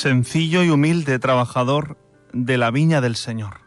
sencillo 0.00 0.62
y 0.64 0.70
humilde 0.70 1.18
trabajador 1.18 1.98
de 2.32 2.56
la 2.56 2.70
viña 2.70 3.02
del 3.02 3.16
Señor, 3.16 3.60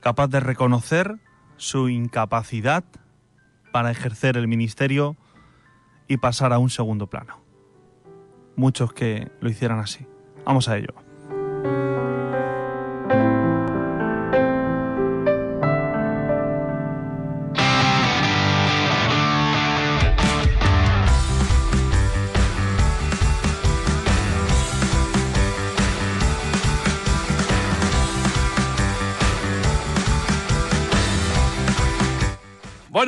capaz 0.00 0.26
de 0.26 0.40
reconocer 0.40 1.20
su 1.56 1.88
incapacidad 1.88 2.82
para 3.70 3.92
ejercer 3.92 4.36
el 4.36 4.48
ministerio 4.48 5.16
y 6.08 6.16
pasar 6.16 6.52
a 6.52 6.58
un 6.58 6.70
segundo 6.70 7.06
plano. 7.06 7.40
Muchos 8.56 8.92
que 8.92 9.30
lo 9.40 9.48
hicieran 9.48 9.78
así. 9.78 10.04
Vamos 10.44 10.68
a 10.68 10.76
ello. 10.76 11.05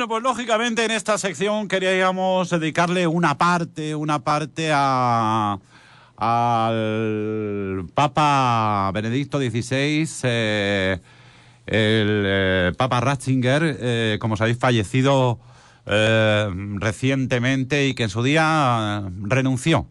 Pues 0.09 0.23
lógicamente 0.23 0.83
en 0.83 0.89
esta 0.89 1.19
sección 1.19 1.67
queríamos 1.67 2.49
dedicarle 2.49 3.05
una 3.05 3.37
parte, 3.37 3.93
una 3.93 4.23
parte 4.23 4.71
a 4.73 5.59
al 6.17 7.85
Papa 7.93 8.89
Benedicto 8.91 9.37
XVI, 9.37 10.09
eh, 10.23 10.99
el 11.67 12.23
eh, 12.25 12.71
Papa 12.75 13.01
Ratzinger, 13.01 13.77
eh, 13.79 14.17
como 14.19 14.35
sabéis, 14.35 14.57
fallecido 14.57 15.39
recientemente 15.85 17.87
y 17.87 17.95
que 17.95 18.03
en 18.03 18.09
su 18.09 18.21
día 18.21 19.03
renunció. 19.21 19.87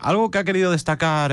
algo 0.00 0.30
que 0.30 0.38
ha 0.38 0.44
querido 0.44 0.70
destacar 0.70 1.30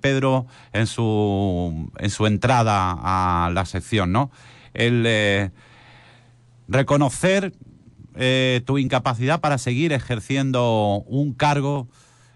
Pedro 0.00 0.46
en 0.72 0.86
su, 0.86 1.90
en 1.98 2.10
su 2.10 2.26
entrada 2.26 2.96
a 2.98 3.50
la 3.52 3.66
sección, 3.66 4.12
¿no? 4.12 4.30
El 4.72 5.52
reconocer 6.68 7.52
eh, 8.14 8.62
tu 8.64 8.78
incapacidad 8.78 9.40
para 9.40 9.58
seguir 9.58 9.92
ejerciendo 9.92 11.04
un 11.06 11.32
cargo, 11.32 11.88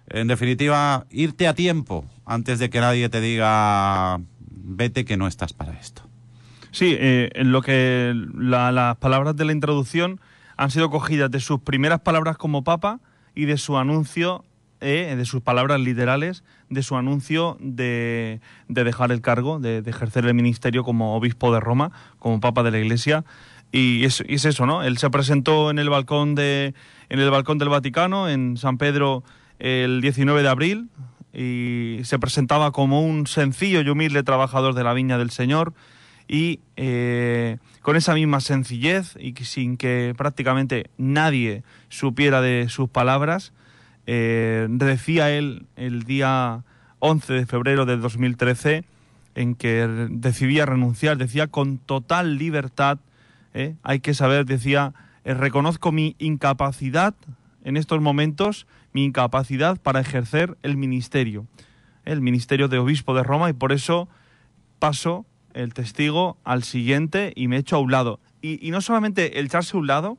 en 0.08 0.28
definitiva, 0.28 1.06
irte 1.10 1.46
a 1.48 1.54
tiempo 1.54 2.04
antes 2.26 2.58
de 2.58 2.70
que 2.70 2.80
nadie 2.80 3.08
te 3.08 3.20
diga 3.20 4.20
vete 4.62 5.04
que 5.04 5.16
no 5.16 5.26
estás 5.26 5.52
para 5.52 5.72
esto. 5.72 6.02
Sí, 6.70 6.96
eh, 6.98 7.30
en 7.34 7.52
lo 7.52 7.62
que 7.62 8.14
las 8.34 8.96
palabras 8.98 9.36
de 9.36 9.44
la 9.44 9.52
introducción 9.52 10.20
han 10.56 10.70
sido 10.70 10.90
cogidas 10.90 11.30
de 11.30 11.40
sus 11.40 11.60
primeras 11.60 12.00
palabras 12.00 12.36
como 12.36 12.62
papa 12.62 13.00
y 13.34 13.46
de 13.46 13.58
su 13.58 13.76
anuncio, 13.76 14.44
eh, 14.80 15.14
de 15.16 15.24
sus 15.24 15.42
palabras 15.42 15.80
literales, 15.80 16.44
de 16.68 16.82
su 16.82 16.96
anuncio 16.96 17.56
de, 17.60 18.40
dejar 18.68 19.10
el 19.10 19.20
cargo, 19.20 19.58
de, 19.58 19.78
ejercer 19.78 20.26
el 20.26 20.34
ministerio 20.34 20.84
como 20.84 21.16
obispo 21.16 21.52
de 21.52 21.60
Roma, 21.60 21.92
como 22.18 22.40
papa 22.40 22.62
de 22.62 22.70
la 22.70 22.78
Iglesia. 22.78 23.24
Y 23.72 24.04
es, 24.04 24.20
eso, 24.20 24.66
¿no? 24.66 24.82
Él 24.82 24.98
se 24.98 25.10
presentó 25.10 25.70
en 25.70 25.78
el 25.78 25.88
balcón 25.88 26.34
de 26.34 26.74
en 27.08 27.20
el 27.20 27.30
balcón 27.30 27.58
del 27.58 27.68
Vaticano 27.68 28.28
en 28.28 28.56
San 28.56 28.78
Pedro 28.78 29.22
el 29.58 30.00
19 30.00 30.42
de 30.42 30.48
abril 30.48 30.88
y 31.32 32.00
se 32.04 32.18
presentaba 32.18 32.72
como 32.72 33.02
un 33.02 33.26
sencillo 33.26 33.80
y 33.80 33.88
humilde 33.88 34.22
trabajador 34.22 34.74
de 34.74 34.84
la 34.84 34.92
viña 34.92 35.18
del 35.18 35.30
Señor 35.30 35.72
y 36.26 36.60
eh, 36.76 37.58
con 37.82 37.96
esa 37.96 38.14
misma 38.14 38.40
sencillez 38.40 39.16
y 39.18 39.34
sin 39.44 39.76
que 39.76 40.14
prácticamente 40.16 40.90
nadie 40.96 41.64
supiera 41.88 42.40
de 42.40 42.68
sus 42.68 42.88
palabras, 42.88 43.52
eh, 44.06 44.68
decía 44.70 45.30
él 45.30 45.66
el 45.74 46.04
día 46.04 46.62
11 47.00 47.32
de 47.32 47.46
febrero 47.46 47.84
de 47.84 47.96
2013 47.96 48.84
en 49.34 49.54
que 49.56 49.86
decidía 50.10 50.66
renunciar, 50.66 51.16
decía 51.16 51.48
con 51.48 51.78
total 51.78 52.38
libertad 52.38 52.98
¿eh? 53.54 53.76
hay 53.82 54.00
que 54.00 54.14
saber, 54.14 54.46
decía, 54.46 54.94
eh, 55.24 55.34
reconozco 55.34 55.92
mi 55.92 56.16
incapacidad 56.18 57.14
en 57.64 57.76
estos 57.76 58.00
momentos, 58.00 58.66
mi 58.92 59.04
incapacidad 59.04 59.80
para 59.80 60.00
ejercer 60.00 60.56
el 60.62 60.76
ministerio, 60.76 61.46
el 62.04 62.20
ministerio 62.20 62.68
de 62.68 62.78
obispo 62.78 63.14
de 63.14 63.22
Roma, 63.22 63.50
y 63.50 63.52
por 63.52 63.72
eso 63.72 64.08
paso 64.78 65.26
el 65.52 65.74
testigo 65.74 66.38
al 66.44 66.62
siguiente 66.62 67.32
y 67.36 67.48
me 67.48 67.58
echo 67.58 67.76
a 67.76 67.80
un 67.80 67.90
lado. 67.90 68.20
Y, 68.42 68.70
no 68.70 68.80
solamente 68.80 69.38
el 69.38 69.46
echarse 69.46 69.76
a 69.76 69.80
un 69.80 69.86
lado, 69.86 70.18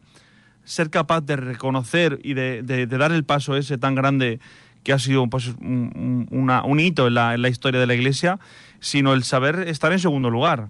ser 0.63 0.91
capaz 0.91 1.21
de 1.21 1.35
reconocer 1.35 2.19
y 2.23 2.35
de, 2.35 2.87
dar 2.87 3.11
el 3.11 3.23
paso 3.23 3.55
ese 3.55 3.79
tan 3.79 3.95
grande 3.95 4.39
que 4.83 4.93
ha 4.93 4.99
sido 4.99 5.27
pues, 5.27 5.47
un, 5.59 6.79
hito 6.79 7.07
en 7.07 7.15
la, 7.15 7.33
en 7.33 7.41
la, 7.41 7.49
historia 7.49 7.79
de 7.79 7.87
la 7.87 7.95
Iglesia, 7.95 8.39
sino 8.79 9.13
el 9.13 9.23
saber 9.23 9.67
estar 9.67 9.91
en 9.91 9.99
segundo 9.99 10.29
lugar 10.29 10.69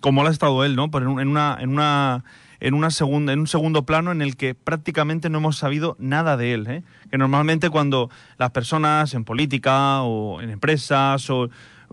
como 0.00 0.22
lo 0.22 0.28
ha 0.28 0.32
estado 0.32 0.64
él, 0.64 0.76
¿no? 0.76 0.90
Pero 0.90 1.20
en 1.20 1.28
una, 1.28 1.56
en 1.60 1.70
una, 1.70 2.24
en 2.60 2.74
una 2.74 2.90
segunda, 2.90 3.32
en 3.32 3.40
un 3.40 3.46
segundo 3.46 3.84
plano 3.84 4.12
en 4.12 4.22
el 4.22 4.36
que 4.36 4.54
prácticamente 4.54 5.30
no 5.30 5.38
hemos 5.38 5.58
sabido 5.58 5.96
nada 5.98 6.36
de 6.36 6.54
él, 6.54 6.66
¿eh? 6.66 6.82
Que 7.10 7.18
normalmente 7.18 7.70
cuando 7.70 8.10
las 8.38 8.50
personas 8.50 9.14
en 9.14 9.24
política 9.24 10.02
o 10.02 10.40
en 10.40 10.50
empresas 10.50 11.28
o 11.30 11.48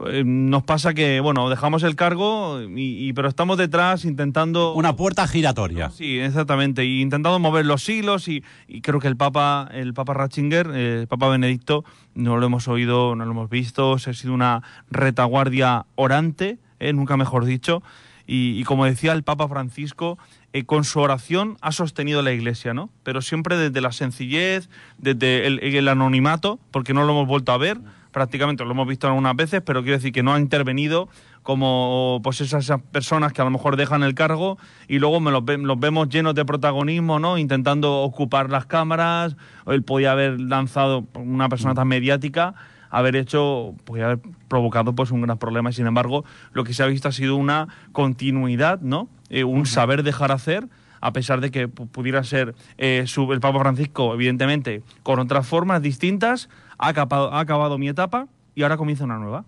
eh, 0.07 0.23
nos 0.25 0.63
pasa 0.63 0.93
que, 0.93 1.21
bueno, 1.21 1.49
dejamos 1.49 1.83
el 1.83 1.95
cargo, 1.95 2.59
y, 2.61 3.13
pero 3.13 3.29
estamos 3.29 3.57
detrás 3.57 4.03
intentando... 4.03 4.73
Una 4.73 4.95
puerta 4.95 5.25
giratoria. 5.25 5.89
Sí, 5.89 6.19
exactamente, 6.19 6.83
y 6.83 7.01
intentando 7.01 7.39
mover 7.39 7.65
los 7.65 7.87
hilos 7.87 8.27
y, 8.27 8.43
creo 8.81 8.99
que 8.99 9.07
el 9.07 9.15
Papa, 9.15 9.69
el 9.71 9.93
Papa 9.93 10.13
Ratzinger, 10.13 10.69
eh, 10.73 10.99
el 11.01 11.07
Papa 11.07 11.29
Benedicto, 11.29 11.85
no 12.13 12.37
lo 12.37 12.45
hemos 12.45 12.67
oído, 12.67 13.15
no 13.15 13.23
lo 13.23 13.31
hemos 13.31 13.49
visto, 13.49 13.93
ha 13.93 13.99
sido 13.99 14.33
una 14.33 14.63
retaguardia 14.91 15.85
orante, 15.95 16.57
¿eh? 16.79 16.93
nunca 16.93 17.17
mejor 17.17 17.45
dicho. 17.45 17.83
Y, 18.27 18.63
como 18.63 18.85
decía 18.85 19.13
el 19.13 19.23
Papa 19.23 19.47
Francisco, 19.47 20.17
eh, 20.51 20.65
con 20.65 20.83
su 20.83 20.99
oración 20.99 21.57
ha 21.61 21.71
sostenido 21.71 22.23
la 22.23 22.31
Iglesia, 22.31 22.73
¿no? 22.73 22.89
Pero 23.03 23.21
siempre 23.21 23.55
desde 23.55 23.81
la 23.81 23.91
sencillez, 23.91 24.69
desde 24.97 25.45
el, 25.45 25.87
anonimato, 25.87 26.59
porque 26.71 26.93
no 26.93 27.03
lo 27.05 27.11
hemos 27.11 27.27
vuelto 27.27 27.51
a 27.51 27.57
ver, 27.57 27.77
prácticamente 28.11 28.63
lo 28.65 28.71
hemos 28.71 28.87
visto 28.87 29.07
algunas 29.07 29.35
veces, 29.35 29.61
pero 29.63 29.83
quiero 29.83 29.97
decir 29.97 30.11
que 30.11 30.23
no 30.23 30.33
ha 30.33 30.39
intervenido 30.39 31.07
como 31.43 32.19
pues 32.23 32.41
esas, 32.41 32.71
personas 32.91 33.31
que 33.31 33.41
a 33.41 33.45
lo 33.45 33.51
mejor 33.51 33.75
dejan 33.75 34.01
el 34.01 34.15
cargo 34.15 34.57
y 34.87 34.97
luego 34.97 35.19
me 35.19 35.29
los, 35.29 35.43
los, 35.45 35.79
vemos 35.79 36.09
llenos 36.09 36.33
de 36.33 36.45
protagonismo, 36.45 37.19
¿no? 37.19 37.37
Intentando 37.37 38.01
ocupar 38.01 38.49
las 38.49 38.65
cámaras, 38.65 39.37
él 39.67 39.83
podía 39.83 40.13
haber 40.13 40.39
lanzado 40.39 41.05
una 41.13 41.47
persona 41.47 41.75
tan 41.75 41.87
mediática 41.87 42.55
haber 42.89 43.15
hecho, 43.15 43.73
podría 43.85 44.05
haber 44.05 44.19
provocado 44.47 44.93
pues 44.93 45.11
un 45.11 45.21
gran 45.21 45.37
problema 45.37 45.71
sin 45.71 45.87
embargo 45.87 46.25
lo 46.53 46.63
que 46.63 46.73
se 46.73 46.83
ha 46.83 46.87
visto 46.87 47.07
ha 47.07 47.11
sido 47.11 47.35
una 47.35 47.67
continuidad, 47.91 48.79
¿no? 48.81 49.09
Eh, 49.29 49.43
un 49.43 49.65
saber 49.65 50.03
dejar 50.03 50.31
hacer 50.31 50.67
a 51.01 51.13
pesar 51.13 51.39
de 51.39 51.51
que 51.51 51.67
pudiera 51.67 52.23
ser 52.23 52.55
eh, 52.77 53.05
el 53.05 53.39
Papa 53.39 53.59
Francisco, 53.59 54.13
evidentemente, 54.13 54.81
con 55.03 55.19
otras 55.19 55.45
formas 55.45 55.81
distintas, 55.81 56.49
ha 56.79 56.87
acabado, 56.87 57.31
ha 57.31 57.39
acabado 57.39 57.77
mi 57.77 57.89
etapa 57.89 58.27
y 58.55 58.63
ahora 58.63 58.77
comienza 58.77 59.03
una 59.03 59.19
nueva. 59.19 59.45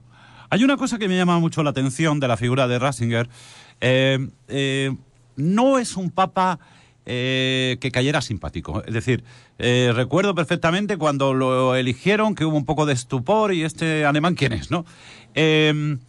Hay 0.49 0.63
una 0.63 0.77
cosa 0.77 0.99
que 0.99 1.07
me 1.07 1.17
llama 1.17 1.39
mucho 1.39 1.63
la 1.63 1.71
atención 1.71 2.19
de 2.19 2.27
la 2.27 2.37
figura 2.37 2.67
de 2.67 2.77
Ratzinger. 2.77 3.27
Eh, 3.81 4.95
no 5.35 5.77
es 5.77 5.97
un 5.97 6.11
papa 6.11 6.59
eh, 7.09 7.77
que 7.79 7.89
cayera 7.89 8.21
simpático. 8.21 8.83
Es 8.85 8.93
decir, 8.93 9.23
eh, 9.59 9.93
recuerdo 9.95 10.35
perfectamente 10.35 10.97
cuando 10.97 11.33
lo 11.33 11.73
eligieron 11.73 12.35
que 12.35 12.43
hubo 12.43 12.57
un 12.57 12.65
poco 12.65 12.85
de 12.85 12.91
estupor 12.91 13.53
y 13.53 13.63
este 13.63 14.03
alemán, 14.03 14.35
¿quién 14.35 14.51
es? 14.51 14.71
¿no? 14.71 14.83
Em, 15.33 15.99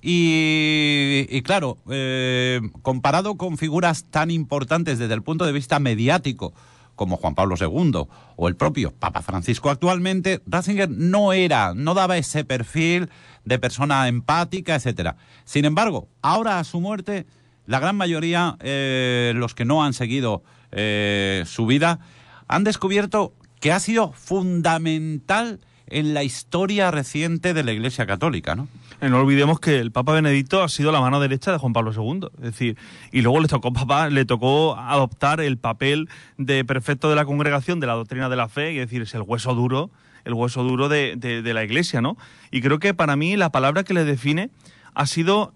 y, 0.00 1.42
claro, 1.42 1.76
eh, 1.90 2.62
comparado 2.80 3.36
con 3.36 3.58
figuras 3.58 4.04
tan 4.04 4.30
importantes 4.30 4.98
desde 4.98 5.12
el 5.12 5.22
punto 5.22 5.44
de 5.44 5.52
vista 5.52 5.78
mediático 5.78 6.54
como 6.94 7.18
Juan 7.18 7.34
Pablo 7.34 7.56
II 7.60 8.06
o 8.36 8.48
el 8.48 8.56
propio 8.56 8.92
Papa 8.92 9.20
Francisco 9.20 9.68
actualmente, 9.68 10.40
Ratzinger 10.46 10.88
no 10.88 11.34
era, 11.34 11.74
no 11.74 11.92
daba 11.92 12.16
ese 12.16 12.44
perfil 12.44 13.10
de 13.44 13.58
persona 13.58 14.08
empática, 14.08 14.74
etcétera. 14.74 15.16
Sin 15.44 15.66
embargo, 15.66 16.08
ahora 16.22 16.58
a 16.58 16.64
su 16.64 16.80
muerte 16.80 17.26
la 17.66 17.80
gran 17.80 17.96
mayoría, 17.96 18.56
eh, 18.60 19.32
los 19.36 19.54
que 19.54 19.64
no 19.64 19.84
han 19.84 19.92
seguido 19.92 20.42
eh, 20.72 21.42
su 21.46 21.66
vida, 21.66 21.98
han 22.48 22.64
descubierto 22.64 23.34
que 23.60 23.72
ha 23.72 23.80
sido 23.80 24.12
fundamental 24.12 25.60
en 25.88 26.14
la 26.14 26.24
historia 26.24 26.90
reciente 26.90 27.54
de 27.54 27.64
la 27.64 27.72
Iglesia 27.72 28.06
Católica, 28.06 28.54
¿no? 28.54 28.68
Eh, 29.00 29.08
no 29.08 29.20
olvidemos 29.20 29.60
que 29.60 29.78
el 29.78 29.92
Papa 29.92 30.12
Benedicto 30.12 30.62
ha 30.62 30.68
sido 30.68 30.90
la 30.90 31.00
mano 31.00 31.20
derecha 31.20 31.52
de 31.52 31.58
Juan 31.58 31.72
Pablo 31.72 31.92
II, 31.92 32.28
es 32.38 32.42
decir, 32.42 32.76
y 33.12 33.20
luego 33.20 33.40
le 33.40 33.48
tocó 33.48 33.72
papá, 33.72 34.08
le 34.08 34.24
tocó 34.24 34.76
adoptar 34.76 35.40
el 35.40 35.58
papel 35.58 36.08
de 36.38 36.64
prefecto 36.64 37.10
de 37.10 37.16
la 37.16 37.24
congregación 37.24 37.78
de 37.78 37.86
la 37.86 37.94
doctrina 37.94 38.28
de 38.28 38.36
la 38.36 38.48
fe, 38.48 38.70
es 38.80 38.88
decir, 38.88 39.02
es 39.02 39.14
el 39.14 39.22
hueso 39.22 39.54
duro, 39.54 39.90
el 40.24 40.34
hueso 40.34 40.64
duro 40.64 40.88
de, 40.88 41.14
de, 41.16 41.54
la 41.54 41.62
Iglesia, 41.62 42.00
¿no? 42.00 42.16
Y 42.50 42.62
creo 42.62 42.80
que 42.80 42.94
para 42.94 43.14
mí 43.14 43.36
la 43.36 43.52
palabra 43.52 43.84
que 43.84 43.94
le 43.94 44.04
define 44.04 44.50
ha 44.94 45.06
sido 45.06 45.52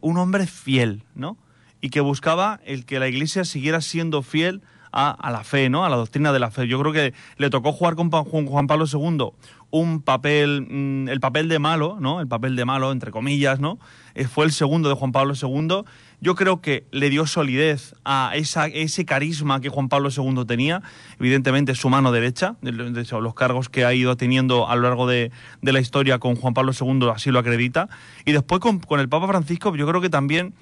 un 0.00 0.16
hombre 0.18 0.46
fiel, 0.46 1.02
¿no? 1.16 1.36
Y 1.82 1.90
que 1.90 2.00
buscaba 2.00 2.60
el 2.64 2.86
que 2.86 2.98
la 2.98 3.08
Iglesia 3.08 3.44
siguiera 3.44 3.82
siendo 3.82 4.22
fiel 4.22 4.62
a, 4.92 5.30
la 5.30 5.42
fe, 5.42 5.68
¿no? 5.70 5.84
A 5.84 5.88
la 5.88 5.96
doctrina 5.96 6.32
de 6.32 6.38
la 6.38 6.50
fe. 6.50 6.68
Yo 6.68 6.78
creo 6.80 6.92
que 6.92 7.14
le 7.38 7.50
tocó 7.50 7.72
jugar 7.72 7.94
con 7.96 8.10
Juan 8.10 8.66
Pablo 8.66 8.84
II 8.90 9.32
un 9.72 10.02
papel, 10.02 10.66
mm, 10.68 11.08
el 11.08 11.18
papel 11.18 11.48
de 11.48 11.58
malo, 11.58 11.96
¿no? 11.98 12.20
El 12.20 12.28
papel 12.28 12.56
de 12.56 12.64
malo, 12.66 12.92
entre 12.92 13.10
comillas, 13.10 13.58
¿no? 13.58 13.78
Eh, 14.14 14.26
fue 14.26 14.44
el 14.44 14.52
segundo 14.52 14.90
de 14.90 14.94
Juan 14.94 15.12
Pablo 15.12 15.32
II. 15.34 15.84
Yo 16.20 16.34
creo 16.34 16.60
que 16.60 16.84
le 16.92 17.08
dio 17.08 17.26
solidez 17.26 17.94
a 18.04 18.32
esa, 18.34 18.66
ese 18.66 19.06
carisma 19.06 19.60
que 19.62 19.70
Juan 19.70 19.88
Pablo 19.88 20.10
II 20.14 20.44
tenía. 20.46 20.82
Evidentemente, 21.18 21.74
su 21.74 21.88
mano 21.88 22.12
derecha, 22.12 22.56
de, 22.60 22.70
los 22.72 23.34
cargos 23.34 23.70
que 23.70 23.86
ha 23.86 23.94
ido 23.94 24.14
teniendo 24.18 24.68
a 24.68 24.76
lo 24.76 24.82
largo 24.82 25.06
de, 25.06 25.32
la 25.62 25.80
historia 25.80 26.18
con 26.18 26.36
Juan 26.36 26.52
Pablo 26.52 26.72
II 26.78 27.08
así 27.12 27.30
lo 27.30 27.38
acredita. 27.38 27.88
Y 28.26 28.32
después 28.32 28.60
con, 28.60 28.78
con 28.78 29.00
el 29.00 29.08
Papa 29.08 29.26
Francisco, 29.26 29.74
yo 29.74 29.86
creo 29.86 30.02
que 30.02 30.10
también 30.10 30.52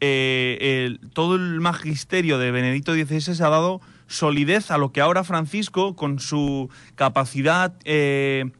eh, 0.00 0.96
todo 1.12 1.34
el 1.34 1.60
magisterio 1.60 2.38
de 2.38 2.50
Benedicto 2.50 2.94
XVI 2.94 3.44
ha 3.44 3.48
dado 3.48 3.80
solidez 4.06 4.70
a 4.70 4.78
lo 4.78 4.92
que 4.92 5.00
ahora 5.00 5.24
Francisco, 5.24 5.96
con 5.96 6.20
su 6.20 6.70
capacidad 6.94 7.74
eh, 7.84 8.50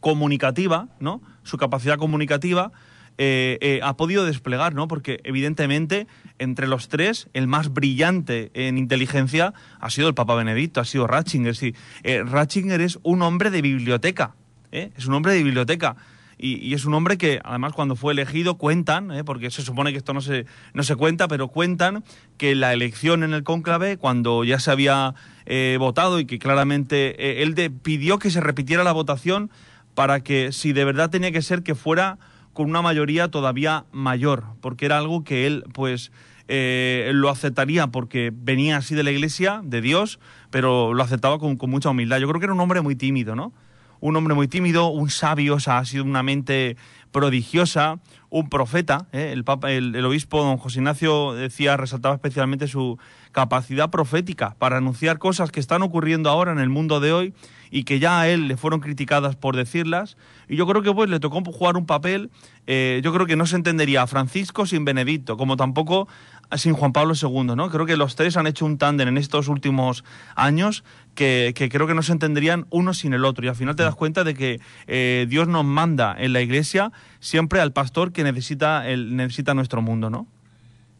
comunicativa, 0.00 0.88
¿no? 1.00 1.22
Su 1.44 1.56
capacidad 1.56 1.96
comunicativa 1.96 2.72
eh, 3.18 3.80
ha 3.82 3.96
podido 3.96 4.26
desplegar, 4.26 4.74
¿no? 4.74 4.86
Porque 4.86 5.20
evidentemente 5.24 6.06
entre 6.38 6.66
los 6.66 6.88
tres 6.88 7.28
el 7.32 7.46
más 7.46 7.72
brillante 7.72 8.50
en 8.52 8.76
inteligencia 8.76 9.54
ha 9.80 9.90
sido 9.90 10.08
el 10.08 10.14
Papa 10.14 10.34
Benedicto, 10.34 10.80
ha 10.80 10.84
sido 10.84 11.06
Ratzinger. 11.06 11.56
Sí. 11.56 11.74
Ratzinger 12.04 12.82
es 12.82 12.98
un 13.02 13.22
hombre 13.22 13.50
de 13.50 13.62
biblioteca, 13.62 14.34
es 14.70 15.06
un 15.06 15.14
hombre 15.14 15.32
de 15.32 15.42
biblioteca. 15.42 15.96
Y, 16.38 16.74
es 16.74 16.84
un 16.84 16.92
hombre 16.94 17.16
que, 17.16 17.40
además, 17.44 17.72
cuando 17.72 17.96
fue 17.96 18.12
elegido, 18.12 18.56
cuentan, 18.58 19.10
¿eh? 19.10 19.24
porque 19.24 19.50
se 19.50 19.62
supone 19.62 19.92
que 19.92 19.98
esto 19.98 20.12
no 20.12 20.20
se, 20.20 20.44
no 20.74 20.82
se 20.82 20.94
cuenta, 20.94 21.28
pero 21.28 21.48
cuentan 21.48 22.04
que 22.36 22.54
la 22.54 22.72
elección 22.72 23.22
en 23.22 23.32
el 23.32 23.42
cónclave, 23.42 23.96
cuando 23.96 24.44
ya 24.44 24.58
se 24.58 24.70
había 24.70 25.14
eh, 25.46 25.76
votado 25.80 26.20
y 26.20 26.26
que 26.26 26.38
claramente 26.38 27.16
eh, 27.18 27.42
él 27.42 27.54
pidió 27.82 28.18
que 28.18 28.30
se 28.30 28.40
repitiera 28.40 28.84
la 28.84 28.92
votación 28.92 29.50
para 29.94 30.20
que, 30.20 30.52
si 30.52 30.74
de 30.74 30.84
verdad 30.84 31.08
tenía 31.08 31.32
que 31.32 31.40
ser, 31.40 31.62
que 31.62 31.74
fuera 31.74 32.18
con 32.52 32.68
una 32.68 32.82
mayoría 32.82 33.28
todavía 33.28 33.86
mayor, 33.92 34.44
porque 34.60 34.84
era 34.84 34.98
algo 34.98 35.24
que 35.24 35.46
él, 35.46 35.64
pues, 35.72 36.12
lo 36.48 37.28
aceptaría 37.28 37.88
porque 37.88 38.30
venía 38.32 38.76
así 38.76 38.94
de 38.94 39.02
la 39.02 39.10
iglesia, 39.10 39.62
de 39.64 39.80
Dios, 39.80 40.20
pero 40.50 40.94
lo 40.94 41.02
aceptaba 41.02 41.38
con, 41.38 41.56
con 41.56 41.70
mucha 41.70 41.90
humildad. 41.90 42.18
Yo 42.18 42.28
creo 42.28 42.40
que 42.40 42.46
era 42.46 42.54
un 42.54 42.60
hombre 42.60 42.82
muy 42.82 42.94
tímido, 42.94 43.34
¿no? 43.34 43.52
Un 44.00 44.16
hombre 44.16 44.34
muy 44.34 44.48
tímido, 44.48 44.88
un 44.88 45.10
sabio, 45.10 45.54
o 45.54 45.60
sea, 45.60 45.78
ha 45.78 45.84
sido 45.84 46.04
una 46.04 46.22
mente 46.22 46.76
prodigiosa, 47.10 47.98
un 48.28 48.48
profeta. 48.48 49.06
¿eh? 49.12 49.30
El, 49.32 49.44
papa, 49.44 49.72
el, 49.72 50.04
obispo 50.04 50.42
don 50.42 50.58
José 50.58 50.80
Ignacio 50.80 51.32
decía, 51.32 51.76
resaltaba 51.76 52.14
especialmente 52.14 52.68
su 52.68 52.98
capacidad 53.36 53.90
profética 53.90 54.56
para 54.58 54.78
anunciar 54.78 55.18
cosas 55.18 55.50
que 55.50 55.60
están 55.60 55.82
ocurriendo 55.82 56.30
ahora 56.30 56.52
en 56.52 56.58
el 56.58 56.70
mundo 56.70 57.00
de 57.00 57.12
hoy 57.12 57.34
y 57.70 57.84
que 57.84 57.98
ya 57.98 58.18
a 58.18 58.28
él 58.30 58.48
le 58.48 58.56
fueron 58.56 58.80
criticadas 58.80 59.36
por 59.36 59.56
decirlas. 59.56 60.16
Y 60.48 60.56
yo 60.56 60.66
creo 60.66 60.80
que 60.80 60.90
pues 60.90 61.10
le 61.10 61.20
tocó 61.20 61.42
jugar 61.44 61.76
un 61.76 61.84
papel, 61.84 62.30
eh, 62.66 63.02
yo 63.04 63.12
creo 63.12 63.26
que 63.26 63.36
no 63.36 63.44
se 63.44 63.56
entendería 63.56 64.00
a 64.00 64.06
Francisco 64.06 64.64
sin 64.64 64.86
Benedicto, 64.86 65.36
como 65.36 65.58
tampoco 65.58 66.08
sin 66.56 66.72
Juan 66.72 66.94
Pablo 66.94 67.12
II, 67.12 67.54
¿no? 67.54 67.68
Creo 67.68 67.84
que 67.84 67.98
los 67.98 68.16
tres 68.16 68.38
han 68.38 68.46
hecho 68.46 68.64
un 68.64 68.78
tándem 68.78 69.08
en 69.08 69.18
estos 69.18 69.48
últimos 69.48 70.02
años 70.34 70.82
que, 71.14 71.52
creo 71.70 71.86
que 71.86 71.92
no 71.92 72.02
se 72.02 72.12
entenderían 72.12 72.64
uno 72.70 72.94
sin 72.94 73.12
el 73.12 73.26
otro. 73.26 73.44
Y 73.44 73.48
al 73.48 73.56
final 73.56 73.76
te 73.76 73.82
das 73.82 73.96
cuenta 73.96 74.24
de 74.24 74.32
que 74.32 74.60
eh, 74.86 75.26
Dios 75.28 75.46
nos 75.46 75.66
manda 75.66 76.16
en 76.18 76.32
la 76.32 76.40
iglesia 76.40 76.90
siempre 77.20 77.60
al 77.60 77.74
pastor 77.74 78.12
que 78.12 78.24
necesita, 78.24 78.88
el, 78.88 79.14
necesita 79.14 79.52
nuestro 79.52 79.82
mundo, 79.82 80.08
¿no? 80.08 80.26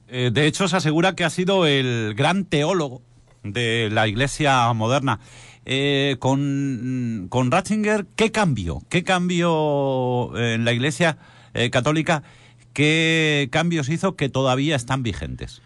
Eh, 0.09 0.31
de 0.33 0.47
hecho, 0.47 0.69
se 0.69 0.77
asegura 0.77 1.15
que 1.15 1.25
ha 1.25 1.31
sido 1.31 1.67
el 1.67 2.15
gran 2.15 2.45
teólogo 2.45 3.03
de 3.43 3.89
la 3.93 4.09
iglesia 4.09 4.73
moderna. 4.73 5.21
Eh, 5.65 6.17
con, 6.21 7.27
con 7.29 7.51
Ratzinger, 7.51 8.07
¿qué 8.15 8.31
cambio? 8.31 8.83
¿Qué 8.89 9.03
cambio 9.03 10.37
en 10.39 10.65
la 10.65 10.73
iglesia 10.73 11.19
católica? 11.73 12.23
¿Qué 12.73 13.49
cambios 13.51 13.89
hizo 13.89 14.15
que 14.17 14.29
todavía 14.29 14.77
están 14.77 15.03
vigentes? 15.03 15.63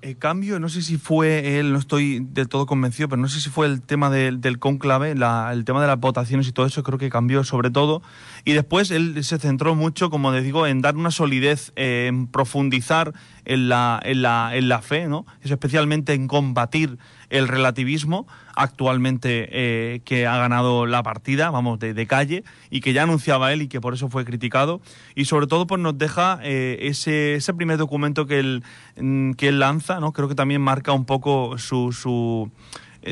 El 0.00 0.16
cambio, 0.16 0.60
no 0.60 0.68
sé 0.68 0.82
si 0.82 0.96
fue 0.96 1.58
él, 1.58 1.72
no 1.72 1.78
estoy 1.78 2.20
del 2.20 2.48
todo 2.48 2.66
convencido, 2.66 3.08
pero 3.08 3.20
no 3.20 3.28
sé 3.28 3.40
si 3.40 3.50
fue 3.50 3.66
el 3.66 3.82
tema 3.82 4.10
del, 4.10 4.58
cónclave, 4.58 5.10
el 5.12 5.64
tema 5.64 5.80
de 5.80 5.86
las 5.86 5.98
votaciones 5.98 6.46
y 6.46 6.52
todo 6.52 6.66
eso, 6.66 6.82
creo 6.82 6.98
que 6.98 7.10
cambió 7.10 7.42
sobre 7.44 7.70
todo. 7.70 8.02
Y 8.44 8.52
después 8.52 8.90
él 8.90 9.22
se 9.24 9.38
centró 9.38 9.74
mucho, 9.74 10.10
como 10.10 10.30
les 10.32 10.44
digo, 10.44 10.66
en 10.66 10.80
dar 10.82 10.96
una 10.96 11.10
solidez, 11.10 11.72
en 11.76 12.26
profundizar 12.26 13.12
en 13.44 13.68
la, 13.68 14.00
en 14.04 14.22
la, 14.22 14.50
en 14.54 14.68
la 14.68 14.82
fe, 14.82 15.08
¿no? 15.08 15.26
Es 15.42 15.50
especialmente 15.50 16.12
en 16.14 16.28
combatir 16.28 16.98
el 17.30 17.48
relativismo 17.48 18.26
actualmente 18.56 19.48
eh, 19.52 20.00
que 20.04 20.26
ha 20.26 20.36
ganado 20.36 20.86
la 20.86 21.02
partida, 21.02 21.50
vamos, 21.50 21.78
de, 21.78 22.06
calle, 22.06 22.44
y 22.70 22.80
que 22.80 22.92
ya 22.92 23.04
anunciaba 23.04 23.52
él 23.52 23.62
y 23.62 23.68
que 23.68 23.80
por 23.80 23.94
eso 23.94 24.08
fue 24.08 24.24
criticado. 24.24 24.80
Y 25.14 25.26
sobre 25.26 25.46
todo, 25.46 25.66
pues 25.66 25.80
nos 25.80 25.96
deja 25.96 26.40
eh, 26.42 26.78
ese, 26.82 27.34
ese 27.34 27.54
primer 27.54 27.78
documento 27.78 28.26
que 28.26 28.40
él, 28.40 28.64
mm, 29.00 29.32
que 29.32 29.48
él 29.48 29.60
lanza, 29.60 30.00
¿no? 30.00 30.12
Creo 30.12 30.28
que 30.28 30.34
también 30.34 30.60
marca 30.60 30.92
un 30.92 31.04
poco 31.04 31.58
su, 31.58 31.92
su 31.92 32.50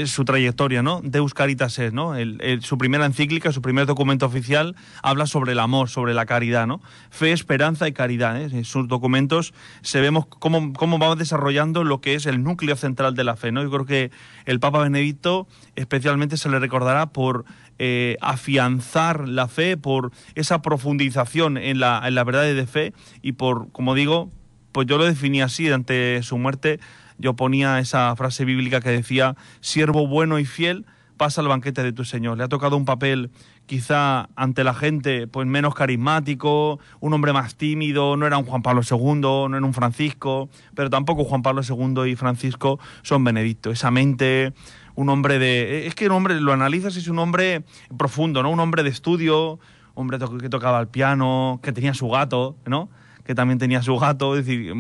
su 0.07 0.25
trayectoria, 0.25 0.83
¿no? 0.83 1.01
Deus 1.03 1.33
Caritas 1.33 1.79
es, 1.79 1.93
¿no? 1.93 2.15
su 2.61 2.79
primera 2.79 3.07
encíclica, 3.07 3.53
su 3.53 3.63
primer 3.63 3.87
documento 3.87 4.27
oficial 4.27 4.75
habla 5.03 5.27
sobre 5.27 5.53
el 5.53 5.61
amor, 5.61 5.89
sobre 5.89 6.13
la 6.13 6.27
caridad, 6.27 6.67
¿no? 6.67 6.81
Fe, 7.11 7.33
esperanza 7.33 7.87
y 7.89 7.93
caridad. 7.93 8.41
¿eh? 8.41 8.49
En 8.53 8.65
sus 8.65 8.89
documentos 8.89 9.55
se 9.83 10.01
vemos 10.01 10.27
cómo, 10.27 10.73
cómo 10.73 10.99
va 10.99 11.15
desarrollando 11.15 11.85
lo 11.85 12.01
que 12.01 12.15
es 12.15 12.27
el 12.27 12.43
núcleo 12.43 12.77
central 12.77 13.15
de 13.15 13.25
la 13.25 13.37
fe, 13.37 13.53
¿no? 13.53 13.63
Yo 13.63 13.71
creo 13.71 13.87
que 13.87 14.11
el 14.45 14.61
Papa 14.61 14.81
Benedicto 14.81 15.47
especialmente 15.77 16.37
se 16.37 16.49
le 16.49 16.59
recordará 16.59 17.07
por 17.07 17.45
eh, 17.79 18.17
afianzar 18.21 19.29
la 19.29 19.49
fe, 19.49 19.77
por 19.77 20.11
esa 20.35 20.63
profundización 20.63 21.59
en 21.59 21.79
la, 21.79 22.03
en 22.05 22.15
la 22.15 22.25
verdad 22.25 22.43
de 22.43 22.67
fe 22.67 22.93
y 23.23 23.33
por, 23.33 23.71
como 23.71 23.95
digo, 23.95 24.31
pues 24.73 24.87
yo 24.87 24.99
lo 24.99 25.05
definí 25.05 25.43
así 25.43 25.71
ante 25.71 26.23
su 26.23 26.37
muerte 26.39 26.81
yo 27.19 27.35
ponía 27.35 27.79
esa 27.79 28.15
frase 28.17 28.45
bíblica 28.45 28.81
que 28.81 28.91
decía, 28.91 29.37
siervo 29.61 30.07
bueno 30.07 30.39
y 30.39 30.45
fiel, 30.45 30.87
pasa 31.17 31.41
al 31.41 31.49
banquete 31.49 31.83
de 31.83 31.93
tu 31.93 32.05
Señor. 32.05 32.39
Le 32.39 32.45
ha 32.45 32.49
tocado 32.49 32.77
un 32.77 32.85
papel 32.85 33.31
quizá 33.67 34.29
ante 34.37 34.65
la 34.65 34.75
gente 34.75 35.27
pues 35.27 35.47
menos 35.47 35.75
carismático, 35.75 36.79
un 37.01 37.13
hombre 37.13 37.33
más 37.33 37.57
tímido, 37.57 38.17
no 38.17 38.27
era 38.27 38.39
un 38.39 38.45
Juan 38.45 38.63
Pablo 38.63 38.83
II, 38.89 39.21
no 39.21 39.57
era 39.57 39.67
un 39.67 39.75
Francisco, 39.75 40.49
pero 40.75 40.91
tampoco 40.91 41.25
Juan 41.25 41.43
Pablo 41.43 41.63
II 41.67 42.11
y 42.11 42.17
Francisco 42.17 42.79
son 43.03 43.25
Benedicto. 43.25 43.71
Esa 43.71 43.91
mente, 43.91 44.53
un 44.95 45.09
hombre 45.09 45.39
de... 45.39 45.87
Es 45.87 45.95
que 45.95 46.07
un 46.07 46.13
hombre, 46.13 46.41
lo 46.41 46.53
analizas, 46.53 46.97
es 46.97 47.09
un 47.09 47.19
hombre 47.19 47.65
profundo, 47.97 48.43
¿no? 48.43 48.51
Un 48.51 48.61
hombre 48.61 48.83
de 48.83 48.91
estudio, 48.91 49.59
hombre 49.95 50.19
que 50.41 50.49
tocaba 50.49 50.81
el 50.81 50.89
piano, 50.89 51.61
que 51.63 51.73
tenía 51.73 51.95
su 51.95 52.09
gato, 52.09 52.57
¿no? 52.67 52.89
Que 53.25 53.35
también 53.35 53.59
tenía 53.59 53.83
su 53.83 53.99
gato, 53.99 54.37
es 54.37 54.47
decir, 54.47 54.73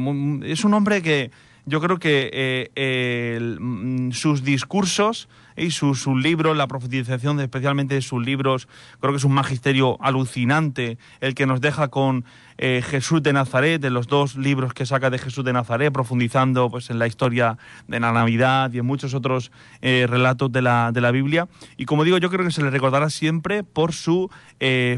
es 0.45 0.65
un 0.65 0.75
hombre 0.75 1.03
que 1.03 1.33
yo 1.69 1.81
creo 1.81 1.99
que 1.99 2.31
eh, 2.77 3.57
mm, 3.61 4.13
sus 4.13 4.45
discursos 4.45 5.29
y 5.57 5.73
sus 5.73 6.07
libros, 6.07 6.57
la 6.57 6.69
profundización 6.69 7.41
especialmente 7.41 7.97
de 7.97 8.03
sus 8.03 8.25
libros, 8.25 8.69
creo 9.01 9.13
que 9.13 9.19
es 9.19 9.25
un 9.25 9.33
magisterio 9.33 9.97
alucinante 10.01 10.97
el 11.21 11.35
que 11.35 11.45
nos 11.47 11.61
deja 11.61 11.89
con 11.89 12.25
eh, 12.59 12.83
Jesús 12.87 13.21
de 13.23 13.33
Nazaret, 13.33 13.81
de 13.81 13.91
los 13.91 14.07
dos 14.07 14.37
libros 14.37 14.75
que 14.75 14.87
saca 14.87 15.11
de 15.11 15.19
Jesús 15.19 15.45
de 15.45 15.53
Nazaret, 15.53 15.93
profundizando 15.93 16.71
pues, 16.71 16.89
en 16.91 17.01
la 17.01 17.09
historia 17.09 17.59
de 17.89 17.99
la 17.99 18.13
Navidad 18.13 18.73
y 18.73 18.79
en 18.79 18.87
muchos 18.87 19.13
otros 19.15 19.51
eh, 19.83 20.07
relatos 20.09 20.53
de 20.53 20.63
la, 20.63 20.93
de 20.93 21.01
la 21.01 21.11
Biblia. 21.11 21.49
Y 21.77 21.87
como 21.87 22.05
digo, 22.05 22.19
yo 22.19 22.31
creo 22.31 22.45
que 22.45 22.53
se 22.53 22.63
le 22.63 22.71
recordará 22.71 23.11
siempre 23.11 23.65
por 23.65 23.93
su 23.93 24.31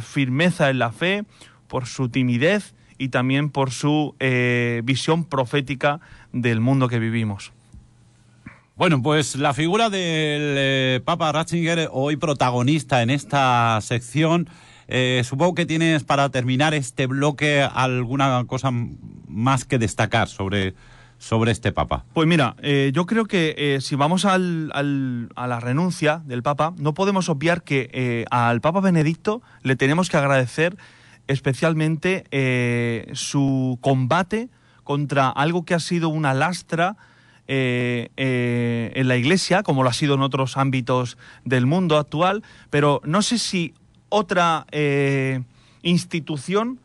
firmeza 0.00 0.68
en 0.68 0.78
la 0.78 0.92
fe, 0.92 1.25
por 1.66 1.87
su 1.87 2.08
timidez 2.10 2.75
y 2.98 3.08
también 3.08 3.50
por 3.50 3.70
su 3.70 4.14
visión 4.84 5.24
profética 5.24 6.00
del 6.32 6.60
mundo 6.60 6.88
que 6.88 6.98
vivimos. 6.98 7.52
Bueno, 8.78 9.02
pues 9.02 9.34
la 9.34 9.54
figura 9.54 9.90
del 9.90 10.54
eh, 10.56 11.00
Papa 11.04 11.32
Ratzinger, 11.32 11.88
hoy 11.90 12.16
protagonista 12.16 13.02
en 13.02 13.10
esta 13.10 13.76
sección, 13.80 14.48
eh, 14.86 15.22
supongo 15.24 15.56
que 15.56 15.66
tienes 15.66 16.04
para 16.04 16.28
terminar 16.28 16.74
este 16.74 17.08
bloque 17.08 17.60
alguna 17.60 18.44
cosa 18.46 18.70
más 19.26 19.64
que 19.64 19.78
destacar 19.80 20.28
sobre, 20.28 20.74
sobre 21.18 21.50
este 21.50 21.72
Papa. 21.72 22.04
Pues 22.14 22.28
mira, 22.28 22.54
eh, 22.62 22.92
yo 22.94 23.04
creo 23.06 23.24
que 23.24 23.78
si 23.80 23.96
vamos 23.96 24.24
al, 24.24 24.70
a 24.72 25.46
la 25.48 25.58
renuncia 25.58 26.22
del 26.24 26.44
Papa, 26.44 26.72
no 26.78 26.94
podemos 26.94 27.28
obviar 27.28 27.64
que 27.64 28.26
al 28.30 28.60
Papa 28.60 28.80
Benedicto 28.80 29.42
le 29.64 29.74
tenemos 29.74 30.08
que 30.08 30.18
agradecer 30.18 30.76
especialmente 31.28 32.25
su 33.12 33.78
combate 33.80 34.49
contra 34.88 35.28
algo 35.28 35.64
que 35.64 35.75
ha 35.75 35.80
sido 35.80 36.08
una 36.08 36.32
lastra 36.35 36.97
eh, 37.50 38.11
eh, 38.18 38.92
en 38.94 39.08
la 39.08 39.16
Iglesia, 39.16 39.62
como 39.62 39.82
lo 39.82 39.88
ha 39.88 39.92
sido 39.94 40.14
en 40.14 40.20
otros 40.20 40.58
ámbitos 40.58 41.16
del 41.44 41.64
mundo 41.64 41.97
actual, 41.97 42.42
pero 42.68 43.00
no 43.04 43.23
sé 43.23 43.38
si 43.38 43.75
otra 44.11 44.66
eh, 44.70 45.42
institución 45.82 46.78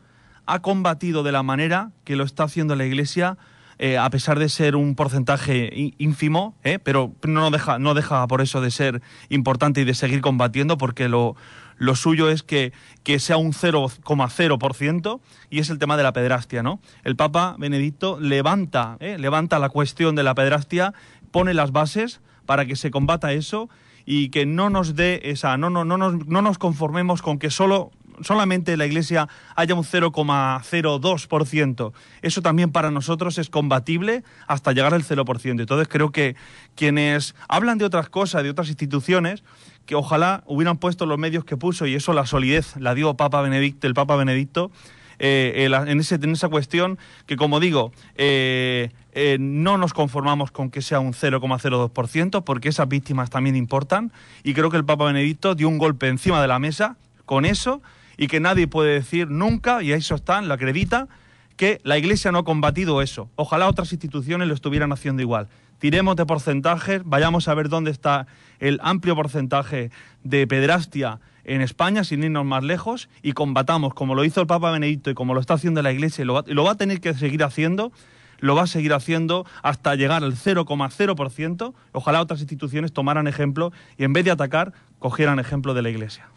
ha 0.46 0.60
combatido 0.60 1.22
de 1.22 1.32
la 1.32 1.42
manera 1.42 1.92
que 2.04 2.16
lo 2.16 2.24
está 2.24 2.44
haciendo 2.44 2.76
la 2.76 2.86
Iglesia 2.86 3.36
eh, 3.78 3.98
a 3.98 4.08
pesar 4.08 4.38
de 4.38 4.48
ser 4.48 4.76
un 4.76 4.94
porcentaje 4.94 5.92
ínfimo, 5.98 6.54
¿eh? 6.62 6.78
pero 6.78 7.12
no 7.26 7.50
deja, 7.50 7.78
no 7.78 7.94
deja 7.94 8.26
por 8.28 8.40
eso 8.40 8.60
de 8.60 8.70
ser 8.70 9.02
importante 9.30 9.80
y 9.80 9.84
de 9.84 9.94
seguir 9.94 10.20
combatiendo, 10.20 10.78
porque 10.78 11.08
lo, 11.08 11.34
lo 11.76 11.96
suyo 11.96 12.28
es 12.28 12.42
que, 12.42 12.72
que 13.02 13.18
sea 13.18 13.36
un 13.36 13.52
0,0% 13.52 15.20
y 15.50 15.58
es 15.58 15.70
el 15.70 15.78
tema 15.78 15.96
de 15.96 16.02
la 16.02 16.12
pedrastia, 16.12 16.62
¿no? 16.62 16.80
El 17.04 17.16
Papa 17.16 17.56
Benedicto 17.58 18.18
levanta, 18.20 18.96
¿eh? 19.00 19.16
levanta 19.18 19.58
la 19.58 19.68
cuestión 19.68 20.14
de 20.14 20.22
la 20.22 20.34
pedrastia, 20.34 20.94
pone 21.30 21.54
las 21.54 21.72
bases 21.72 22.20
para 22.46 22.66
que 22.66 22.76
se 22.76 22.90
combata 22.90 23.32
eso 23.32 23.68
y 24.06 24.28
que 24.28 24.46
no 24.46 24.70
nos 24.70 24.96
dé 24.96 25.20
esa, 25.24 25.56
no, 25.56 25.70
no, 25.70 25.84
no, 25.84 25.96
nos, 25.96 26.26
no 26.26 26.42
nos 26.42 26.58
conformemos 26.58 27.22
con 27.22 27.38
que 27.38 27.50
solo 27.50 27.90
solamente 28.22 28.76
la 28.76 28.86
Iglesia 28.86 29.28
haya 29.56 29.74
un 29.74 29.82
0,02%. 29.82 31.92
Eso 32.22 32.42
también 32.42 32.70
para 32.70 32.90
nosotros 32.90 33.38
es 33.38 33.50
combatible 33.50 34.22
hasta 34.46 34.70
llegar 34.72 34.94
al 34.94 35.02
0%. 35.04 35.60
Entonces 35.60 35.88
creo 35.88 36.12
que 36.12 36.36
quienes 36.74 37.34
hablan 37.48 37.78
de 37.78 37.86
otras 37.86 38.08
cosas, 38.08 38.42
de 38.42 38.50
otras 38.50 38.68
instituciones, 38.68 39.44
que 39.86 39.94
ojalá 39.94 40.42
hubieran 40.46 40.78
puesto 40.78 41.06
los 41.06 41.18
medios 41.18 41.44
que 41.44 41.56
puso 41.56 41.86
y 41.86 41.94
eso 41.94 42.12
la 42.12 42.26
solidez 42.26 42.76
la 42.76 42.94
dio 42.94 43.14
Papa 43.14 43.42
Benedicto, 43.42 43.86
el 43.86 43.94
Papa 43.94 44.16
Benedicto 44.16 44.70
eh, 45.18 45.68
en, 45.86 46.00
ese, 46.00 46.16
en 46.16 46.30
esa 46.30 46.48
cuestión 46.48 46.98
que 47.26 47.36
como 47.36 47.60
digo 47.60 47.92
eh, 48.16 48.90
eh, 49.12 49.36
no 49.38 49.78
nos 49.78 49.92
conformamos 49.92 50.50
con 50.50 50.70
que 50.70 50.82
sea 50.82 51.00
un 51.00 51.12
0,02% 51.12 52.42
porque 52.42 52.68
esas 52.68 52.88
víctimas 52.88 53.30
también 53.30 53.56
importan 53.56 54.12
y 54.42 54.54
creo 54.54 54.70
que 54.70 54.76
el 54.76 54.84
Papa 54.84 55.04
Benedicto 55.04 55.54
dio 55.54 55.68
un 55.68 55.78
golpe 55.78 56.08
encima 56.08 56.40
de 56.42 56.48
la 56.48 56.58
mesa 56.58 56.96
con 57.26 57.44
eso 57.44 57.80
y 58.16 58.26
que 58.26 58.40
nadie 58.40 58.66
puede 58.68 58.94
decir 58.94 59.28
nunca, 59.28 59.82
y 59.82 59.92
eso 59.92 60.14
están, 60.14 60.46
lo 60.46 60.54
acredita, 60.54 61.08
que 61.56 61.80
la 61.84 61.98
Iglesia 61.98 62.32
no 62.32 62.38
ha 62.38 62.44
combatido 62.44 63.02
eso. 63.02 63.28
Ojalá 63.36 63.68
otras 63.68 63.92
instituciones 63.92 64.48
lo 64.48 64.54
estuvieran 64.54 64.92
haciendo 64.92 65.22
igual 65.22 65.48
tiremos 65.84 66.16
de 66.16 66.24
porcentajes, 66.24 67.02
vayamos 67.04 67.46
a 67.46 67.52
ver 67.52 67.68
dónde 67.68 67.90
está 67.90 68.26
el 68.58 68.80
amplio 68.82 69.14
porcentaje 69.14 69.90
de 70.22 70.46
pedrastia 70.46 71.20
en 71.44 71.60
España, 71.60 72.04
sin 72.04 72.24
irnos 72.24 72.46
más 72.46 72.64
lejos, 72.64 73.10
y 73.20 73.32
combatamos, 73.32 73.92
como 73.92 74.14
lo 74.14 74.24
hizo 74.24 74.40
el 74.40 74.46
Papa 74.46 74.70
Benedicto 74.70 75.10
y 75.10 75.14
como 75.14 75.34
lo 75.34 75.40
está 75.40 75.52
haciendo 75.52 75.82
la 75.82 75.92
Iglesia, 75.92 76.22
y 76.22 76.24
lo 76.24 76.64
va, 76.64 76.70
a 76.70 76.74
tener 76.76 77.02
que 77.02 77.12
seguir 77.12 77.44
haciendo, 77.44 77.92
lo 78.38 78.54
va 78.54 78.62
a 78.62 78.66
seguir 78.66 78.94
haciendo 78.94 79.44
hasta 79.62 79.94
llegar 79.94 80.24
al 80.24 80.36
0,0%. 80.36 81.74
Ojalá 81.92 82.22
otras 82.22 82.40
instituciones 82.40 82.94
tomaran 82.94 83.26
ejemplo 83.26 83.70
y 83.98 84.04
en 84.04 84.14
vez 84.14 84.24
de 84.24 84.30
atacar, 84.30 84.72
cogieran 84.98 85.38
ejemplo 85.38 85.74
de 85.74 85.82
la 85.82 85.90
Iglesia. 85.90 86.30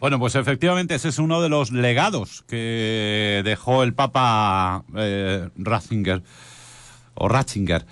Bueno, 0.00 0.18
pues 0.18 0.34
efectivamente 0.34 0.96
ese 0.96 1.10
es 1.10 1.20
uno 1.20 1.40
de 1.40 1.48
los 1.48 1.70
legados 1.70 2.42
que 2.48 3.42
dejó 3.44 3.84
el 3.84 3.94
Papa 3.94 4.82
eh, 4.96 5.50
Ratzinger 5.56 6.24
o 7.14 7.28
Ratzinger. 7.28 7.86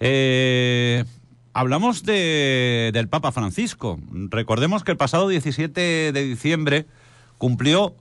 Eh, 0.00 1.04
hablamos 1.52 2.02
de, 2.02 2.90
del 2.92 3.08
Papa 3.08 3.32
Francisco. 3.32 3.98
Recordemos 4.10 4.84
que 4.84 4.92
el 4.92 4.96
pasado 4.96 5.28
17 5.28 6.12
de 6.12 6.24
diciembre 6.24 6.86
cumplió 7.38 7.94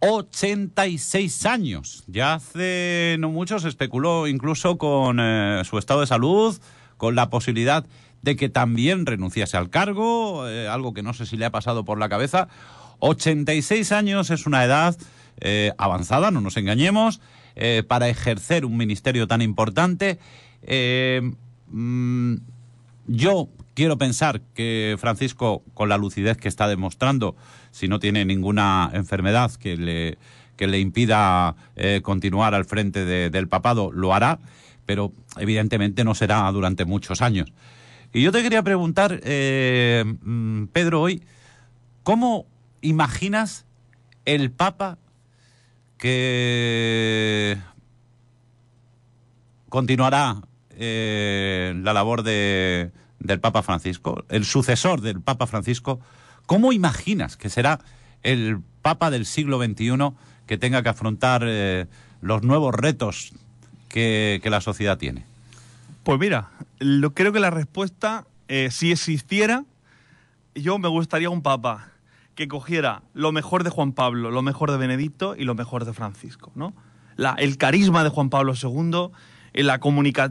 86 0.00 1.46
años. 1.46 2.04
Ya 2.06 2.34
hace 2.34 3.16
no 3.18 3.30
mucho 3.30 3.58
se 3.58 3.68
especuló 3.68 4.26
incluso 4.26 4.76
con 4.76 5.18
eh, 5.20 5.62
su 5.64 5.78
estado 5.78 6.00
de 6.00 6.06
salud, 6.06 6.58
con 6.96 7.14
la 7.14 7.30
posibilidad 7.30 7.86
de 8.22 8.36
que 8.36 8.48
también 8.48 9.06
renunciase 9.06 9.56
al 9.56 9.70
cargo, 9.70 10.48
eh, 10.48 10.66
algo 10.66 10.94
que 10.94 11.02
no 11.02 11.12
sé 11.12 11.26
si 11.26 11.36
le 11.36 11.44
ha 11.44 11.50
pasado 11.50 11.84
por 11.84 11.98
la 11.98 12.08
cabeza. 12.08 12.48
86 13.00 13.92
años 13.92 14.30
es 14.30 14.46
una 14.46 14.64
edad 14.64 14.96
avanzada, 15.76 16.30
no 16.30 16.40
nos 16.40 16.56
engañemos, 16.56 17.20
para 17.88 18.08
ejercer 18.08 18.64
un 18.64 18.76
ministerio 18.76 19.26
tan 19.26 19.42
importante 19.42 20.18
eh, 20.66 21.20
mm, 21.70 22.36
yo 23.06 23.48
quiero 23.74 23.98
pensar 23.98 24.40
que 24.54 24.96
Francisco, 24.98 25.62
con 25.74 25.88
la 25.88 25.98
lucidez 25.98 26.36
que 26.36 26.48
está 26.48 26.68
demostrando, 26.68 27.36
si 27.70 27.88
no 27.88 27.98
tiene 27.98 28.24
ninguna 28.24 28.90
enfermedad 28.94 29.52
que 29.52 29.76
le, 29.76 30.18
que 30.56 30.66
le 30.66 30.78
impida 30.78 31.56
eh, 31.76 32.00
continuar 32.02 32.54
al 32.54 32.64
frente 32.64 33.04
del 33.04 33.48
papado, 33.48 33.90
lo 33.92 34.14
hará, 34.14 34.38
pero 34.86 35.12
evidentemente 35.38 36.04
no 36.04 36.14
será 36.14 36.50
durante 36.52 36.84
muchos 36.84 37.20
años. 37.20 37.52
Y 38.12 38.22
yo 38.22 38.30
te 38.30 38.42
quería 38.42 38.62
preguntar, 38.62 39.20
eh, 39.24 40.04
mm, 40.22 40.66
Pedro, 40.66 41.02
hoy, 41.02 41.24
¿cómo 42.04 42.46
imaginas 42.80 43.66
el 44.24 44.52
Papa 44.52 44.98
que 45.98 47.58
continuará 49.68 50.42
eh, 50.78 51.74
la 51.82 51.92
labor 51.92 52.22
de, 52.22 52.90
del 53.18 53.40
Papa 53.40 53.62
Francisco, 53.62 54.24
el 54.28 54.44
sucesor 54.44 55.00
del 55.00 55.20
Papa 55.20 55.46
Francisco, 55.46 56.00
¿cómo 56.46 56.72
imaginas 56.72 57.36
que 57.36 57.48
será 57.48 57.80
el 58.22 58.60
Papa 58.82 59.10
del 59.10 59.26
siglo 59.26 59.62
XXI 59.62 60.12
que 60.46 60.58
tenga 60.58 60.82
que 60.82 60.90
afrontar 60.90 61.42
eh, 61.46 61.86
los 62.20 62.42
nuevos 62.42 62.74
retos 62.74 63.32
que, 63.88 64.40
la 64.44 64.60
sociedad 64.60 64.98
tiene? 64.98 65.24
Pues 66.02 66.18
mira, 66.18 66.50
creo 67.14 67.32
que 67.32 67.40
la 67.40 67.50
respuesta, 67.50 68.26
eh, 68.48 68.68
si 68.70 68.92
existiera, 68.92 69.64
yo 70.54 70.78
me 70.78 70.88
gustaría 70.88 71.30
un 71.30 71.42
Papa 71.42 71.88
que 72.34 72.48
cogiera 72.48 73.02
lo 73.14 73.32
mejor 73.32 73.64
de 73.64 73.70
Juan 73.70 73.92
Pablo, 73.92 74.30
lo 74.30 74.42
mejor 74.42 74.70
de 74.70 74.76
Benedicto 74.76 75.34
y 75.36 75.44
lo 75.44 75.54
mejor 75.54 75.84
de 75.84 75.92
Francisco, 75.92 76.52
¿no? 76.54 76.74
El 77.38 77.56
carisma 77.58 78.02
de 78.02 78.10
Juan 78.10 78.28
Pablo 78.28 78.54
II, 78.60 79.10
la, 79.62 79.80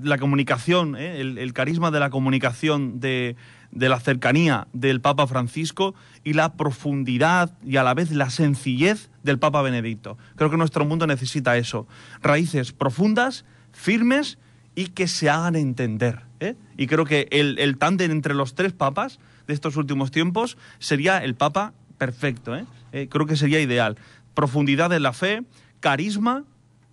la 0.03 0.17
comunicación, 0.17 0.95
¿eh? 0.97 1.21
el, 1.21 1.53
carisma 1.53 1.91
de 1.91 1.99
la 1.99 2.09
comunicación 2.09 2.99
de, 2.99 3.37
la 3.71 3.99
cercanía 3.99 4.67
del 4.73 4.99
Papa 4.99 5.27
Francisco 5.27 5.95
y 6.23 6.33
la 6.33 6.53
profundidad 6.53 7.57
y 7.65 7.77
a 7.77 7.83
la 7.83 7.93
vez 7.93 8.11
la 8.11 8.29
sencillez 8.29 9.09
del 9.23 9.39
Papa 9.39 9.61
Benedicto. 9.61 10.17
Creo 10.35 10.49
que 10.49 10.57
nuestro 10.57 10.85
mundo 10.85 11.07
necesita 11.07 11.57
eso. 11.57 11.87
Raíces 12.21 12.73
profundas, 12.73 13.45
firmes 13.71 14.37
y 14.75 14.87
que 14.87 15.07
se 15.07 15.29
hagan 15.29 15.55
entender. 15.55 16.21
¿eh? 16.41 16.55
Y 16.77 16.87
creo 16.87 17.05
que 17.05 17.27
el, 17.31 17.57
el 17.59 17.77
tándem 17.77 18.11
entre 18.11 18.33
los 18.33 18.55
tres 18.55 18.73
papas 18.73 19.19
de 19.47 19.53
estos 19.53 19.77
últimos 19.77 20.11
tiempos 20.11 20.57
sería 20.79 21.23
el 21.23 21.35
Papa 21.35 21.73
perfecto. 21.97 22.55
¿eh? 22.57 23.07
creo 23.09 23.25
que 23.25 23.37
sería 23.37 23.61
ideal. 23.61 23.97
Profundidad 24.33 24.91
en 24.91 25.03
la 25.03 25.13
fe, 25.13 25.43
carisma 25.79 26.43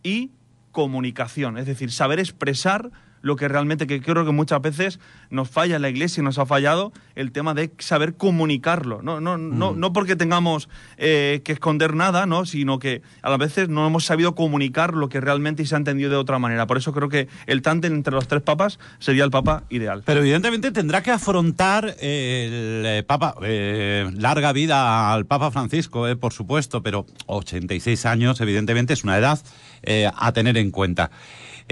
y 0.05 0.31
comunicación, 0.73 1.59
es 1.59 1.67
decir, 1.67 1.91
saber 1.91 2.19
expresar 2.19 2.91
lo 3.23 3.37
que 3.37 3.49
realmente, 3.49 3.87
que 3.87 4.01
creo 4.01 4.25
que 4.25 4.33
muchas 4.33 4.61
veces 4.63 5.01
nos 5.31 5.49
falla 5.49 5.77
en 5.77 5.83
la 5.83 5.89
iglesia 5.89 6.21
y 6.21 6.25
nos 6.25 6.39
ha 6.39 6.47
fallado 6.47 6.93
el 7.15 7.33
tema 7.33 7.55
de 7.55 7.71
saber 7.79 8.15
comunicarlo. 8.15 9.03
No, 9.03 9.21
no, 9.21 9.39
no, 9.39 9.73
mm. 9.73 9.79
no 9.79 9.93
porque 9.93 10.17
tengamos 10.17 10.69
eh, 10.97 11.43
que 11.45 11.53
esconder 11.53 11.95
nada, 11.95 12.27
¿no? 12.27 12.47
sino 12.47 12.79
que 12.79 13.03
a 13.23 13.37
veces 13.37 13.69
no 13.69 13.87
hemos 13.87 14.05
sabido 14.05 14.35
comunicar 14.35 14.95
lo 14.95 15.09
que 15.09 15.21
realmente 15.21 15.65
se 15.67 15.75
ha 15.75 15.79
entendido 15.79 16.11
de 16.11 16.17
otra 16.17 16.39
manera. 16.39 16.67
Por 16.67 16.79
eso 16.79 16.93
creo 16.93 17.09
que 17.09 17.29
el 17.47 17.63
tándem 17.63 17.95
entre 17.95 18.15
los 18.15 18.29
tres 18.29 18.43
papas 18.43 18.79
sería 18.99 19.25
el 19.25 19.31
papa 19.31 19.65
ideal. 19.71 20.03
Pero 20.05 20.21
evidentemente 20.21 20.73
tendrá 20.73 21.03
que 21.03 21.11
afrontar 21.11 21.97
el 22.01 22.85
eh, 22.87 23.05
papa, 23.07 23.35
eh, 23.43 24.11
larga 24.15 24.53
vida 24.53 25.13
al 25.13 25.27
papa 25.27 25.51
Francisco, 25.51 26.07
por 26.19 26.33
supuesto, 26.33 26.83
pero 26.83 27.07
86 27.27 28.07
años 28.07 28.41
evidentemente 28.41 28.93
es 28.93 29.05
una 29.05 29.19
edad 29.19 29.39
eh, 29.83 30.11
a 30.15 30.33
tener 30.33 30.59
en 30.59 30.71
cuenta. 30.71 31.11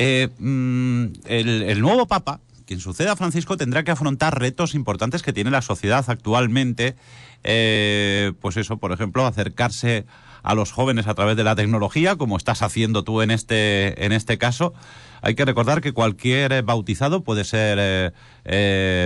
Eh, 0.01 0.29
mm, 0.39 1.07
el, 1.27 1.81
nuevo 1.81 2.07
Papa, 2.07 2.41
quien 2.67 2.79
suceda 2.79 3.13
a 3.13 3.17
Francisco, 3.17 3.57
tendrá 3.57 3.83
que 3.83 3.91
afrontar 3.91 4.39
retos 4.39 4.77
importantes 4.77 5.25
que 5.25 5.33
tiene 5.33 5.51
la 5.51 5.61
sociedad 5.61 6.05
actualmente. 6.07 6.95
Eh, 7.43 8.33
pues 8.41 8.57
eso, 8.57 8.77
por 8.77 8.93
ejemplo, 8.93 9.27
acercarse 9.27 10.07
a 10.45 10.55
los 10.55 10.71
jóvenes 10.71 11.09
a 11.09 11.15
través 11.15 11.37
de 11.37 11.43
la 11.43 11.57
tecnología, 11.57 12.15
como 12.15 12.37
estás 12.37 12.63
haciendo 12.63 13.03
tú 13.03 13.23
en 13.23 13.33
este, 13.33 14.05
en 14.05 14.13
este 14.13 14.39
caso. 14.39 14.73
Hay 15.21 15.35
que 15.35 15.45
recordar 15.45 15.81
que 15.81 15.91
cualquier 15.91 16.63
bautizado 16.63 17.25
puede 17.25 17.43
ser 17.43 18.15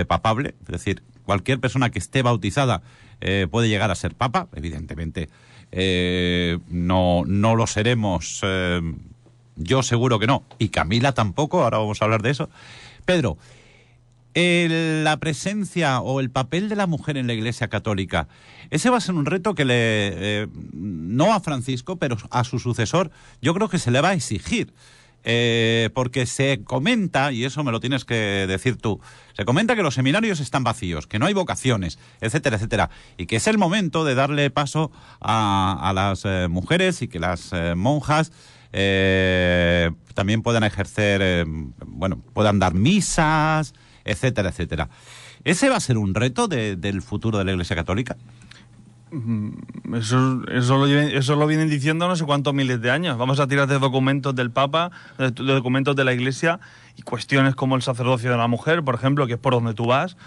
papable, 0.05 0.53
es 0.61 0.67
decir, 0.67 1.01
cualquier 1.25 1.59
persona 1.59 1.89
que 1.89 1.97
esté 1.97 2.21
bautizada 2.21 2.83
puede 3.49 3.67
llegar 3.67 3.89
a 3.89 3.95
ser 3.95 4.13
papa, 4.13 4.47
evidentemente 4.53 5.29
eh, 5.71 6.59
no, 6.69 7.23
no 7.25 7.55
lo 7.55 7.65
seremos. 7.65 8.41
Yo 9.55 9.83
seguro 9.83 10.19
que 10.19 10.27
no. 10.27 10.43
Y 10.59 10.69
Camila 10.69 11.13
tampoco, 11.13 11.63
ahora 11.63 11.77
vamos 11.77 12.01
a 12.01 12.05
hablar 12.05 12.21
de 12.21 12.31
eso. 12.31 12.49
Pedro, 13.05 13.37
la 14.35 15.17
presencia 15.17 16.01
o 16.01 16.19
el 16.19 16.29
papel 16.29 16.69
de 16.69 16.75
la 16.75 16.87
mujer 16.87 17.17
en 17.17 17.27
la 17.27 17.33
Iglesia 17.33 17.67
Católica, 17.67 18.27
ese 18.71 18.89
va 18.89 18.97
a 18.97 19.01
ser 19.01 19.15
un 19.15 19.25
reto 19.25 19.53
que 19.53 19.65
le, 19.65 19.75
eh, 19.75 20.47
no 20.73 21.33
a 21.33 21.39
Francisco, 21.39 21.97
pero 21.97 22.17
a 22.31 22.43
su 22.43 22.59
sucesor, 22.59 23.11
yo 23.41 23.53
creo 23.53 23.69
que 23.69 23.79
se 23.79 23.91
le 23.91 24.01
va 24.01 24.09
a 24.09 24.13
exigir. 24.13 24.73
Eh, 25.25 25.89
porque 25.93 26.25
se 26.25 26.65
comenta, 26.65 27.31
y 27.31 27.45
eso 27.45 27.63
me 27.63 27.71
lo 27.71 27.79
tienes 27.79 28.03
que 28.03 28.45
decir 28.45 28.75
tú, 28.75 28.99
se 29.37 29.45
comenta 29.45 29.73
que 29.73 29.81
los 29.81 29.93
seminarios 29.93 30.41
están 30.41 30.65
vacíos, 30.65 31.07
que 31.07 31.17
no 31.17 31.25
hay 31.25 31.33
vocaciones, 31.33 31.97
etcétera, 32.19 32.57
etcétera, 32.57 32.89
y 33.15 33.25
que 33.25 33.37
es 33.37 33.47
el 33.47 33.57
momento 33.57 34.03
de 34.03 34.15
darle 34.15 34.49
paso 34.49 34.91
a, 35.21 35.93
las 35.95 36.23
eh, 36.25 36.49
mujeres 36.49 37.01
y 37.01 37.07
que 37.07 37.19
las 37.19 37.53
monjas 37.73 38.33
eh, 38.73 39.91
también 40.13 40.41
puedan 40.41 40.63
ejercer, 40.63 41.21
eh, 41.23 41.45
bueno, 41.85 42.17
puedan 42.33 42.59
dar 42.59 42.73
misas, 42.73 43.73
etcétera, 44.03 44.49
etcétera. 44.49 44.89
¿Ese 45.43 45.69
va 45.69 45.75
a 45.77 45.79
ser 45.79 45.97
un 45.97 46.13
reto 46.15 46.47
de- 46.47 46.75
del 46.75 47.01
futuro 47.01 47.37
de 47.37 47.45
la 47.45 47.51
Iglesia 47.51 47.75
Católica? 47.75 48.15
Mm, 49.11 49.49
Eso, 49.95 50.41
eso, 50.51 50.77
lo, 50.77 50.87
eso 50.87 51.35
lo 51.35 51.45
vienen 51.45 51.69
diciendo 51.69 52.07
no 52.07 52.15
sé 52.15 52.25
cuántos 52.25 52.53
miles 52.53 52.81
de 52.81 52.89
años. 52.89 53.17
Vamos 53.17 53.39
a 53.39 53.47
tirar 53.47 53.67
de 53.67 53.77
documentos 53.77 54.33
del 54.33 54.49
Papa, 54.49 54.89
de, 55.19 55.29
de 55.31 55.53
documentos 55.53 55.95
de 55.95 56.03
la 56.03 56.13
Iglesia 56.13 56.59
y 56.95 57.03
cuestiones 57.03 57.53
como 57.55 57.75
el 57.75 57.83
sacerdocio 57.83 58.31
de 58.31 58.37
la 58.37 58.47
mujer, 58.47 58.81
por 58.83 58.95
ejemplo, 58.95 59.27
que 59.27 59.33
es 59.33 59.39
por 59.39 59.53
donde 59.53 59.73
tú 59.75 59.85
vas. 59.85 60.17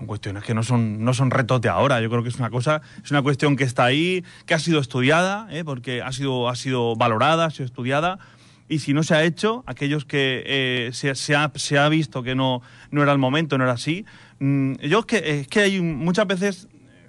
Son 0.00 0.06
cuestiones 0.06 0.44
que 0.44 0.54
no 0.54 0.62
son, 0.62 1.04
no 1.04 1.12
son 1.12 1.30
retos 1.30 1.60
de 1.60 1.68
ahora. 1.68 2.00
Yo 2.00 2.08
creo 2.08 2.22
que 2.22 2.30
es 2.30 2.36
una 2.36 2.48
cosa, 2.48 2.80
es 3.04 3.10
una 3.10 3.20
cuestión 3.20 3.54
que 3.54 3.64
está 3.64 3.84
ahí, 3.84 4.24
que 4.46 4.54
ha 4.54 4.58
sido 4.58 4.80
estudiada, 4.80 5.46
¿eh? 5.50 5.62
porque 5.62 6.00
ha 6.00 6.10
sido, 6.10 6.48
ha 6.48 6.56
sido 6.56 6.96
valorada, 6.96 7.44
ha 7.44 7.50
sido 7.50 7.66
estudiada. 7.66 8.18
Y 8.66 8.78
si 8.78 8.94
no 8.94 9.02
se 9.02 9.14
ha 9.14 9.24
hecho, 9.24 9.62
aquellos 9.66 10.06
que 10.06 10.42
eh, 10.46 10.90
se, 10.94 11.10
ha, 11.36 11.52
se 11.54 11.78
ha 11.78 11.88
visto 11.90 12.22
que 12.22 12.34
no, 12.34 12.62
no 12.90 13.02
era 13.02 13.12
el 13.12 13.18
momento, 13.18 13.58
no 13.58 13.64
era 13.64 13.74
así. 13.74 14.06
mm, 14.38 14.76
yo 14.76 15.00
es 15.00 15.04
que, 15.04 15.40
es 15.40 15.48
que 15.48 15.60
hay 15.60 15.82
muchas 15.82 16.26
veces 16.26 16.68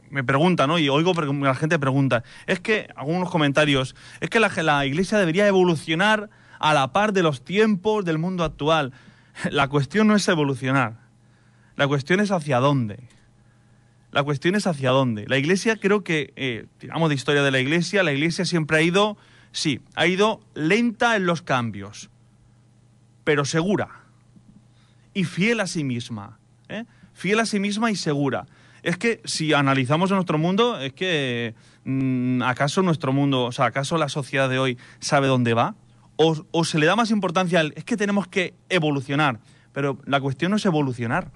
me 0.09 0.25
preguntan, 0.25 0.67
¿no? 0.67 0.77
Y 0.77 0.89
oigo 0.89 1.13
la 1.13 1.55
gente 1.55 1.79
pregunta, 1.79 2.25
es 2.45 2.59
que, 2.59 2.89
algunos 2.97 3.29
comentarios, 3.29 3.95
es 4.19 4.29
que 4.29 4.41
la, 4.41 4.49
la 4.63 4.85
iglesia 4.85 5.17
debería 5.17 5.47
evolucionar 5.47 6.29
a 6.59 6.73
la 6.73 6.91
par 6.91 7.13
de 7.13 7.23
los 7.23 7.45
tiempos 7.45 8.03
del 8.03 8.17
mundo 8.17 8.43
actual. 8.43 8.91
La 9.49 9.69
cuestión 9.69 10.07
no 10.07 10.15
es 10.15 10.27
evolucionar, 10.27 10.99
la 11.81 11.87
cuestión 11.87 12.19
es 12.19 12.29
hacia 12.29 12.59
dónde. 12.59 12.99
La 14.11 14.21
cuestión 14.21 14.53
es 14.53 14.67
hacia 14.67 14.91
dónde. 14.91 15.25
La 15.27 15.39
iglesia, 15.39 15.77
creo 15.77 16.03
que, 16.03 16.31
eh, 16.35 16.67
tiramos 16.77 17.09
de 17.09 17.15
historia 17.15 17.41
de 17.41 17.49
la 17.49 17.59
iglesia, 17.59 18.03
la 18.03 18.11
iglesia 18.11 18.45
siempre 18.45 18.77
ha 18.77 18.81
ido, 18.83 19.17
sí, 19.51 19.81
ha 19.95 20.05
ido 20.05 20.41
lenta 20.53 21.15
en 21.15 21.25
los 21.25 21.41
cambios, 21.41 22.11
pero 23.23 23.45
segura 23.45 24.03
y 25.15 25.23
fiel 25.23 25.59
a 25.59 25.65
sí 25.65 25.83
misma. 25.83 26.37
¿eh? 26.69 26.85
Fiel 27.15 27.39
a 27.39 27.47
sí 27.47 27.59
misma 27.59 27.89
y 27.89 27.95
segura. 27.95 28.45
Es 28.83 28.97
que 28.97 29.19
si 29.25 29.53
analizamos 29.53 30.11
nuestro 30.11 30.37
mundo, 30.37 30.79
es 30.79 30.93
que 30.93 31.55
mm, 31.85 32.43
¿acaso 32.43 32.83
nuestro 32.83 33.11
mundo, 33.11 33.45
o 33.45 33.51
sea, 33.51 33.65
acaso 33.65 33.97
la 33.97 34.07
sociedad 34.07 34.49
de 34.49 34.59
hoy 34.59 34.77
sabe 34.99 35.25
dónde 35.25 35.55
va? 35.55 35.73
O, 36.17 36.45
o 36.51 36.63
se 36.63 36.77
le 36.77 36.85
da 36.85 36.95
más 36.95 37.09
importancia 37.09 37.59
al, 37.59 37.73
es 37.75 37.85
que 37.85 37.97
tenemos 37.97 38.27
que 38.27 38.53
evolucionar, 38.69 39.39
pero 39.73 39.97
la 40.05 40.21
cuestión 40.21 40.51
no 40.51 40.57
es 40.57 40.65
evolucionar. 40.67 41.31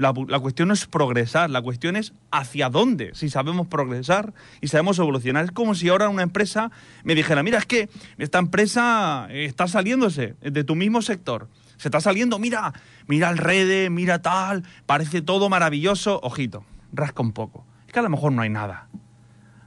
La, 0.00 0.14
cuestión 0.14 0.68
no 0.68 0.74
es 0.74 0.86
progresar, 0.86 1.50
la 1.50 1.60
cuestión 1.60 1.94
es 1.94 2.14
hacia 2.30 2.70
dónde, 2.70 3.10
si 3.12 3.28
sabemos 3.28 3.66
progresar 3.66 4.32
y 4.62 4.68
sabemos 4.68 4.98
evolucionar. 4.98 5.44
Es 5.44 5.50
como 5.50 5.74
si 5.74 5.90
ahora 5.90 6.08
una 6.08 6.22
empresa 6.22 6.70
me 7.04 7.14
dijera, 7.14 7.42
mira, 7.42 7.58
es 7.58 7.66
que 7.66 7.90
esta 8.16 8.38
empresa 8.38 9.28
está 9.30 9.68
saliéndose 9.68 10.36
de 10.40 10.64
tu 10.64 10.74
mismo 10.74 11.02
sector. 11.02 11.48
Se 11.76 11.88
está 11.88 12.00
saliendo, 12.00 12.38
mira, 12.38 12.72
mira 13.08 13.28
el 13.28 13.36
Rede, 13.36 13.90
mira 13.90 14.22
tal, 14.22 14.64
parece 14.86 15.20
todo 15.20 15.50
maravilloso. 15.50 16.18
Ojito, 16.22 16.64
rasca 16.94 17.20
un 17.20 17.32
poco. 17.32 17.66
Es 17.86 17.92
que 17.92 17.98
a 17.98 18.02
lo 18.02 18.08
mejor 18.08 18.32
no 18.32 18.40
hay 18.40 18.48
nada. 18.48 18.88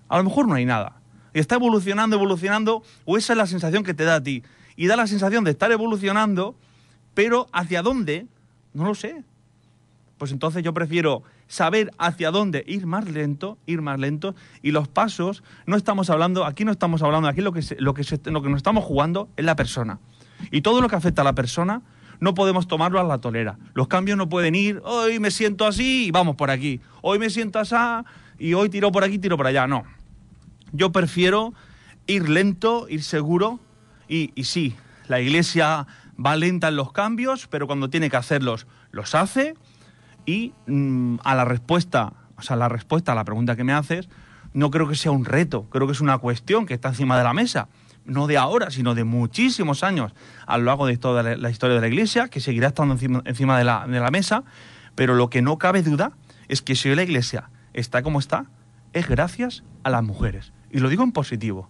A 0.10 0.18
lo 0.18 0.24
mejor 0.24 0.48
no 0.48 0.56
hay 0.56 0.66
nada. 0.66 0.96
Y 1.36 1.40
está 1.42 1.56
evolucionando, 1.56 2.16
evolucionando, 2.16 2.82
o 3.06 3.18
esa 3.20 3.34
es 3.34 3.38
la 3.38 3.46
sensación 3.46 3.84
que 3.84 3.94
te 3.94 4.04
da 4.04 4.16
a 4.16 4.24
ti. 4.24 4.42
Y 4.76 4.88
da 4.88 4.96
la 4.96 5.06
sensación 5.06 5.44
de 5.44 5.52
estar 5.52 5.72
evolucionando, 5.72 6.56
pero 7.14 7.50
¿hacia 7.54 7.84
dónde? 7.84 8.26
No 8.74 8.86
lo 8.86 8.96
sé. 8.96 9.24
Pues 10.24 10.32
entonces 10.32 10.64
yo 10.64 10.74
prefiero 10.74 11.22
saber 11.48 11.92
hacia 11.98 12.32
dónde 12.32 12.64
ir 12.66 12.86
más 12.86 13.10
lento, 13.10 13.58
ir 13.66 13.82
más 13.82 14.00
lento, 14.00 14.36
y 14.62 14.72
los 14.72 14.88
pasos, 14.88 15.44
no 15.66 15.76
estamos 15.76 16.10
hablando, 16.10 16.46
aquí 16.46 16.64
no 16.64 16.72
estamos 16.72 17.04
hablando, 17.04 17.28
aquí 17.28 17.42
lo 17.42 17.52
que, 17.52 17.60
lo 17.82 17.94
que 17.94 18.50
nos 18.50 18.56
estamos 18.56 18.86
jugando 18.86 19.28
es 19.36 19.44
la 19.44 19.58
persona. 19.58 20.00
Y 20.50 20.62
todo 20.62 20.80
lo 20.80 20.88
que 20.88 20.96
afecta 20.96 21.24
a 21.24 21.26
la 21.26 21.34
persona 21.34 21.82
no 22.22 22.34
podemos 22.36 22.70
tomarlo 22.70 23.02
a 23.02 23.04
la 23.04 23.18
tolera. 23.18 23.58
Los 23.74 23.90
cambios 23.90 24.18
no 24.18 24.30
pueden 24.30 24.56
ir, 24.56 24.82
hoy 24.86 25.20
me 25.20 25.30
siento 25.30 25.68
así 25.68 26.06
y 26.06 26.12
vamos 26.12 26.38
por 26.38 26.52
aquí, 26.52 26.80
hoy 27.02 27.20
me 27.20 27.30
siento 27.30 27.60
así 27.60 27.76
y 28.40 28.54
hoy 28.54 28.70
tiro 28.70 28.94
por 28.94 29.04
aquí, 29.04 29.20
tiro 29.20 29.36
por 29.36 29.48
allá. 29.48 29.68
No, 29.68 29.84
yo 30.72 30.94
prefiero 30.94 31.54
ir 32.08 32.30
lento, 32.30 32.88
ir 32.88 33.04
seguro 33.04 33.60
y, 34.08 34.32
y 34.36 34.46
sí, 34.46 34.74
la 35.10 35.20
iglesia 35.20 35.86
va 36.18 36.38
lenta 36.38 36.70
en 36.70 36.78
los 36.78 36.94
cambios, 36.94 37.48
pero 37.48 37.68
cuando 37.68 37.90
tiene 37.90 38.10
que 38.10 38.16
hacerlos, 38.16 38.68
los 38.92 39.16
hace 39.16 39.56
y 40.26 40.54
mm, 40.68 41.18
a 41.24 41.36
la 41.36 41.46
respuesta, 41.46 42.14
o 42.38 42.42
sea, 42.42 42.56
la 42.56 42.70
respuesta 42.70 43.12
a 43.12 43.16
la 43.16 43.24
pregunta 43.24 43.56
que 43.56 43.64
me 43.64 43.74
haces, 43.74 44.10
no 44.54 44.70
creo 44.72 44.88
que 44.88 44.96
sea 44.96 45.12
un 45.12 45.26
reto, 45.26 45.64
creo 45.70 45.88
que 45.88 45.94
es 45.94 46.02
una 46.02 46.18
cuestión 46.18 46.66
que 46.66 46.74
está 46.74 46.90
encima 46.90 47.18
de 47.18 47.24
la 47.24 47.34
mesa, 47.34 47.68
no 48.06 48.28
de 48.28 48.38
ahora, 48.38 48.70
sino 48.70 48.96
de 48.96 49.04
muchísimos 49.04 49.84
años 49.84 50.14
a 50.46 50.58
lo 50.58 50.66
largo 50.66 50.86
de 50.86 50.98
toda 50.98 51.24
la, 51.24 51.50
historia 51.50 51.76
de 51.76 51.82
la 51.82 51.88
iglesia, 51.88 52.28
que 52.28 52.40
seguirá 52.40 52.68
estando 52.68 52.94
encima, 52.94 53.22
encima 53.26 53.58
de, 53.58 53.64
la, 53.64 53.88
de 53.88 54.00
la 54.00 54.12
mesa, 54.12 54.44
pero 54.96 55.16
lo 55.16 55.30
que 55.30 55.42
no 55.42 55.58
cabe 55.58 55.82
duda 55.82 56.12
es 56.48 56.62
que 56.62 56.76
si 56.76 56.90
hoy 56.90 56.96
la 56.96 57.04
iglesia 57.04 57.50
está 57.74 58.04
como 58.04 58.20
está, 58.20 58.46
es 58.92 59.08
gracias 59.08 59.64
a 59.84 59.90
las 59.90 60.04
mujeres. 60.04 60.54
Y 60.70 60.80
lo 60.80 60.90
digo 60.90 61.04
en 61.04 61.12
positivo, 61.12 61.70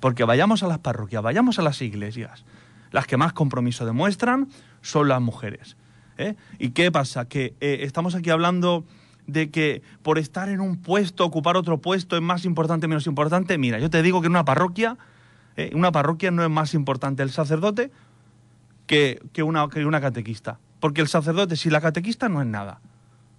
porque 0.00 0.24
vayamos 0.24 0.62
a 0.62 0.68
las 0.68 0.78
parroquias, 0.78 1.22
vayamos 1.22 1.58
a 1.58 1.62
las 1.62 1.82
iglesias, 1.82 2.44
las 2.90 3.06
que 3.06 3.16
más 3.16 3.32
compromiso 3.32 3.84
demuestran 3.86 4.48
son 4.80 5.08
las 5.08 5.20
mujeres. 5.20 5.76
¿Eh? 6.18 6.34
¿Y 6.58 6.70
qué 6.70 6.90
pasa? 6.90 7.26
Que 7.26 7.54
eh, 7.60 7.78
estamos 7.82 8.14
aquí 8.14 8.30
hablando 8.30 8.84
de 9.26 9.50
que 9.50 9.82
por 10.02 10.18
estar 10.18 10.48
en 10.48 10.60
un 10.60 10.76
puesto, 10.76 11.24
ocupar 11.24 11.56
otro 11.56 11.78
puesto 11.78 12.16
es 12.16 12.22
más 12.22 12.44
importante, 12.44 12.88
menos 12.88 13.06
importante. 13.06 13.56
Mira, 13.58 13.78
yo 13.78 13.90
te 13.90 14.02
digo 14.02 14.20
que 14.20 14.26
en 14.26 14.32
una 14.32 14.44
parroquia, 14.44 14.96
eh, 15.56 15.70
una 15.74 15.92
parroquia 15.92 16.30
no 16.30 16.42
es 16.42 16.50
más 16.50 16.74
importante 16.74 17.22
el 17.22 17.30
sacerdote 17.30 17.90
que, 18.86 19.20
que 19.32 19.42
una, 19.42 19.68
que 19.68 19.84
una 19.84 20.00
catequista. 20.00 20.58
Porque 20.80 21.00
el 21.00 21.08
sacerdote, 21.08 21.56
si 21.56 21.70
la 21.70 21.80
catequista 21.80 22.28
no 22.28 22.40
es 22.40 22.46
nada, 22.46 22.80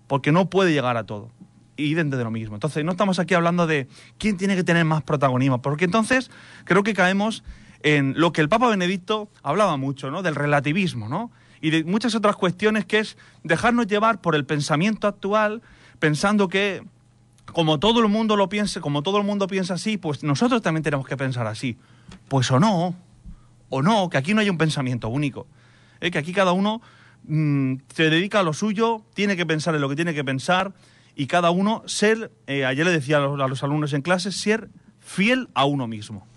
porque 0.07 0.31
no 0.31 0.49
puede 0.49 0.71
llegar 0.71 0.97
a 0.97 1.05
todo. 1.05 1.29
Y 1.75 1.95
dentro 1.95 2.17
de 2.19 2.23
lo 2.23 2.31
mismo. 2.31 2.55
Entonces, 2.55 2.85
no 2.85 2.91
estamos 2.91 3.17
aquí 3.17 3.33
hablando 3.33 3.65
de 3.65 3.87
quién 4.19 4.37
tiene 4.37 4.55
que 4.55 4.63
tener 4.63 4.85
más 4.85 5.01
protagonismo, 5.01 5.61
porque 5.61 5.85
entonces 5.85 6.29
creo 6.65 6.83
que 6.83 6.93
caemos 6.93 7.43
en 7.81 8.13
lo 8.15 8.31
que 8.31 8.41
el 8.41 8.47
Papa 8.47 8.69
Benedicto 8.69 9.27
hablaba 9.41 9.75
mucho, 9.75 10.11
¿no? 10.11 10.21
Del 10.21 10.35
relativismo, 10.35 11.09
¿no? 11.09 11.31
Y 11.63 11.69
de 11.69 11.85
muchas 11.85 12.13
otras 12.13 12.35
cuestiones 12.35 12.85
que 12.85 12.99
es 12.99 13.15
dejarnos 13.41 13.87
llevar 13.87 14.19
por 14.19 14.35
el 14.35 14.45
pensamiento 14.45 15.07
actual, 15.07 15.61
pensando 15.97 16.49
que 16.49 16.83
como 17.45 17.79
todo 17.79 18.01
el 18.01 18.09
mundo 18.09 18.35
lo 18.35 18.49
piense, 18.49 18.81
como 18.81 19.01
todo 19.01 19.17
el 19.17 19.23
mundo 19.23 19.47
piensa 19.47 19.75
así, 19.75 19.97
pues 19.97 20.23
nosotros 20.23 20.61
también 20.61 20.83
tenemos 20.83 21.07
que 21.07 21.15
pensar 21.15 21.47
así. 21.47 21.77
Pues 22.27 22.51
o 22.51 22.59
no, 22.59 22.93
o 23.69 23.81
no, 23.81 24.09
que 24.09 24.17
aquí 24.17 24.33
no 24.33 24.41
hay 24.41 24.49
un 24.49 24.57
pensamiento 24.57 25.07
único. 25.07 25.47
¿eh? 26.01 26.11
Que 26.11 26.17
aquí 26.17 26.33
cada 26.33 26.51
uno 26.51 26.81
mm, 27.29 27.75
se 27.95 28.09
dedica 28.09 28.41
a 28.41 28.43
lo 28.43 28.51
suyo, 28.51 29.01
tiene 29.13 29.37
que 29.37 29.45
pensar 29.45 29.73
en 29.73 29.79
lo 29.79 29.87
que 29.87 29.95
tiene 29.95 30.13
que 30.13 30.25
pensar 30.25 30.73
y 31.15 31.27
cada 31.27 31.49
uno 31.51 31.81
ser, 31.85 32.29
eh, 32.45 32.65
ayer 32.65 32.85
le 32.85 32.91
decía 32.91 33.19
a 33.19 33.19
los, 33.21 33.39
a 33.39 33.47
los 33.47 33.63
alumnos 33.63 33.93
en 33.93 34.01
clase, 34.01 34.33
ser 34.33 34.67
fiel 34.99 35.47
a 35.53 35.63
uno 35.63 35.87
mismo. 35.87 36.27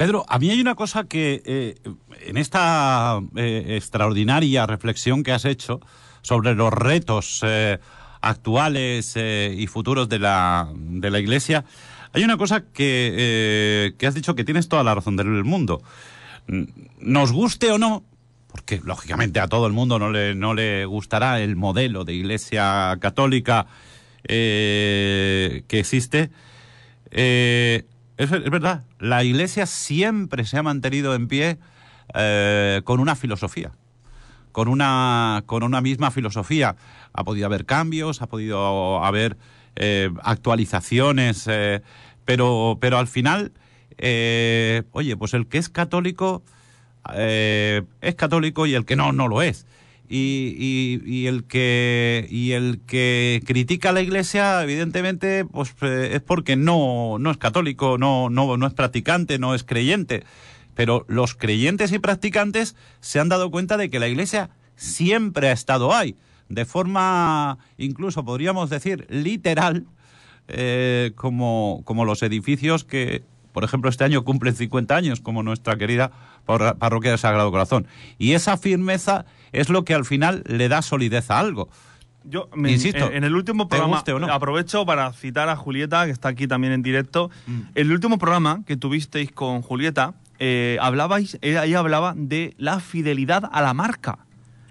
Pedro, 0.00 0.24
a 0.30 0.38
mí 0.38 0.48
hay 0.48 0.58
una 0.62 0.76
cosa 0.76 1.04
que 1.04 1.42
eh, 1.44 1.74
en 2.22 2.38
esta 2.38 3.20
eh, 3.36 3.74
extraordinaria 3.76 4.64
reflexión 4.64 5.22
que 5.22 5.30
has 5.30 5.44
hecho 5.44 5.78
sobre 6.22 6.54
los 6.54 6.72
retos 6.72 7.42
eh, 7.44 7.78
actuales 8.22 9.14
y 9.18 9.66
futuros 9.66 10.08
de 10.08 10.18
la, 10.18 10.72
de 10.74 11.10
la 11.10 11.18
Iglesia, 11.18 11.66
hay 12.14 12.24
una 12.24 12.38
cosa 12.38 12.64
que, 12.72 13.94
que 13.98 14.06
has 14.06 14.14
dicho 14.14 14.34
que 14.34 14.42
tienes 14.42 14.70
toda 14.70 14.82
la 14.84 14.94
razón 14.94 15.16
del 15.16 15.44
mundo. 15.44 15.82
Mm, 16.46 16.62
Nos 17.00 17.30
guste 17.30 17.70
o 17.70 17.76
no, 17.76 18.02
porque 18.50 18.80
lógicamente 18.82 19.38
a 19.38 19.48
todo 19.48 19.66
el 19.66 19.74
mundo 19.74 19.98
no 19.98 20.10
le, 20.10 20.34
no 20.34 20.54
le 20.54 20.86
gustará 20.86 21.42
el 21.42 21.56
modelo 21.56 22.06
de 22.06 22.14
Iglesia 22.14 22.96
católica 23.02 23.66
que 24.22 25.62
existe, 25.68 26.30
es, 28.20 28.50
verdad, 28.50 28.84
la 28.98 29.24
Iglesia 29.24 29.64
siempre 29.64 30.44
se 30.44 30.58
ha 30.58 30.62
mantenido 30.62 31.14
en 31.14 31.26
pie 31.26 31.58
eh, 32.14 32.82
con 32.84 33.00
una 33.00 33.16
filosofía, 33.16 33.72
con 34.52 34.68
una, 34.68 35.42
con 35.46 35.62
una 35.62 35.80
misma 35.80 36.10
filosofía. 36.10 36.76
Ha 37.14 37.24
podido 37.24 37.46
haber 37.46 37.64
cambios, 37.64 38.20
ha 38.20 38.26
podido 38.26 39.02
haber 39.02 39.38
eh, 39.76 40.10
actualizaciones, 40.22 41.46
eh, 41.48 41.80
pero, 42.26 42.76
pero 42.78 42.98
al 42.98 43.06
final, 43.06 43.52
oye, 43.96 45.16
pues 45.16 45.32
el 45.32 45.46
que 45.46 45.56
es 45.56 45.70
católico 45.70 46.42
es 47.14 48.14
católico 48.16 48.66
y 48.66 48.74
el 48.74 48.84
que 48.84 48.96
no, 48.96 49.12
no 49.12 49.28
lo 49.28 49.40
es. 49.40 49.66
Y, 50.12 51.00
y- 51.06 51.28
el 51.28 51.44
que 51.44 52.26
y 52.28 52.50
el 52.50 52.80
que 52.84 53.40
critica 53.46 53.90
a 53.90 53.92
la 53.92 54.00
iglesia 54.00 54.60
evidentemente 54.60 55.44
pues 55.44 55.72
eh, 55.82 56.10
es 56.14 56.20
porque 56.20 56.56
no 56.56 57.16
no 57.20 57.30
es 57.30 57.36
católico 57.36 57.96
no 57.96 58.28
no 58.28 58.56
no 58.56 58.66
es 58.66 58.74
practicante 58.74 59.38
no 59.38 59.54
es 59.54 59.62
creyente. 59.62 60.24
Pero 60.74 61.04
los 61.08 61.36
creyentes 61.36 61.92
y 61.92 62.00
practicantes 62.00 62.74
se 62.98 63.20
han 63.20 63.28
dado 63.28 63.52
cuenta 63.52 63.76
de 63.76 63.88
que 63.88 64.00
la 64.00 64.08
iglesia 64.08 64.50
siempre 64.74 65.48
ha 65.48 65.52
estado 65.52 65.94
ahí. 65.94 66.16
De 66.48 66.64
forma 66.64 67.58
incluso 67.78 68.24
podríamos 68.24 68.68
decir 68.68 69.06
literal 69.10 69.86
eh, 70.48 71.12
como 71.14 71.82
como 71.84 72.04
los 72.04 72.24
edificios 72.24 72.82
que 72.84 73.22
por 73.52 73.64
ejemplo, 73.64 73.90
este 73.90 74.04
año 74.04 74.24
cumplen 74.24 74.54
50 74.54 74.94
años, 74.96 75.20
como 75.20 75.42
nuestra 75.42 75.76
querida 75.76 76.12
parroquia 76.44 77.10
del 77.10 77.18
Sagrado 77.18 77.50
Corazón. 77.50 77.86
Y 78.18 78.32
esa 78.32 78.56
firmeza 78.56 79.24
es 79.52 79.68
lo 79.68 79.84
que 79.84 79.94
al 79.94 80.04
final 80.04 80.42
le 80.46 80.68
da 80.68 80.82
solidez 80.82 81.30
a 81.30 81.38
algo. 81.38 81.68
Yo, 82.24 82.50
me, 82.54 82.70
Insisto, 82.70 83.10
en 83.10 83.24
el 83.24 83.34
último 83.34 83.68
programa, 83.68 84.02
aprovecho 84.30 84.84
para 84.84 85.12
citar 85.12 85.48
a 85.48 85.56
Julieta, 85.56 86.04
que 86.04 86.10
está 86.10 86.28
aquí 86.28 86.46
también 86.46 86.72
en 86.72 86.82
directo. 86.82 87.30
Mm. 87.46 87.60
el 87.74 87.92
último 87.92 88.18
programa 88.18 88.62
que 88.66 88.76
tuvisteis 88.76 89.32
con 89.32 89.62
Julieta, 89.62 90.14
eh, 90.38 90.76
hablabais, 90.80 91.38
ella 91.40 91.78
hablaba 91.78 92.14
de 92.16 92.54
la 92.58 92.80
fidelidad 92.80 93.48
a 93.50 93.62
la 93.62 93.74
marca. 93.74 94.18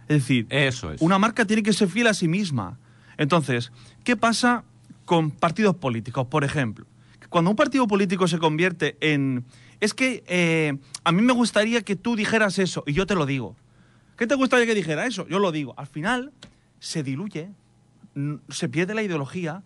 Es 0.08 0.18
decir, 0.18 0.48
Eso 0.50 0.92
es. 0.92 1.02
una 1.02 1.20
marca 1.20 1.46
tiene 1.46 1.64
que 1.64 1.74
ser 1.74 1.88
fiel 1.88 2.08
a 2.08 2.14
sí 2.14 2.28
misma. 2.28 2.78
Entonces, 3.18 3.72
¿qué 4.04 4.16
pasa 4.16 4.64
con 5.06 5.32
partidos 5.32 5.76
políticos, 5.76 6.28
por 6.28 6.44
ejemplo? 6.44 6.86
Cuando 7.30 7.52
un 7.52 7.56
partido 7.56 7.88
político 7.88 8.28
se 8.28 8.39
convierte 8.39 8.98
en... 9.02 9.46
Es 9.80 9.94
que 9.94 10.24
eh, 10.28 10.78
a 11.04 11.12
mí 11.12 11.22
me 11.22 11.34
gustaría 11.34 11.82
que 11.82 11.96
tú 11.96 12.15
dijeras 12.15 12.60
eso, 12.60 12.84
y 12.86 12.94
yo 12.94 13.06
te 13.06 13.15
lo 13.15 13.26
digo. 13.26 13.56
¿Qué 14.18 14.28
te 14.28 14.36
gustaría 14.36 14.65
que 14.65 14.76
dijera 14.76 15.06
eso? 15.06 15.28
Yo 15.28 15.39
lo 15.39 15.52
digo. 15.52 15.74
Al 15.78 15.88
final 15.88 16.34
se 16.80 17.04
diluye, 17.04 17.52
se 18.50 18.68
pierde 18.68 18.94
la 18.94 19.04
ideología. 19.04 19.63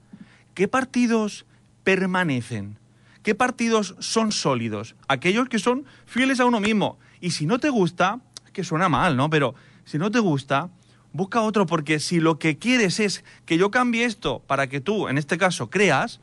¿Qué 0.53 0.67
partidos 0.67 1.45
permanecen? 1.83 2.77
¿Qué 3.23 3.33
partidos 3.33 3.95
son 3.99 4.31
sólidos? 4.31 4.95
Aquellos 5.07 5.49
que 5.49 5.57
son 5.57 5.85
fieles 6.05 6.39
a 6.39 6.45
uno 6.45 6.59
mismo. 6.59 6.99
Y 7.21 7.31
si 7.31 7.45
no 7.45 7.57
te 7.57 7.69
gusta, 7.69 8.19
que 8.51 8.63
suena 8.63 8.89
mal, 8.89 9.17
¿no? 9.17 9.29
Pero 9.29 9.55
si 9.85 9.97
no 9.97 10.11
te 10.11 10.19
gusta, 10.19 10.69
busca 11.13 11.41
otro, 11.41 11.65
porque 11.65 11.99
si 11.99 12.19
lo 12.19 12.37
que 12.37 12.57
quieres 12.57 12.99
es 12.99 13.23
que 13.45 13.57
yo 13.57 13.71
cambie 13.71 14.05
esto 14.05 14.43
para 14.45 14.67
que 14.67 14.81
tú, 14.81 15.07
en 15.07 15.17
este 15.17 15.37
caso, 15.37 15.69
creas, 15.69 16.19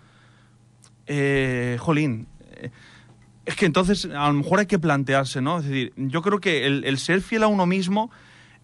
eh, 1.12 1.76
jolín, 1.78 2.26
es 3.44 3.56
que 3.56 3.66
entonces 3.66 4.04
a 4.06 4.28
lo 4.28 4.34
mejor 4.34 4.60
hay 4.60 4.66
que 4.66 4.78
plantearse, 4.78 5.40
¿no? 5.40 5.58
Es 5.58 5.64
decir, 5.64 5.92
yo 5.96 6.22
creo 6.22 6.40
que 6.40 6.66
el 6.66 6.98
ser 6.98 7.20
fiel 7.20 7.42
a 7.42 7.48
uno 7.48 7.66
mismo 7.66 8.10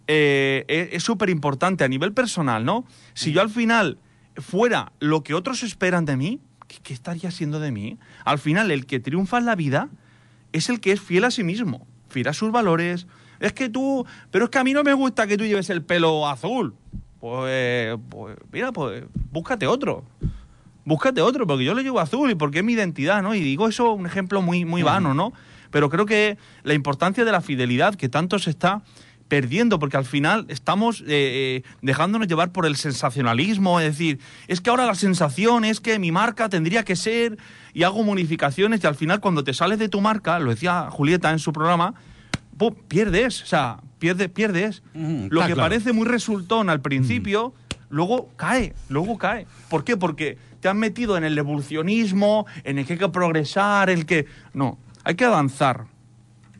eh, 0.08 0.90
es 0.92 1.02
súper 1.02 1.30
importante 1.30 1.82
a 1.82 1.88
nivel 1.88 2.12
personal, 2.12 2.64
¿no? 2.64 2.84
Si 3.14 3.32
yo 3.32 3.40
al 3.40 3.50
final 3.50 3.98
fuera 4.36 4.92
lo 5.00 5.22
que 5.22 5.34
otros 5.34 5.62
esperan 5.62 6.04
de 6.04 6.16
mí, 6.16 6.40
¿qué, 6.68 6.94
estaría 6.94 7.30
siendo 7.30 7.58
de 7.58 7.72
mí? 7.72 7.98
Al 8.24 8.38
final, 8.38 8.70
el 8.70 8.86
que 8.86 9.00
triunfa 9.00 9.38
en 9.38 9.46
la 9.46 9.56
vida 9.56 9.88
es 10.52 10.68
el 10.68 10.80
que 10.80 10.92
es 10.92 11.00
fiel 11.00 11.24
a 11.24 11.30
sí 11.30 11.42
mismo, 11.42 11.86
fiel 12.08 12.28
a 12.28 12.32
sus 12.32 12.52
valores. 12.52 13.06
Es 13.40 13.52
que 13.52 13.68
tú, 13.68 14.06
pero 14.30 14.44
es 14.44 14.50
que 14.50 14.58
a 14.58 14.64
mí 14.64 14.72
no 14.72 14.84
me 14.84 14.94
gusta 14.94 15.26
que 15.26 15.36
tú 15.36 15.44
lleves 15.44 15.70
el 15.70 15.82
pelo 15.82 16.28
azul. 16.28 16.74
Pues, 17.18 17.98
pues 18.08 18.36
mira, 18.52 18.72
pues 18.72 19.04
búscate 19.32 19.66
otro. 19.66 20.04
Búscate 20.86 21.20
otro, 21.20 21.46
porque 21.46 21.64
yo 21.64 21.74
lo 21.74 21.82
llevo 21.82 21.98
azul 21.98 22.30
y 22.30 22.36
porque 22.36 22.58
es 22.58 22.64
mi 22.64 22.72
identidad, 22.74 23.20
¿no? 23.20 23.34
Y 23.34 23.40
digo 23.40 23.66
eso 23.68 23.92
un 23.92 24.06
ejemplo 24.06 24.40
muy, 24.40 24.64
muy 24.64 24.82
vano, 24.82 25.14
¿no? 25.14 25.32
Pero 25.72 25.90
creo 25.90 26.06
que 26.06 26.38
la 26.62 26.74
importancia 26.74 27.24
de 27.24 27.32
la 27.32 27.40
fidelidad 27.40 27.96
que 27.96 28.08
tanto 28.08 28.38
se 28.38 28.50
está 28.50 28.82
perdiendo, 29.26 29.80
porque 29.80 29.96
al 29.96 30.04
final 30.04 30.46
estamos 30.48 31.00
eh, 31.00 31.04
eh, 31.08 31.62
dejándonos 31.82 32.28
llevar 32.28 32.52
por 32.52 32.66
el 32.66 32.76
sensacionalismo, 32.76 33.80
es 33.80 33.86
decir, 33.86 34.20
es 34.46 34.60
que 34.60 34.70
ahora 34.70 34.86
la 34.86 34.94
sensación 34.94 35.64
es 35.64 35.80
que 35.80 35.98
mi 35.98 36.12
marca 36.12 36.48
tendría 36.48 36.84
que 36.84 36.94
ser 36.94 37.36
y 37.74 37.82
hago 37.82 38.04
modificaciones 38.04 38.84
y 38.84 38.86
al 38.86 38.94
final 38.94 39.18
cuando 39.18 39.42
te 39.42 39.52
sales 39.54 39.80
de 39.80 39.88
tu 39.88 40.00
marca, 40.00 40.38
lo 40.38 40.50
decía 40.50 40.88
Julieta 40.90 41.32
en 41.32 41.40
su 41.40 41.52
programa, 41.52 41.94
pierdes, 42.86 43.42
o 43.42 43.46
sea, 43.46 43.78
pierdes, 43.98 44.28
pierdes. 44.28 44.82
lo 44.94 45.46
que 45.46 45.56
parece 45.56 45.92
muy 45.92 46.06
resultón 46.06 46.70
al 46.70 46.80
principio, 46.80 47.54
luego 47.90 48.30
cae, 48.36 48.74
luego 48.88 49.18
cae. 49.18 49.46
¿Por 49.68 49.84
qué? 49.84 49.96
Porque 49.96 50.38
te 50.66 50.70
han 50.70 50.78
metido 50.78 51.16
en 51.16 51.22
el 51.22 51.38
evolucionismo, 51.38 52.46
en 52.64 52.78
el 52.78 52.86
que 52.86 52.94
hay 52.94 52.98
que 52.98 53.08
progresar, 53.08 53.88
el 53.88 54.04
que... 54.04 54.26
No, 54.52 54.78
hay 55.04 55.14
que 55.14 55.24
avanzar 55.24 55.86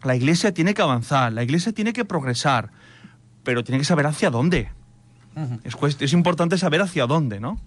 la 0.06 0.16
iglesia 0.16 0.54
tiene 0.54 0.72
que 0.72 0.82
avanzar, 0.82 1.32
la 1.32 1.42
iglesia 1.42 1.72
tiene 1.72 1.92
que 1.92 2.04
progresar, 2.04 2.70
pero 3.42 3.64
tiene 3.64 3.78
que 3.78 3.84
saber 3.84 4.06
hacia 4.06 4.30
dónde. 4.30 4.70
es, 5.64 6.12
importante 6.12 6.56
saber 6.56 6.80
hacia 6.80 7.06
dónde, 7.06 7.40
¿no? 7.40 7.60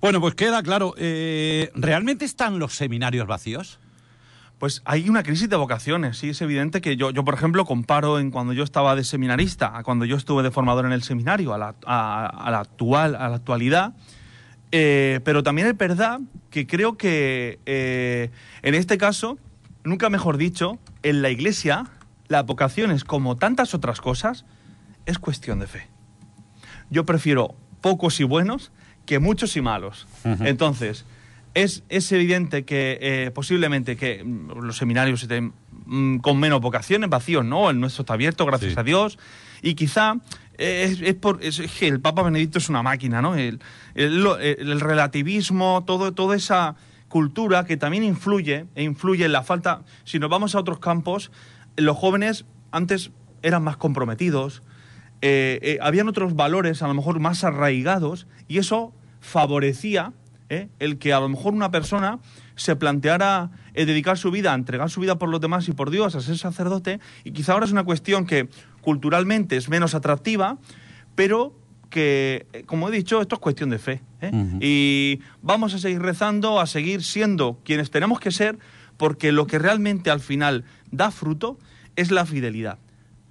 Bueno, 0.00 0.20
pues 0.20 0.34
queda 0.34 0.62
claro. 0.62 0.94
Eh, 0.96 1.70
¿Realmente 1.74 2.24
están 2.24 2.58
los 2.58 2.74
seminarios 2.74 3.26
vacíos? 3.26 3.78
Pues 4.58 4.82
hay 4.84 5.08
una 5.08 5.22
crisis 5.22 5.48
de 5.48 5.56
vocaciones, 5.56 6.18
sí, 6.18 6.30
es 6.30 6.42
evidente 6.42 6.82
que 6.82 6.96
yo, 6.96 7.10
yo 7.10 7.24
por 7.24 7.32
ejemplo, 7.32 7.64
comparo 7.64 8.18
en 8.18 8.30
cuando 8.30 8.52
yo 8.52 8.62
estaba 8.62 8.94
de 8.94 9.04
seminarista 9.04 9.74
a 9.74 9.82
cuando 9.82 10.04
yo 10.04 10.16
estuve 10.16 10.42
de 10.42 10.50
formador 10.50 10.84
en 10.84 10.92
el 10.92 11.02
seminario, 11.02 11.54
a 11.54 11.58
la, 11.58 11.68
actual, 12.58 13.14
a 13.14 13.30
la 13.30 13.36
actualidad. 13.36 13.94
Eh, 14.72 15.20
pero 15.24 15.42
también 15.42 15.66
es 15.66 15.76
verdad 15.76 16.20
que 16.50 16.66
creo 16.66 16.96
que 16.96 17.58
eh, 17.66 18.30
en 18.62 18.74
este 18.74 18.98
caso 18.98 19.38
nunca 19.84 20.10
mejor 20.10 20.36
dicho, 20.36 20.78
en 21.02 21.22
la 21.22 21.30
iglesia, 21.30 21.86
la 22.28 22.42
vocación 22.42 22.90
es 22.90 23.04
como 23.04 23.36
tantas 23.36 23.74
otras 23.74 24.00
cosas, 24.00 24.44
es 25.06 25.18
cuestión 25.18 25.58
de 25.58 25.66
fe. 25.66 25.88
Yo 26.90 27.04
prefiero 27.04 27.54
pocos 27.80 28.20
y 28.20 28.24
buenos 28.24 28.72
que 29.06 29.18
muchos 29.18 29.56
y 29.56 29.60
malos. 29.60 30.06
Entonces, 30.24 31.04
es, 31.54 31.82
es, 31.88 32.12
evidente 32.12 32.64
que 32.64 32.98
eh, 33.00 33.30
posiblemente 33.32 33.96
que 33.96 34.22
mm, 34.22 34.60
los 34.62 34.76
seminarios 34.76 35.22
estén 35.22 35.52
mm, 35.86 36.18
con 36.18 36.38
menos 36.38 36.60
vocaciones, 36.60 37.10
vacíos, 37.10 37.44
¿no? 37.44 37.70
El 37.70 37.80
nuestro 37.80 38.02
está 38.02 38.14
abierto, 38.14 38.46
gracias 38.46 38.76
a 38.76 38.84
Dios. 38.84 39.18
Y 39.62 39.74
quizá 39.74 40.14
eh, 40.60 40.96
es, 41.02 41.14
por, 41.14 41.42
es, 41.42 41.60
que 41.60 41.88
el 41.88 42.00
Papa 42.00 42.22
Benedicto 42.22 42.58
es 42.58 42.68
una 42.68 42.82
máquina, 42.82 43.20
¿no? 43.20 43.34
El, 43.34 43.60
el 43.94 44.80
relativismo, 44.80 45.84
todo, 45.86 46.12
toda 46.12 46.36
esa 46.36 46.76
cultura 47.08 47.64
que 47.66 47.76
también 47.76 48.04
influye, 48.04 48.66
e 48.74 48.84
influye 48.84 49.24
en 49.24 49.32
la 49.32 49.42
falta, 49.42 49.82
si 50.04 50.18
nos 50.18 50.30
vamos 50.30 50.54
a 50.54 50.60
otros 50.60 50.78
campos, 50.78 51.30
los 51.76 51.96
jóvenes 51.96 52.46
antes 52.70 53.10
eran 53.42 53.64
más 53.64 53.76
comprometidos, 53.76 54.62
eh, 55.22 55.58
eh, 55.62 55.78
habían 55.82 56.08
otros 56.08 56.34
valores 56.34 56.82
a 56.82 56.88
lo 56.88 56.94
mejor 56.94 57.20
más 57.20 57.44
arraigados 57.44 58.26
y 58.48 58.56
eso 58.56 58.94
favorecía 59.20 60.14
eh, 60.48 60.68
el 60.78 60.98
que 60.98 61.12
a 61.12 61.20
lo 61.20 61.28
mejor 61.28 61.52
una 61.52 61.70
persona 61.70 62.20
se 62.54 62.74
planteara 62.74 63.50
dedicar 63.74 64.18
su 64.18 64.30
vida, 64.30 64.54
entregar 64.54 64.90
su 64.90 65.00
vida 65.00 65.18
por 65.18 65.28
los 65.28 65.40
demás 65.40 65.68
y 65.68 65.72
por 65.72 65.90
Dios, 65.90 66.14
a 66.14 66.20
ser 66.20 66.36
sacerdote, 66.36 67.00
y 67.24 67.32
quizá 67.32 67.52
ahora 67.52 67.64
es 67.64 67.72
una 67.72 67.84
cuestión 67.84 68.26
que 68.26 68.48
culturalmente 68.80 69.56
es 69.56 69.68
menos 69.68 69.94
atractiva, 69.94 70.58
pero 71.14 71.54
que, 71.90 72.46
eh, 72.52 72.62
como 72.64 72.88
he 72.88 72.92
dicho, 72.92 73.20
esto 73.20 73.34
es 73.34 73.40
cuestión 73.40 73.70
de 73.70 73.78
fe. 73.78 74.00
¿eh? 74.20 74.30
Y 74.60 75.20
vamos 75.42 75.74
a 75.74 75.78
seguir 75.78 76.00
rezando, 76.00 76.60
a 76.60 76.66
seguir 76.66 77.02
siendo 77.02 77.58
quienes 77.64 77.90
tenemos 77.90 78.20
que 78.20 78.30
ser, 78.30 78.58
porque 78.96 79.32
lo 79.32 79.46
que 79.46 79.58
realmente 79.58 80.10
al 80.10 80.20
final 80.20 80.64
da 80.90 81.10
fruto 81.10 81.58
es 81.96 82.10
la 82.10 82.24
fidelidad. 82.24 82.78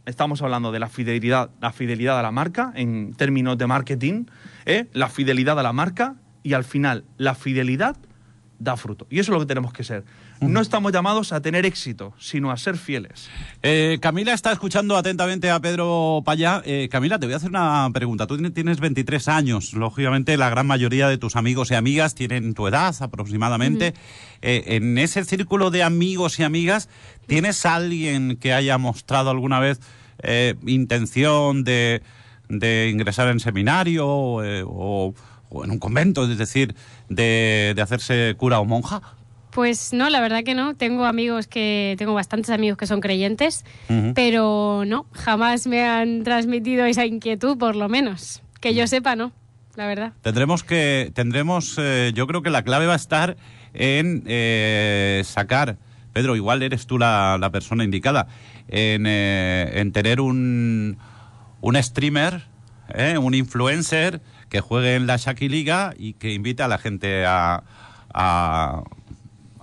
Estamos 0.05 0.41
hablando 0.41 0.71
de 0.71 0.79
la 0.79 0.89
fidelidad, 0.89 1.51
la 1.61 1.71
fidelidad 1.71 2.19
a 2.19 2.23
la 2.23 2.31
marca 2.31 2.71
en 2.75 3.13
términos 3.13 3.57
de 3.57 3.67
marketing, 3.67 4.25
¿eh? 4.65 4.87
la 4.93 5.09
fidelidad 5.09 5.59
a 5.59 5.63
la 5.63 5.73
marca 5.73 6.15
y 6.43 6.53
al 6.53 6.63
final 6.63 7.05
la 7.17 7.35
fidelidad 7.35 7.97
da 8.59 8.75
fruto. 8.75 9.07
Y 9.09 9.19
eso 9.19 9.31
es 9.31 9.33
lo 9.35 9.39
que 9.39 9.45
tenemos 9.45 9.71
que 9.73 9.83
ser. 9.83 10.03
No 10.41 10.61
estamos 10.61 10.93
llamados 10.93 11.33
a 11.33 11.41
tener 11.41 11.65
éxito, 11.65 12.13
sino 12.17 12.51
a 12.51 12.57
ser 12.57 12.77
fieles. 12.77 13.29
Eh, 13.61 13.97
Camila 14.01 14.33
está 14.33 14.53
escuchando 14.53 14.95
atentamente 14.95 15.51
a 15.51 15.59
Pedro 15.59 16.21
Payá. 16.23 16.61
Eh, 16.65 16.87
Camila, 16.89 17.19
te 17.19 17.25
voy 17.25 17.33
a 17.33 17.37
hacer 17.37 17.49
una 17.49 17.89
pregunta. 17.93 18.25
Tú 18.25 18.37
tienes 18.51 18.79
23 18.79 19.27
años. 19.27 19.73
Lógicamente, 19.73 20.37
la 20.37 20.49
gran 20.49 20.65
mayoría 20.65 21.09
de 21.09 21.17
tus 21.17 21.35
amigos 21.35 21.71
y 21.71 21.75
amigas 21.75 22.15
tienen 22.15 22.53
tu 22.53 22.67
edad 22.67 22.95
aproximadamente. 23.01 23.93
Eh, 24.41 24.63
en 24.67 24.97
ese 24.97 25.25
círculo 25.25 25.71
de 25.71 25.83
amigos 25.83 26.39
y 26.39 26.43
amigas, 26.43 26.87
¿tienes 27.27 27.65
alguien 27.65 28.37
que 28.37 28.53
haya 28.53 28.77
mostrado 28.77 29.29
alguna 29.29 29.59
vez 29.59 29.79
intención 30.65 31.63
de, 31.63 32.01
ingresar 32.49 33.29
en 33.29 33.39
seminario 33.39 34.05
o, 34.07 35.13
en 35.63 35.71
un 35.71 35.79
convento, 35.79 36.29
es 36.29 36.37
decir, 36.37 36.75
de 37.09 37.75
hacerse 37.81 38.35
cura 38.37 38.59
o 38.59 38.65
monja? 38.65 39.01
Pues 39.59 39.91
no, 39.91 40.09
la 40.09 40.21
verdad 40.21 40.45
que 40.45 40.55
no. 40.55 40.73
Tengo 40.73 41.03
amigos 41.03 41.47
que, 41.47 41.95
tengo 41.97 42.13
bastantes 42.13 42.49
amigos 42.49 42.77
que 42.77 42.87
son 42.87 43.01
creyentes, 43.01 43.65
pero 44.15 44.83
no, 44.87 45.05
jamás 45.11 45.67
me 45.67 45.83
han 45.83 46.23
transmitido 46.23 46.85
esa 46.85 47.05
inquietud, 47.05 47.57
por 47.57 47.75
lo 47.75 47.89
menos. 47.89 48.41
Que 48.61 48.73
yo 48.73 48.87
sepa, 48.87 49.17
no, 49.17 49.33
la 49.75 49.85
verdad. 49.85 50.13
Tendremos 50.21 50.63
que, 50.63 51.11
tendremos, 51.13 51.75
eh, 51.77 52.13
yo 52.15 52.25
creo 52.25 52.41
que 52.41 52.51
la 52.51 52.63
clave 52.63 52.85
va 52.85 52.93
a 52.93 52.95
estar 52.95 53.35
en 53.73 54.23
eh, 54.27 55.23
sacar, 55.25 55.77
Pedro, 56.13 56.37
igual 56.37 56.63
eres 56.63 56.87
tú 56.87 56.97
la, 56.97 57.49
persona 57.51 57.83
indicada, 57.83 58.27
en, 58.69 59.03
eh, 59.07 59.71
en 59.73 59.91
tener 59.91 60.21
un, 60.21 60.99
un 61.59 61.83
streamer, 61.83 62.43
un 63.19 63.33
influencer 63.33 64.21
que 64.47 64.61
juegue 64.61 64.95
en 64.95 65.05
la 65.05 65.17
Shaki 65.17 65.49
Liga 65.49 65.93
y 65.97 66.13
que 66.13 66.31
invite 66.31 66.63
a 66.63 66.69
la 66.69 66.77
gente 66.77 67.25
a, 67.25 67.63
a 68.13 68.83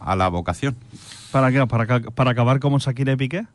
a 0.01 0.17
la 0.17 0.29
vocación. 0.29 0.77
¿Para 1.31 1.51
qué? 1.51 1.67
¿Para, 1.67 2.01
para 2.01 2.31
acabar 2.31 2.61
como 2.61 2.79
Shakira 2.79 3.13
y 3.13 3.17
Piqué? 3.17 3.47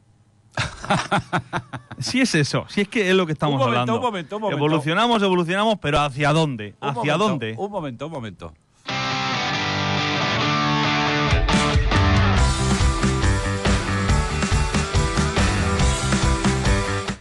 si 1.99 2.21
es 2.21 2.35
eso, 2.35 2.65
si 2.67 2.81
es 2.81 2.87
que 2.87 3.09
es 3.09 3.15
lo 3.15 3.25
que 3.25 3.33
estamos 3.33 3.53
un 3.53 3.59
momento, 3.59 3.79
hablando. 3.79 3.95
Un 3.95 4.01
momento, 4.01 4.35
un 4.35 4.41
momento. 4.41 4.65
Evolucionamos, 4.65 5.23
evolucionamos, 5.23 5.75
pero 5.81 5.99
¿hacia 6.01 6.33
dónde? 6.33 6.75
¿Hacia 6.81 7.17
dónde? 7.17 7.55
Un 7.57 7.71
momento, 7.71 8.07
un 8.07 8.11
momento. 8.11 8.53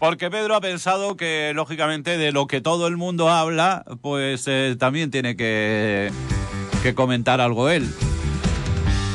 Porque 0.00 0.30
Pedro 0.30 0.56
ha 0.56 0.62
pensado 0.62 1.14
que, 1.14 1.52
lógicamente, 1.54 2.16
de 2.16 2.32
lo 2.32 2.46
que 2.46 2.62
todo 2.62 2.86
el 2.86 2.96
mundo 2.96 3.28
habla, 3.28 3.84
pues 4.00 4.44
eh, 4.48 4.74
también 4.78 5.10
tiene 5.10 5.36
que, 5.36 6.10
que 6.82 6.94
comentar 6.94 7.42
algo 7.42 7.68
él. 7.68 7.86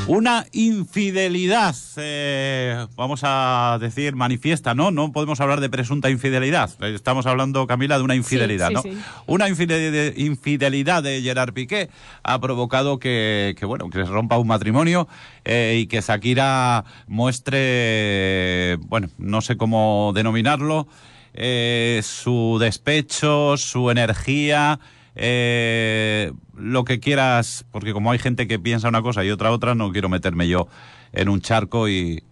Una 0.08 0.46
infidelidad, 0.52 1.74
eh, 1.96 2.86
vamos 2.94 3.22
a 3.24 3.76
decir, 3.80 4.14
manifiesta, 4.14 4.72
¿no? 4.72 4.92
No 4.92 5.10
podemos 5.10 5.40
hablar 5.40 5.58
de 5.60 5.68
presunta 5.68 6.10
infidelidad. 6.10 6.70
Estamos 6.84 7.26
hablando, 7.26 7.66
Camila, 7.66 7.98
de 7.98 8.04
una 8.04 8.14
infidelidad, 8.14 8.68
Sí, 8.68 8.74
¿no? 8.74 8.82
sí, 8.82 8.92
sí. 8.92 8.98
Una 9.26 9.48
infideli- 9.48 10.12
infidelidad 10.16 11.02
de 11.02 11.22
Gerard 11.22 11.52
Piqué 11.52 11.88
ha 12.22 12.40
provocado 12.40 13.00
que, 13.00 13.56
que, 13.58 13.66
bueno, 13.66 13.90
que 13.90 13.98
se 14.04 14.10
rompa 14.10 14.38
un 14.38 14.46
matrimonio 14.46 15.08
eh, 15.44 15.80
y 15.82 15.86
que 15.88 16.00
Shakira 16.00 16.84
muestre, 17.08 18.76
bueno, 18.82 19.08
no 19.18 19.40
sé 19.40 19.56
cómo 19.56 20.12
denominarlo, 20.14 20.86
eh, 21.34 22.00
su 22.04 22.58
despecho, 22.60 23.56
su 23.56 23.90
energía, 23.90 24.78
eh, 25.16 26.30
lo 26.56 26.84
que 26.84 27.00
quieras, 27.00 27.64
porque 27.70 27.92
como 27.92 28.10
hay 28.10 28.18
gente 28.18 28.46
que 28.46 28.58
piensa 28.58 28.88
una 28.88 29.02
cosa 29.02 29.24
y 29.24 29.30
otra 29.30 29.50
otra, 29.50 29.74
no 29.74 29.92
quiero 29.92 30.08
meterme 30.08 30.48
yo 30.48 30.68
en 31.12 31.28
un 31.28 31.40
charco 31.40 31.88
y, 31.88 32.22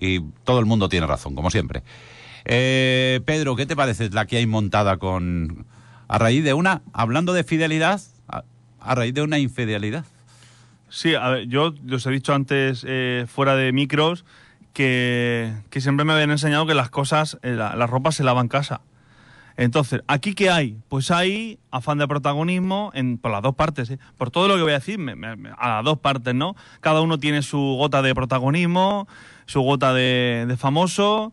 todo 0.44 0.60
el 0.60 0.66
mundo 0.66 0.88
tiene 0.88 1.06
razón, 1.06 1.34
como 1.34 1.50
siempre. 1.50 1.82
Eh, 2.44 3.20
Pedro, 3.24 3.56
¿qué 3.56 3.66
te 3.66 3.76
parece 3.76 4.10
la 4.10 4.26
que 4.26 4.36
hay 4.36 4.46
montada 4.46 4.98
con 4.98 5.66
a 6.08 6.18
raíz 6.18 6.44
de 6.44 6.52
una, 6.52 6.82
hablando 6.92 7.32
de 7.32 7.44
fidelidad, 7.44 8.00
a, 8.28 8.44
a 8.80 8.94
raíz 8.94 9.14
de 9.14 9.22
una 9.22 9.38
infidelidad? 9.38 10.04
Sí, 10.94 11.14
a 11.14 11.28
ver, 11.28 11.48
yo 11.48 11.74
os 11.92 12.06
he 12.06 12.10
dicho 12.10 12.34
antes, 12.34 12.84
eh, 12.86 13.26
fuera 13.26 13.56
de 13.56 13.72
micros, 13.72 14.24
que, 14.72 15.52
que 15.70 15.80
siempre 15.80 16.04
me 16.04 16.12
habían 16.12 16.30
enseñado 16.30 16.66
que 16.66 16.74
las 16.74 16.90
cosas, 16.90 17.38
eh, 17.42 17.52
la, 17.52 17.74
la 17.74 17.86
ropa 17.86 18.12
se 18.12 18.22
lava 18.22 18.40
en 18.40 18.48
casa. 18.48 18.80
Entonces, 19.56 20.00
¿aquí 20.08 20.34
qué 20.34 20.50
hay? 20.50 20.76
Pues 20.88 21.10
hay 21.12 21.58
afán 21.70 21.98
de 21.98 22.08
protagonismo 22.08 22.90
en, 22.94 23.18
por 23.18 23.30
las 23.30 23.42
dos 23.42 23.54
partes. 23.54 23.88
¿eh? 23.90 23.98
Por 24.18 24.30
todo 24.30 24.48
lo 24.48 24.56
que 24.56 24.62
voy 24.62 24.72
a 24.72 24.80
decir, 24.80 24.98
me- 24.98 25.14
me- 25.14 25.50
a 25.56 25.76
las 25.76 25.84
dos 25.84 25.98
partes, 26.00 26.34
¿no? 26.34 26.56
Cada 26.80 27.00
uno 27.02 27.18
tiene 27.18 27.42
su 27.42 27.58
gota 27.78 28.02
de 28.02 28.14
protagonismo, 28.14 29.06
su 29.46 29.60
gota 29.60 29.94
de, 29.94 30.44
de 30.48 30.56
famoso, 30.56 31.32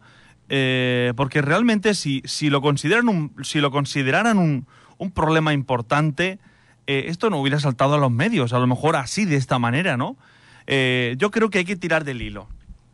eh, 0.50 1.14
porque 1.16 1.42
realmente 1.42 1.96
si, 1.96 2.22
si 2.26 2.50
lo 2.50 2.62
consideran 2.62 3.08
un, 3.10 3.34
si 3.44 3.60
lo 3.60 3.72
consideraran 3.72 4.38
un, 4.38 4.68
un 4.98 5.12
problema 5.12 5.54
importante, 5.54 6.38
eh, 6.88 7.06
esto 7.08 7.30
no 7.30 7.38
hubiera 7.40 7.60
saltado 7.60 7.96
a 7.96 7.98
los 7.98 8.12
medios, 8.12 8.54
a 8.54 8.60
lo 8.60 8.68
mejor 8.68 8.96
así, 8.98 9.26
de 9.26 9.38
esta 9.38 9.58
manera, 9.60 9.98
¿no? 9.98 10.18
Eh, 10.68 11.16
yo 11.18 11.32
creo 11.32 11.50
que 11.50 11.60
hay 11.60 11.66
que 11.66 11.76
tirar 11.76 12.04
del 12.04 12.22
hilo. 12.22 12.48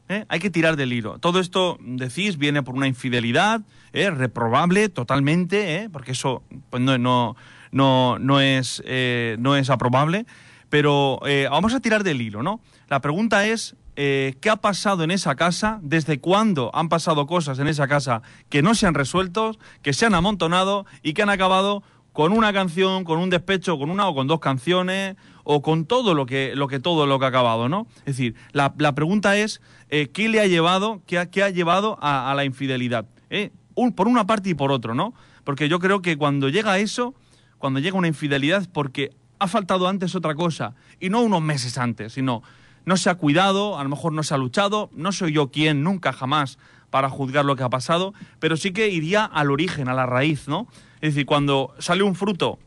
¿Eh? 0.09 0.25
Hay 0.29 0.39
que 0.39 0.49
tirar 0.49 0.75
del 0.75 0.93
hilo. 0.93 1.19
Todo 1.19 1.39
esto, 1.39 1.77
decís, 1.81 2.37
viene 2.37 2.63
por 2.63 2.75
una 2.75 2.87
infidelidad, 2.87 3.61
¿eh? 3.93 4.09
reprobable 4.09 4.89
totalmente, 4.89 5.77
¿eh? 5.77 5.89
porque 5.89 6.11
eso 6.11 6.43
pues 6.69 6.81
no, 6.81 6.97
no, 6.97 7.35
no, 7.71 8.19
no, 8.19 8.39
es, 8.39 8.81
eh, 8.85 9.35
no 9.39 9.55
es 9.55 9.69
aprobable. 9.69 10.25
Pero 10.69 11.19
eh, 11.25 11.47
vamos 11.49 11.73
a 11.73 11.79
tirar 11.79 12.03
del 12.03 12.21
hilo, 12.21 12.43
¿no? 12.43 12.59
La 12.89 12.99
pregunta 12.99 13.45
es, 13.45 13.75
¿qué 13.95 14.49
ha 14.51 14.57
pasado 14.57 15.03
en 15.03 15.11
esa 15.11 15.35
casa? 15.35 15.79
¿Desde 15.81 16.19
cuándo 16.19 16.71
han 16.75 16.89
pasado 16.89 17.25
cosas 17.25 17.57
en 17.59 17.67
esa 17.67 17.87
casa 17.87 18.21
que 18.49 18.61
no 18.61 18.75
se 18.75 18.85
han 18.85 18.93
resuelto, 18.93 19.57
que 19.81 19.93
se 19.93 20.05
han 20.05 20.13
amontonado 20.13 20.85
y 21.03 21.13
que 21.13 21.23
han 21.23 21.29
acabado 21.29 21.83
con 22.11 22.33
una 22.33 22.51
canción, 22.51 23.03
con 23.03 23.19
un 23.19 23.29
despecho, 23.29 23.77
con 23.77 23.89
una 23.89 24.07
o 24.07 24.15
con 24.15 24.27
dos 24.27 24.39
canciones, 24.39 25.15
o 25.49 25.61
con 25.61 25.85
todo 25.85 26.13
lo 26.13 26.25
que, 26.25 26.53
lo 26.55 26.67
que 26.67 26.81
todo 26.81 27.05
lo 27.05 27.19
que 27.19 27.25
ha 27.25 27.29
acabado, 27.29 27.69
¿no? 27.69 27.87
Es 27.99 28.17
decir, 28.17 28.35
la, 28.51 28.73
la 28.77 28.93
pregunta 28.93 29.37
es 29.37 29.61
eh, 29.89 30.09
¿qué 30.09 30.27
le 30.27 30.41
ha 30.41 30.45
llevado, 30.45 31.01
qué 31.07 31.17
ha, 31.17 31.31
qué 31.31 31.41
ha 31.41 31.49
llevado 31.49 31.97
a, 32.01 32.33
la 32.35 32.43
infidelidad? 32.43 33.05
¿Eh? 33.29 33.51
Por 33.95 34.09
una 34.09 34.27
parte 34.27 34.49
y 34.49 34.55
por 34.55 34.73
otro, 34.73 34.93
¿no? 34.93 35.13
Porque 35.45 35.69
yo 35.69 35.79
creo 35.79 36.01
que 36.01 36.17
cuando 36.17 36.49
llega 36.49 36.79
eso, 36.79 37.15
cuando 37.59 37.79
llega 37.79 37.97
una 37.97 38.09
infidelidad, 38.09 38.67
porque 38.73 39.15
ha 39.39 39.47
faltado 39.47 39.87
antes 39.87 40.15
otra 40.15 40.35
cosa, 40.35 40.75
y 40.99 41.09
no 41.09 41.21
unos 41.21 41.41
meses 41.41 41.77
antes, 41.77 42.11
sino 42.11 42.43
no 42.83 42.97
se 42.97 43.09
ha 43.09 43.15
cuidado, 43.15 43.79
a 43.79 43.83
lo 43.83 43.89
mejor 43.89 44.11
no 44.11 44.23
se 44.23 44.33
ha 44.33 44.37
luchado, 44.37 44.89
no 44.91 45.13
soy 45.13 45.31
yo 45.31 45.49
quien 45.49 45.81
nunca 45.81 46.11
jamás 46.11 46.59
para 46.89 47.09
juzgar 47.09 47.45
lo 47.45 47.55
que 47.55 47.63
ha 47.63 47.69
pasado, 47.69 48.13
pero 48.39 48.57
sí 48.57 48.73
que 48.73 48.89
iría 48.89 49.23
al 49.23 49.49
origen, 49.49 49.87
a 49.87 49.93
la 49.93 50.05
raíz, 50.05 50.49
¿no? 50.49 50.67
Es 50.99 51.13
decir, 51.13 51.25
cuando 51.25 51.73
sale 51.79 52.03
un 52.03 52.15
fruto 52.15 52.59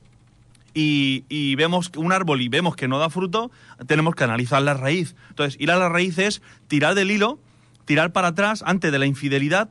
y, 0.74 1.24
y 1.28 1.54
vemos 1.56 1.90
un 1.96 2.12
árbol 2.12 2.40
y 2.42 2.48
vemos 2.48 2.76
que 2.76 2.88
no 2.88 2.98
da 2.98 3.10
fruto, 3.10 3.50
tenemos 3.86 4.14
que 4.14 4.24
analizar 4.24 4.62
la 4.62 4.74
raíz. 4.74 5.14
Entonces, 5.30 5.60
ir 5.60 5.70
a 5.70 5.76
la 5.76 5.88
raíz 5.88 6.18
es 6.18 6.42
tirar 6.68 6.94
del 6.94 7.10
hilo, 7.10 7.38
tirar 7.84 8.12
para 8.12 8.28
atrás 8.28 8.62
antes 8.66 8.92
de 8.92 8.98
la 8.98 9.06
infidelidad, 9.06 9.70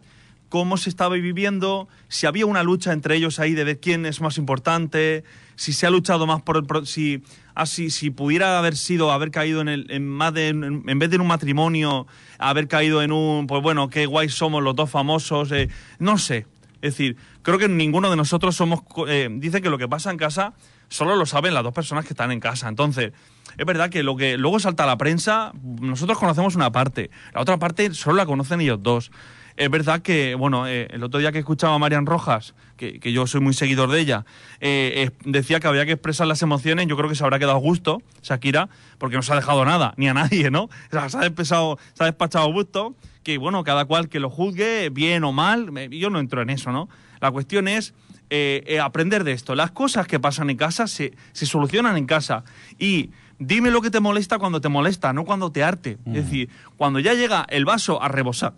cómo 0.49 0.77
se 0.77 0.89
estaba 0.89 1.15
viviendo, 1.15 1.88
si 2.07 2.25
había 2.25 2.47
una 2.47 2.63
lucha 2.63 2.91
entre 2.91 3.15
ellos 3.15 3.39
ahí 3.39 3.53
de 3.53 3.63
ver 3.63 3.79
quién 3.79 4.05
es 4.07 4.19
más 4.19 4.38
importante, 4.38 5.23
si 5.55 5.73
se 5.73 5.85
ha 5.85 5.91
luchado 5.91 6.25
más 6.25 6.41
por 6.41 6.65
pro- 6.65 6.85
si, 6.85 7.21
así, 7.53 7.91
si 7.91 8.09
pudiera 8.09 8.57
haber 8.57 8.75
sido, 8.75 9.12
haber 9.12 9.29
caído 9.29 9.62
en, 9.62 9.67
el, 9.67 9.91
en 9.91 10.07
más 10.07 10.33
de... 10.33 10.47
En, 10.47 10.99
vez 10.99 11.09
de 11.12 11.17
un 11.17 11.27
matrimonio, 11.27 12.07
haber 12.39 12.67
caído 12.67 13.03
en 13.03 13.12
un... 13.12 13.45
Pues 13.45 13.62
bueno, 13.62 13.89
qué 13.89 14.07
guay 14.07 14.29
somos 14.29 14.63
los 14.63 14.75
dos 14.75 14.89
famosos, 14.89 15.51
eh, 15.51 15.69
no 15.99 16.17
sé. 16.17 16.47
Es 16.81 16.93
decir, 16.93 17.17
creo 17.43 17.59
que 17.59 17.67
ninguno 17.67 18.09
de 18.09 18.15
nosotros 18.15 18.55
somos... 18.55 18.79
Eh, 19.07 19.29
dice 19.33 19.62
que 19.62 19.69
lo 19.69 19.77
que 19.77 19.88
pasa 19.88 20.09
en 20.09 20.17
casa 20.17 20.53
solo 20.89 21.15
lo 21.15 21.25
saben 21.25 21.54
las 21.54 21.63
dos 21.63 21.73
personas 21.73 22.06
que 22.06 22.13
están 22.13 22.32
en 22.32 22.39
casa. 22.39 22.67
Entonces, 22.67 23.13
es 23.58 23.65
verdad 23.65 23.89
que 23.89 24.04
lo 24.04 24.15
que 24.15 24.38
luego 24.38 24.60
salta 24.60 24.84
a 24.84 24.88
la 24.88 24.97
prensa, 24.97 25.52
nosotros 25.63 26.17
conocemos 26.17 26.56
una 26.56 26.71
parte, 26.71 27.10
la 27.34 27.41
otra 27.41 27.58
parte 27.58 27.93
solo 27.93 28.17
la 28.17 28.25
conocen 28.25 28.62
ellos 28.62 28.82
dos. 28.82 29.12
Es 29.58 29.69
verdad 29.69 30.02
que, 30.02 30.36
bueno, 30.36 30.67
eh, 30.67 30.88
el 30.91 31.04
otro 31.04 31.19
día 31.19 31.34
que 31.34 31.39
escuchaba 31.39 31.75
a 31.75 31.80
Marian 31.80 32.06
Rojas, 32.06 32.56
que, 32.78 33.02
que 33.02 33.12
yo 33.12 33.28
soy 33.28 33.41
muy 33.41 33.54
seguidor 33.54 33.91
de 33.91 33.99
ella, 33.99 34.25
eh, 34.62 35.12
decía 35.25 35.60
que 35.60 35.67
había 35.67 35.86
que 35.86 35.91
expresar 35.91 36.28
las 36.28 36.41
emociones. 36.41 36.88
Yo 36.88 36.95
creo 36.95 37.10
que 37.10 37.15
se 37.15 37.25
habrá 37.25 37.39
quedado 37.39 37.58
gusto, 37.58 38.02
Shakira, 38.23 38.69
porque 38.99 39.17
no 39.17 39.21
se 39.21 39.34
ha 39.34 39.36
dejado 39.36 39.65
nada, 39.65 39.93
ni 39.97 40.08
a 40.08 40.13
nadie, 40.13 40.49
¿no? 40.49 40.63
O 40.63 40.69
sea, 40.91 41.10
se 41.10 41.17
ha 41.17 41.21
despechado, 41.21 41.78
se 41.93 42.04
ha 42.04 42.06
despachado 42.06 42.49
gusto, 42.54 42.95
que 43.21 43.38
bueno, 43.38 43.65
cada 43.65 43.84
cual 43.84 44.08
que 44.08 44.21
lo 44.21 44.30
juzgue, 44.30 44.89
bien 44.91 45.25
o 45.25 45.34
mal, 45.34 45.71
yo 45.89 46.10
no 46.10 46.19
entro 46.19 46.41
en 46.41 46.52
eso, 46.52 46.71
¿no? 46.71 46.88
La 47.19 47.30
cuestión 47.32 47.67
es 47.67 47.93
eh, 48.29 48.63
eh, 48.67 48.79
aprender 48.79 49.23
de 49.23 49.31
esto. 49.31 49.55
Las 49.55 49.71
cosas 49.71 50.07
que 50.07 50.19
pasan 50.19 50.49
en 50.49 50.57
casa 50.57 50.87
se, 50.87 51.13
se 51.31 51.45
solucionan 51.45 51.97
en 51.97 52.05
casa. 52.05 52.43
Y 52.77 53.11
dime 53.39 53.71
lo 53.71 53.81
que 53.81 53.89
te 53.89 53.99
molesta 53.99 54.37
cuando 54.37 54.61
te 54.61 54.69
molesta, 54.69 55.13
no 55.13 55.25
cuando 55.25 55.51
te 55.51 55.63
arte. 55.63 55.97
Es 56.05 56.13
decir, 56.13 56.49
cuando 56.77 56.99
ya 56.99 57.13
llega 57.13 57.45
el 57.49 57.65
vaso 57.65 58.01
a 58.01 58.07
rebosar, 58.07 58.53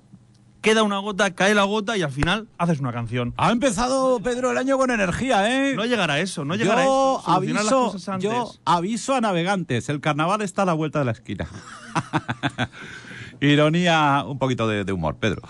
queda 0.61 0.83
una 0.83 0.99
gota, 0.99 1.33
cae 1.33 1.55
la 1.55 1.63
gota 1.63 1.97
y 1.97 2.01
al 2.01 2.11
final 2.11 2.47
haces 2.57 2.79
una 2.79 2.91
canción. 2.93 3.33
Ha 3.37 3.51
empezado 3.51 4.19
Pedro 4.19 4.51
el 4.51 4.57
año 4.57 4.77
con 4.77 4.91
energía, 4.91 5.49
¿eh? 5.49 5.75
No 5.75 5.85
llegará 5.85 6.15
a 6.15 6.19
eso, 6.19 6.45
no 6.45 6.55
llegará 6.55 6.81
a 6.81 6.85
yo 6.85 7.19
eso. 7.19 7.21
Solucionar 7.25 7.63
las 7.63 7.73
aviso, 7.73 8.19
yo 8.19 8.51
aviso 8.65 9.15
a 9.15 9.21
navegantes, 9.21 9.89
el 9.89 10.01
carnaval 10.01 10.41
está 10.41 10.63
a 10.63 10.65
la 10.65 10.73
vuelta 10.73 10.99
de 10.99 11.05
la 11.05 11.11
esquina. 11.11 11.47
Ironía, 13.41 14.23
un 14.25 14.37
poquito 14.39 14.67
de, 14.67 14.85
de 14.85 14.91
humor, 14.93 15.15
Pedro. 15.19 15.41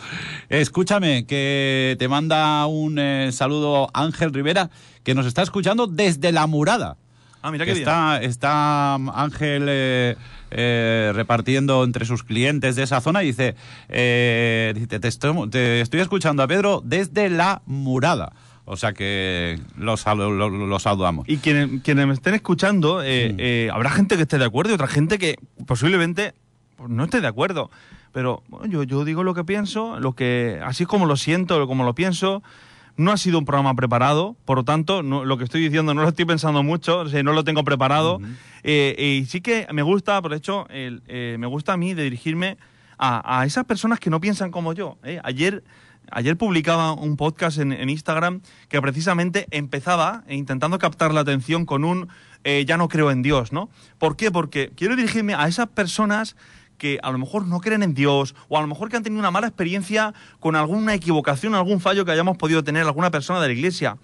Escúchame, 0.50 1.26
que 1.26 1.96
te 2.00 2.08
manda 2.08 2.66
un 2.66 2.98
eh, 2.98 3.30
saludo 3.32 3.90
Ángel 3.94 4.34
Rivera, 4.34 4.70
que 5.04 5.14
nos 5.14 5.26
está 5.26 5.42
escuchando 5.42 5.88
desde 5.88 6.32
La 6.32 6.48
Murada. 6.48 6.98
Ah, 7.44 7.52
mira 7.52 7.66
qué 7.66 7.72
bien. 7.74 7.82
está, 7.84 8.22
está 8.22 8.94
Ángel 8.96 9.66
eh, 9.68 10.16
eh, 10.52 11.12
repartiendo 11.16 11.84
entre 11.84 12.06
sus 12.06 12.24
clientes 12.24 12.76
de 12.76 12.84
esa 12.84 13.02
zona 13.02 13.24
y 13.24 13.28
dice, 13.28 13.56
eh, 13.90 14.74
te, 14.88 15.08
estoy, 15.08 15.50
te 15.50 15.82
estoy 15.82 16.02
escuchando 16.02 16.44
a 16.44 16.48
Pedro 16.48 16.82
desde 16.86 17.30
La 17.30 17.62
Murada. 17.66 18.32
O 18.66 18.78
sea 18.78 18.94
que 18.94 19.60
lo, 19.76 19.98
salu- 19.98 20.38
lo- 20.38 20.50
lo 20.50 20.80
saludamos. 20.80 21.28
Y 21.28 21.38
quienes, 21.38 21.82
quienes 21.82 22.06
me 22.08 22.14
estén 22.14 22.36
escuchando, 22.36 23.00
habrá 23.00 23.90
gente 23.90 24.16
que 24.16 24.22
esté 24.22 24.38
de 24.38 24.46
acuerdo 24.46 24.72
y 24.72 24.76
otra 24.76 24.88
gente 24.88 25.18
que 25.18 25.36
posiblemente 25.66 26.36
pues, 26.82 26.92
no 26.92 27.04
esté 27.06 27.22
de 27.22 27.28
acuerdo. 27.28 27.70
Pero 28.12 28.44
bueno, 28.50 28.66
yo, 28.68 28.84
yo 28.84 29.06
digo 29.06 29.24
lo 29.24 29.34
que 29.34 29.44
pienso, 29.44 30.00
lo 30.00 30.14
que 30.14 30.60
así 30.66 30.84
es 30.84 30.90
como 30.90 31.06
lo 31.06 31.16
siento, 31.16 31.66
como 31.68 31.84
lo 31.86 31.96
pienso. 31.96 32.44
No 32.98 33.12
ha 33.14 33.18
sido 33.18 33.40
un 33.40 33.46
programa 33.46 33.74
preparado, 33.74 34.36
por 34.44 34.58
lo 34.58 34.64
tanto, 34.66 35.02
no- 35.02 35.24
lo 35.24 35.38
que 35.38 35.46
estoy 35.46 35.62
diciendo 35.62 35.94
no 35.94 36.02
lo 36.02 36.10
estoy 36.10 36.26
pensando 36.26 36.62
mucho, 36.62 37.00
o 37.00 37.10
sea, 37.10 37.24
no 37.24 37.32
lo 37.32 37.46
tengo 37.46 37.64
preparado. 37.64 38.20
Eh, 38.64 39.22
y 39.22 39.26
sí 39.28 39.40
que 39.40 39.66
me 39.72 39.82
gusta, 39.82 40.22
por 40.22 40.34
hecho, 40.34 40.68
el, 40.70 41.02
eh, 41.08 41.38
me 41.40 41.48
gusta 41.48 41.74
a 41.74 41.78
mí 41.78 41.94
de 41.94 42.04
dirigirme 42.04 42.58
a, 42.98 43.40
a 43.40 43.46
esas 43.46 43.64
personas 43.64 44.00
que 44.00 44.10
no 44.10 44.20
piensan 44.20 44.52
como 44.52 44.74
yo. 44.74 44.98
¿eh? 45.04 45.22
Ayer, 45.24 45.64
ayer 46.12 46.36
publicaba 46.38 46.92
un 46.92 47.16
podcast 47.16 47.60
en, 47.60 47.72
en 47.72 47.90
Instagram 47.90 48.42
que 48.68 48.82
precisamente 48.82 49.48
empezaba 49.52 50.24
intentando 50.30 50.78
captar 50.78 51.14
la 51.14 51.22
atención 51.22 51.66
con 51.66 51.86
un 51.86 52.10
ya 52.66 52.76
no 52.76 52.88
creo 52.90 53.12
en 53.12 53.22
Dios, 53.22 53.54
¿no? 53.54 53.70
¿Por 54.00 54.18
qué? 54.18 54.32
Porque 54.32 54.72
quiero 54.76 54.96
dirigirme 54.96 55.36
a 55.36 55.48
esas 55.48 55.68
personas 55.68 56.36
que 56.82 56.98
a 57.04 57.12
lo 57.12 57.20
mejor 57.20 57.46
no 57.46 57.60
creen 57.60 57.84
en 57.84 57.94
Dios 57.94 58.34
o 58.50 58.58
a 58.58 58.62
lo 58.62 58.66
mejor 58.66 58.90
que 58.90 58.98
han 58.98 59.04
tenido 59.04 59.20
una 59.20 59.30
mala 59.30 59.46
experiencia 59.46 60.16
con 60.40 60.56
alguna 60.56 60.96
equivocación, 60.96 61.54
algún 61.54 61.80
fallo 61.80 62.06
que 62.06 62.12
hayamos 62.12 62.38
podido 62.38 62.64
tener 62.64 62.88
alguna 62.88 63.12
persona 63.12 63.40
de 63.40 63.50
la 63.50 63.54
iglesia 63.54 63.98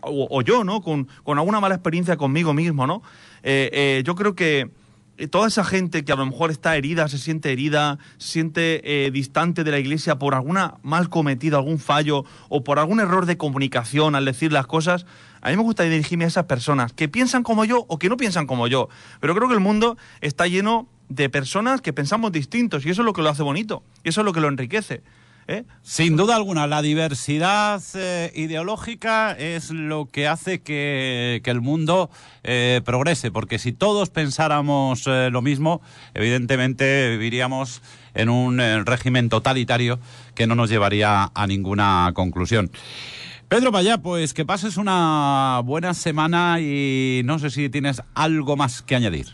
o, 0.00 0.40
yo, 0.40 0.64
¿no? 0.64 0.80
Con, 0.80 1.08
alguna 1.26 1.60
mala 1.60 1.74
experiencia 1.74 2.16
conmigo 2.16 2.54
mismo, 2.54 2.86
¿no? 2.86 3.02
Eh, 3.42 3.68
eh, 3.74 4.02
yo 4.06 4.14
creo 4.14 4.34
que, 4.34 4.70
eh, 5.18 5.28
toda 5.28 5.46
esa 5.46 5.62
gente 5.62 6.06
que 6.06 6.12
a 6.12 6.16
lo 6.16 6.24
mejor 6.24 6.50
está 6.50 6.74
herida, 6.74 7.06
se 7.08 7.18
siente 7.18 7.52
herida, 7.52 7.98
se 8.16 8.28
siente 8.28 9.10
distante 9.12 9.62
de 9.62 9.70
la 9.70 9.78
iglesia 9.78 10.18
por 10.18 10.34
alguna 10.34 10.76
mal 10.82 11.10
cometida, 11.10 11.58
algún 11.58 11.78
fallo 11.78 12.24
o 12.48 12.64
por 12.64 12.78
algún 12.78 13.00
error 13.00 13.26
de 13.26 13.36
comunicación 13.36 14.14
al 14.14 14.24
decir 14.24 14.52
las 14.52 14.66
cosas, 14.66 15.04
a 15.42 15.50
mí 15.50 15.56
me 15.56 15.62
gusta 15.64 15.82
dirigirme 15.82 16.24
a 16.24 16.28
esas 16.28 16.44
personas 16.44 16.94
que 16.94 17.10
piensan 17.10 17.42
como 17.42 17.66
yo 17.66 17.84
o 17.88 17.98
que 17.98 18.08
no 18.08 18.16
piensan 18.16 18.46
como 18.46 18.68
yo. 18.68 18.88
Pero 19.20 19.34
creo 19.34 19.48
que 19.48 19.54
el 19.54 19.60
mundo 19.60 19.98
está 20.22 20.46
lleno 20.46 20.88
de 21.14 21.28
personas 21.28 21.80
que 21.80 21.92
pensamos 21.92 22.32
distintos 22.32 22.86
y 22.86 22.90
eso 22.90 23.02
es 23.02 23.06
lo 23.06 23.12
que 23.12 23.22
lo 23.22 23.28
hace 23.28 23.42
bonito 23.42 23.82
y 24.02 24.08
eso 24.08 24.20
es 24.20 24.24
lo 24.24 24.32
que 24.32 24.40
lo 24.40 24.48
enriquece. 24.48 25.02
¿eh? 25.48 25.64
Sin 25.82 26.16
duda 26.16 26.36
alguna, 26.36 26.66
la 26.66 26.82
diversidad 26.82 27.82
eh, 27.94 28.32
ideológica 28.34 29.32
es 29.32 29.70
lo 29.70 30.06
que 30.06 30.28
hace 30.28 30.60
que, 30.60 31.40
que 31.44 31.50
el 31.50 31.60
mundo 31.60 32.10
eh, 32.44 32.80
progrese, 32.84 33.30
porque 33.30 33.58
si 33.58 33.72
todos 33.72 34.10
pensáramos 34.10 35.06
lo 35.06 35.42
mismo, 35.42 35.82
evidentemente 36.14 37.10
viviríamos 37.10 37.82
en 38.14 38.28
un 38.28 38.58
régimen 38.84 39.28
totalitario 39.28 39.98
que 40.34 40.46
no 40.46 40.54
nos 40.54 40.70
llevaría 40.70 41.30
a 41.34 41.46
ninguna 41.46 42.10
conclusión. 42.14 42.70
Pedro 43.48 43.70
Payá, 43.70 43.98
pues 43.98 44.32
que 44.32 44.46
pases 44.46 44.78
una 44.78 45.60
buena 45.64 45.92
semana 45.92 46.58
y 46.60 47.20
no 47.24 47.38
sé 47.38 47.50
si 47.50 47.68
tienes 47.68 48.02
algo 48.14 48.56
más 48.56 48.80
que 48.80 48.96
añadir. 48.96 49.26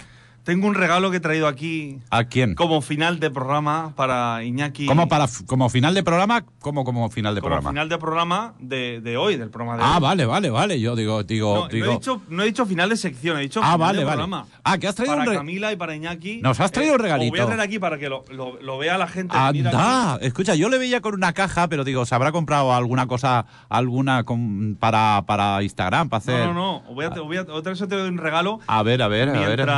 Tengo 0.48 0.66
un 0.66 0.74
regalo 0.74 1.10
que 1.10 1.18
he 1.18 1.20
traído 1.20 1.46
aquí 1.46 1.98
¿A 2.08 2.24
quién? 2.24 2.54
como 2.54 2.80
final 2.80 3.20
de 3.20 3.30
programa 3.30 3.92
para 3.94 4.42
Iñaki. 4.44 4.86
¿Como, 4.86 5.06
para, 5.06 5.26
como 5.46 5.68
final 5.68 5.92
de 5.92 6.02
programa? 6.02 6.46
¿Cómo 6.60 6.84
como 6.84 7.10
final 7.10 7.34
de 7.34 7.42
como 7.42 7.50
programa? 7.50 7.68
final 7.68 7.88
de 7.90 7.98
programa 7.98 8.54
de, 8.58 9.02
de 9.02 9.18
hoy, 9.18 9.36
del 9.36 9.50
programa 9.50 9.76
de 9.76 9.82
Ah, 9.84 9.96
hoy. 9.96 10.02
vale, 10.02 10.24
vale, 10.24 10.48
vale. 10.48 10.80
Yo 10.80 10.96
digo, 10.96 11.22
digo, 11.22 11.54
No, 11.54 11.60
no 11.64 11.68
digo. 11.68 11.84
he 11.84 11.90
dicho, 11.90 12.22
no 12.30 12.42
he 12.42 12.46
dicho 12.46 12.64
final 12.64 12.88
de 12.88 12.96
sección, 12.96 13.36
he 13.36 13.42
dicho 13.42 13.60
Ah, 13.62 13.72
final 13.74 13.78
vale, 13.78 13.98
de 13.98 14.04
vale. 14.06 14.16
programa. 14.22 14.46
Ah, 14.64 14.78
que 14.78 14.88
has 14.88 14.94
traído 14.94 15.16
para 15.18 15.30
un 15.32 15.36
Camila 15.36 15.70
y 15.70 15.76
para 15.76 15.94
Iñaki. 15.94 16.40
Nos 16.40 16.58
has 16.60 16.72
traído 16.72 16.94
un 16.94 16.98
Lo 16.98 17.02
voy 17.04 17.10
regalito. 17.12 17.42
a 17.42 17.46
traer 17.46 17.60
aquí 17.60 17.78
para 17.78 17.98
que 17.98 18.08
lo, 18.08 18.24
lo- 18.30 18.58
lo 18.62 18.78
vea 18.78 18.96
la 18.96 19.06
gente. 19.06 19.36
Anda, 19.36 20.16
escucha, 20.22 20.54
yo 20.54 20.70
le 20.70 20.78
veía 20.78 21.02
con 21.02 21.12
una 21.12 21.34
caja, 21.34 21.68
pero 21.68 21.84
digo, 21.84 22.06
¿se 22.06 22.14
habrá 22.14 22.32
comprado 22.32 22.72
alguna 22.72 23.06
cosa, 23.06 23.44
alguna 23.68 24.24
con- 24.24 24.78
para, 24.80 25.24
para 25.26 25.62
Instagram, 25.62 26.08
para 26.08 26.18
hacer? 26.20 26.46
No, 26.46 26.54
no, 26.54 26.82
no. 26.88 26.94
Voy 26.94 27.04
a, 27.04 27.10
voy 27.10 27.36
a, 27.36 27.42
otra 27.42 27.72
vez 27.72 27.82
os 27.82 27.88
doy 27.90 28.08
un 28.08 28.16
regalo. 28.16 28.60
A 28.66 28.82
ver, 28.82 29.02
a 29.02 29.08
ver, 29.08 29.28
a 29.28 29.32
ver. 29.32 29.68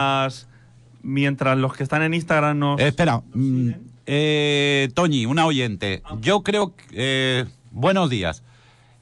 Mientras, 1.03 1.59
los 1.59 1.75
que 1.75 1.83
están 1.83 2.03
en 2.03 2.15
Instagram 2.15 2.59
nos. 2.59 2.81
Eh, 2.81 2.89
espera, 2.89 3.23
mm, 3.35 3.71
eh, 4.07 4.89
Toñi, 4.95 5.27
una 5.27 5.47
oyente. 5.47 6.03
Yo 6.21 6.43
creo 6.43 6.75
que. 6.75 6.85
eh, 6.93 7.45
buenos 7.71 8.11
días. 8.11 8.43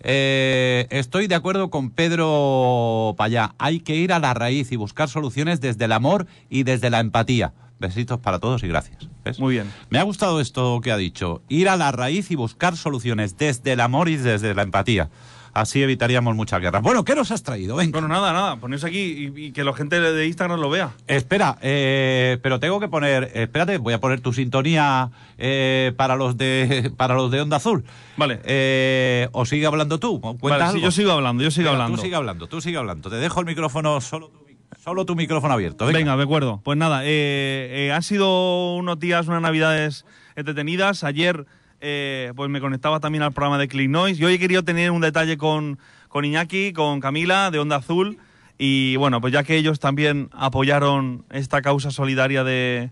Eh, 0.00 0.86
estoy 0.90 1.26
de 1.26 1.34
acuerdo 1.34 1.70
con 1.70 1.90
Pedro 1.90 3.14
Payá. 3.16 3.54
Hay 3.58 3.80
que 3.80 3.96
ir 3.96 4.12
a 4.12 4.18
la 4.18 4.34
raíz 4.34 4.70
y 4.70 4.76
buscar 4.76 5.08
soluciones 5.08 5.60
desde 5.60 5.86
el 5.86 5.92
amor 5.92 6.26
y 6.48 6.62
desde 6.62 6.90
la 6.90 7.00
empatía. 7.00 7.52
Besitos 7.80 8.18
para 8.18 8.38
todos 8.38 8.62
y 8.64 8.68
gracias. 8.68 9.08
¿Ves? 9.24 9.38
Muy 9.38 9.54
bien. 9.54 9.72
Me 9.88 9.98
ha 9.98 10.02
gustado 10.02 10.40
esto 10.40 10.80
que 10.82 10.90
ha 10.90 10.96
dicho. 10.96 11.42
Ir 11.48 11.68
a 11.68 11.76
la 11.76 11.92
raíz 11.92 12.30
y 12.30 12.34
buscar 12.34 12.76
soluciones 12.76 13.36
desde 13.36 13.72
el 13.72 13.80
amor 13.80 14.08
y 14.08 14.16
desde 14.16 14.54
la 14.54 14.62
empatía. 14.62 15.10
Así 15.52 15.82
evitaríamos 15.82 16.34
muchas 16.36 16.60
guerras. 16.60 16.82
Bueno, 16.82 17.04
¿qué 17.04 17.14
nos 17.14 17.30
has 17.30 17.42
traído? 17.42 17.76
Venga. 17.76 17.92
Bueno, 17.92 18.08
nada, 18.08 18.32
nada. 18.32 18.56
Ponéis 18.56 18.84
aquí 18.84 19.32
y, 19.34 19.46
y 19.46 19.52
que 19.52 19.64
la 19.64 19.72
gente 19.72 20.00
de 20.00 20.26
Instagram 20.26 20.60
lo 20.60 20.70
vea. 20.70 20.90
Espera, 21.06 21.58
eh, 21.62 22.38
pero 22.42 22.60
tengo 22.60 22.80
que 22.80 22.88
poner, 22.88 23.30
espérate, 23.34 23.78
voy 23.78 23.94
a 23.94 24.00
poner 24.00 24.20
tu 24.20 24.32
sintonía 24.32 25.10
eh, 25.38 25.92
para 25.96 26.16
los 26.16 26.36
de 26.36 26.92
para 26.96 27.14
los 27.14 27.30
de 27.30 27.40
Onda 27.40 27.56
Azul. 27.58 27.84
Vale. 28.16 28.40
Eh, 28.44 29.28
o 29.32 29.44
sigue 29.46 29.66
hablando 29.66 29.98
tú. 29.98 30.20
Cuenta 30.20 30.38
Vale, 30.42 30.64
sí, 30.64 30.76
algo. 30.76 30.78
yo 30.80 30.90
sigo 30.90 31.12
hablando, 31.12 31.42
yo 31.42 31.50
sigo 31.50 31.70
Venga, 31.70 31.84
hablando. 31.84 31.96
Tú 31.96 32.02
sigue 32.02 32.16
hablando, 32.16 32.46
tú 32.48 32.60
sigue 32.60 32.76
hablando. 32.76 33.10
Te 33.10 33.16
dejo 33.16 33.40
el 33.40 33.46
micrófono 33.46 34.00
solo 34.00 34.28
tu, 34.28 34.46
solo 34.82 35.04
tu 35.06 35.14
micrófono 35.16 35.54
abierto. 35.54 35.86
Venga. 35.86 35.98
Venga, 35.98 36.16
de 36.16 36.22
acuerdo. 36.22 36.60
Pues 36.64 36.76
nada, 36.78 37.04
eh, 37.04 37.86
eh, 37.88 37.92
han 37.92 38.02
sido 38.02 38.74
unos 38.76 38.98
días, 38.98 39.26
unas 39.28 39.42
navidades 39.42 40.04
entretenidas. 40.36 41.04
Ayer 41.04 41.46
eh, 41.80 42.32
pues 42.36 42.50
me 42.50 42.60
conectaba 42.60 43.00
también 43.00 43.22
al 43.22 43.32
programa 43.32 43.58
de 43.58 43.68
Click 43.68 43.88
Noise. 43.88 44.20
Yo 44.20 44.28
hoy 44.28 44.34
he 44.34 44.38
querido 44.38 44.64
tener 44.64 44.90
un 44.90 45.00
detalle 45.00 45.36
con, 45.36 45.78
con 46.08 46.24
Iñaki, 46.24 46.72
con 46.72 47.00
Camila, 47.00 47.50
de 47.50 47.58
Onda 47.58 47.76
Azul. 47.76 48.18
Y 48.58 48.96
bueno, 48.96 49.20
pues 49.20 49.32
ya 49.32 49.44
que 49.44 49.56
ellos 49.56 49.78
también 49.78 50.30
apoyaron 50.32 51.24
esta 51.30 51.62
causa 51.62 51.90
solidaria 51.90 52.42
de, 52.44 52.90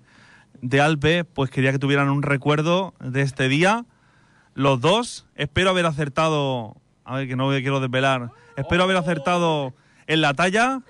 de 0.62 0.80
Alpe, 0.80 1.24
pues 1.24 1.50
quería 1.50 1.72
que 1.72 1.78
tuvieran 1.78 2.08
un 2.08 2.22
recuerdo 2.22 2.94
de 3.00 3.22
este 3.22 3.48
día. 3.48 3.84
Los 4.54 4.80
dos, 4.80 5.26
espero 5.34 5.70
haber 5.70 5.86
acertado, 5.86 6.76
a 7.04 7.16
ver 7.16 7.28
que 7.28 7.36
no 7.36 7.48
me 7.48 7.60
quiero 7.60 7.80
desvelar, 7.80 8.30
espero 8.56 8.84
haber 8.84 8.96
acertado 8.96 9.74
en 10.06 10.20
la 10.20 10.34
talla. 10.34 10.82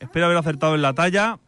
Espero 0.00 0.26
haber 0.26 0.38
acertado 0.38 0.74
en 0.74 0.82
la 0.82 0.94
talla. 0.94 1.38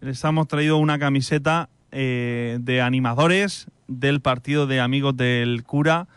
Les 0.00 0.22
hemos 0.22 0.46
traído 0.48 0.76
una 0.76 0.98
camiseta 0.98 1.70
eh, 1.98 2.58
de 2.60 2.82
animadores 2.82 3.68
del 3.88 4.20
partido 4.20 4.66
de 4.66 4.80
amigos 4.80 5.16
del 5.16 5.62
cura 5.62 6.08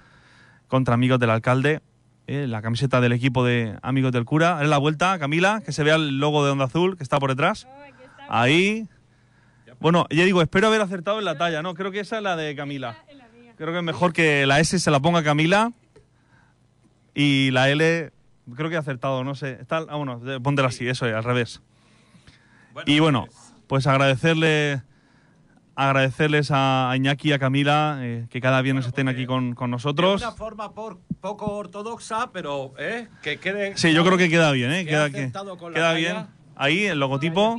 contra 0.68 0.94
amigos 0.94 1.20
del 1.20 1.30
alcalde. 1.30 1.82
eh, 2.28 2.48
la 2.48 2.62
camiseta 2.62 3.00
del 3.00 3.14
equipo 3.14 3.46
de 3.46 3.78
amigos 3.82 4.12
del 4.12 4.26
cura. 4.26 4.60
Haz 4.60 4.68
la 4.68 4.78
vuelta, 4.78 5.18
Camila, 5.20 5.62
que 5.66 5.72
se 5.72 5.84
vea 5.84 5.96
el 5.96 6.20
logo 6.20 6.44
de 6.44 6.52
Onda 6.52 6.66
Azul 6.66 6.98
que 6.98 7.04
está 7.04 7.18
por 7.18 7.30
detrás. 7.30 7.66
Ahí. 8.28 8.90
Bueno, 9.80 10.06
ya 10.10 10.26
digo, 10.26 10.42
espero 10.42 10.68
haber 10.68 10.82
acertado 10.82 11.20
en 11.20 11.26
la 11.26 11.38
talla, 11.38 11.62
¿no? 11.62 11.74
Creo 11.76 11.92
que 11.92 12.02
esa 12.02 12.18
es 12.18 12.24
la 12.24 12.36
de 12.36 12.54
Camila. 12.58 12.98
Creo 13.56 13.72
que 13.72 13.78
es 13.78 13.84
mejor 13.84 14.12
que 14.12 14.46
la 14.46 14.60
S 14.60 14.78
se 14.78 14.92
la 14.92 15.00
ponga 15.00 15.24
Camila 15.24 15.72
y 17.16 17.52
la 17.52 17.70
L 17.70 18.12
creo 18.54 18.70
que 18.70 18.76
he 18.76 18.80
acertado, 18.80 19.24
no 19.24 19.34
sé. 19.34 19.54
Está, 19.62 19.78
ah, 19.88 19.96
bueno, 19.96 20.22
póntela 20.44 20.68
así, 20.68 20.90
eso 20.90 21.08
es, 21.08 21.16
al 21.16 21.24
revés. 21.24 21.62
Y 22.86 23.00
bueno, 23.00 23.28
pues 23.68 23.88
agradecerle 23.88 24.82
agradecerles 25.88 26.50
a 26.54 26.92
Iñaki 26.96 27.30
y 27.30 27.34
a 27.34 27.40
Camila 27.40 28.00
eh, 28.02 28.26
que 28.30 28.42
cada 28.42 28.62
viernes 28.62 28.86
estén 28.86 29.08
aquí 29.08 29.26
con, 29.26 29.56
con 29.56 29.72
nosotros. 29.72 30.20
De 30.22 30.28
una 30.28 30.36
forma 30.36 30.74
por, 30.74 31.00
poco 31.22 31.46
ortodoxa, 31.54 32.32
pero 32.32 32.74
¿eh? 32.78 33.08
que 33.22 33.38
quede. 33.38 33.78
Sí, 33.78 33.94
yo 33.94 34.04
creo 34.04 34.18
que 34.18 34.30
queda 34.30 34.52
bien, 34.52 34.72
¿eh? 34.72 34.84
Que 34.84 34.90
Queda, 34.92 35.10
que- 35.10 35.32
queda 35.74 35.94
bien. 35.94 36.28
Ahí, 36.56 36.86
el 36.86 37.00
logotipo. 37.00 37.58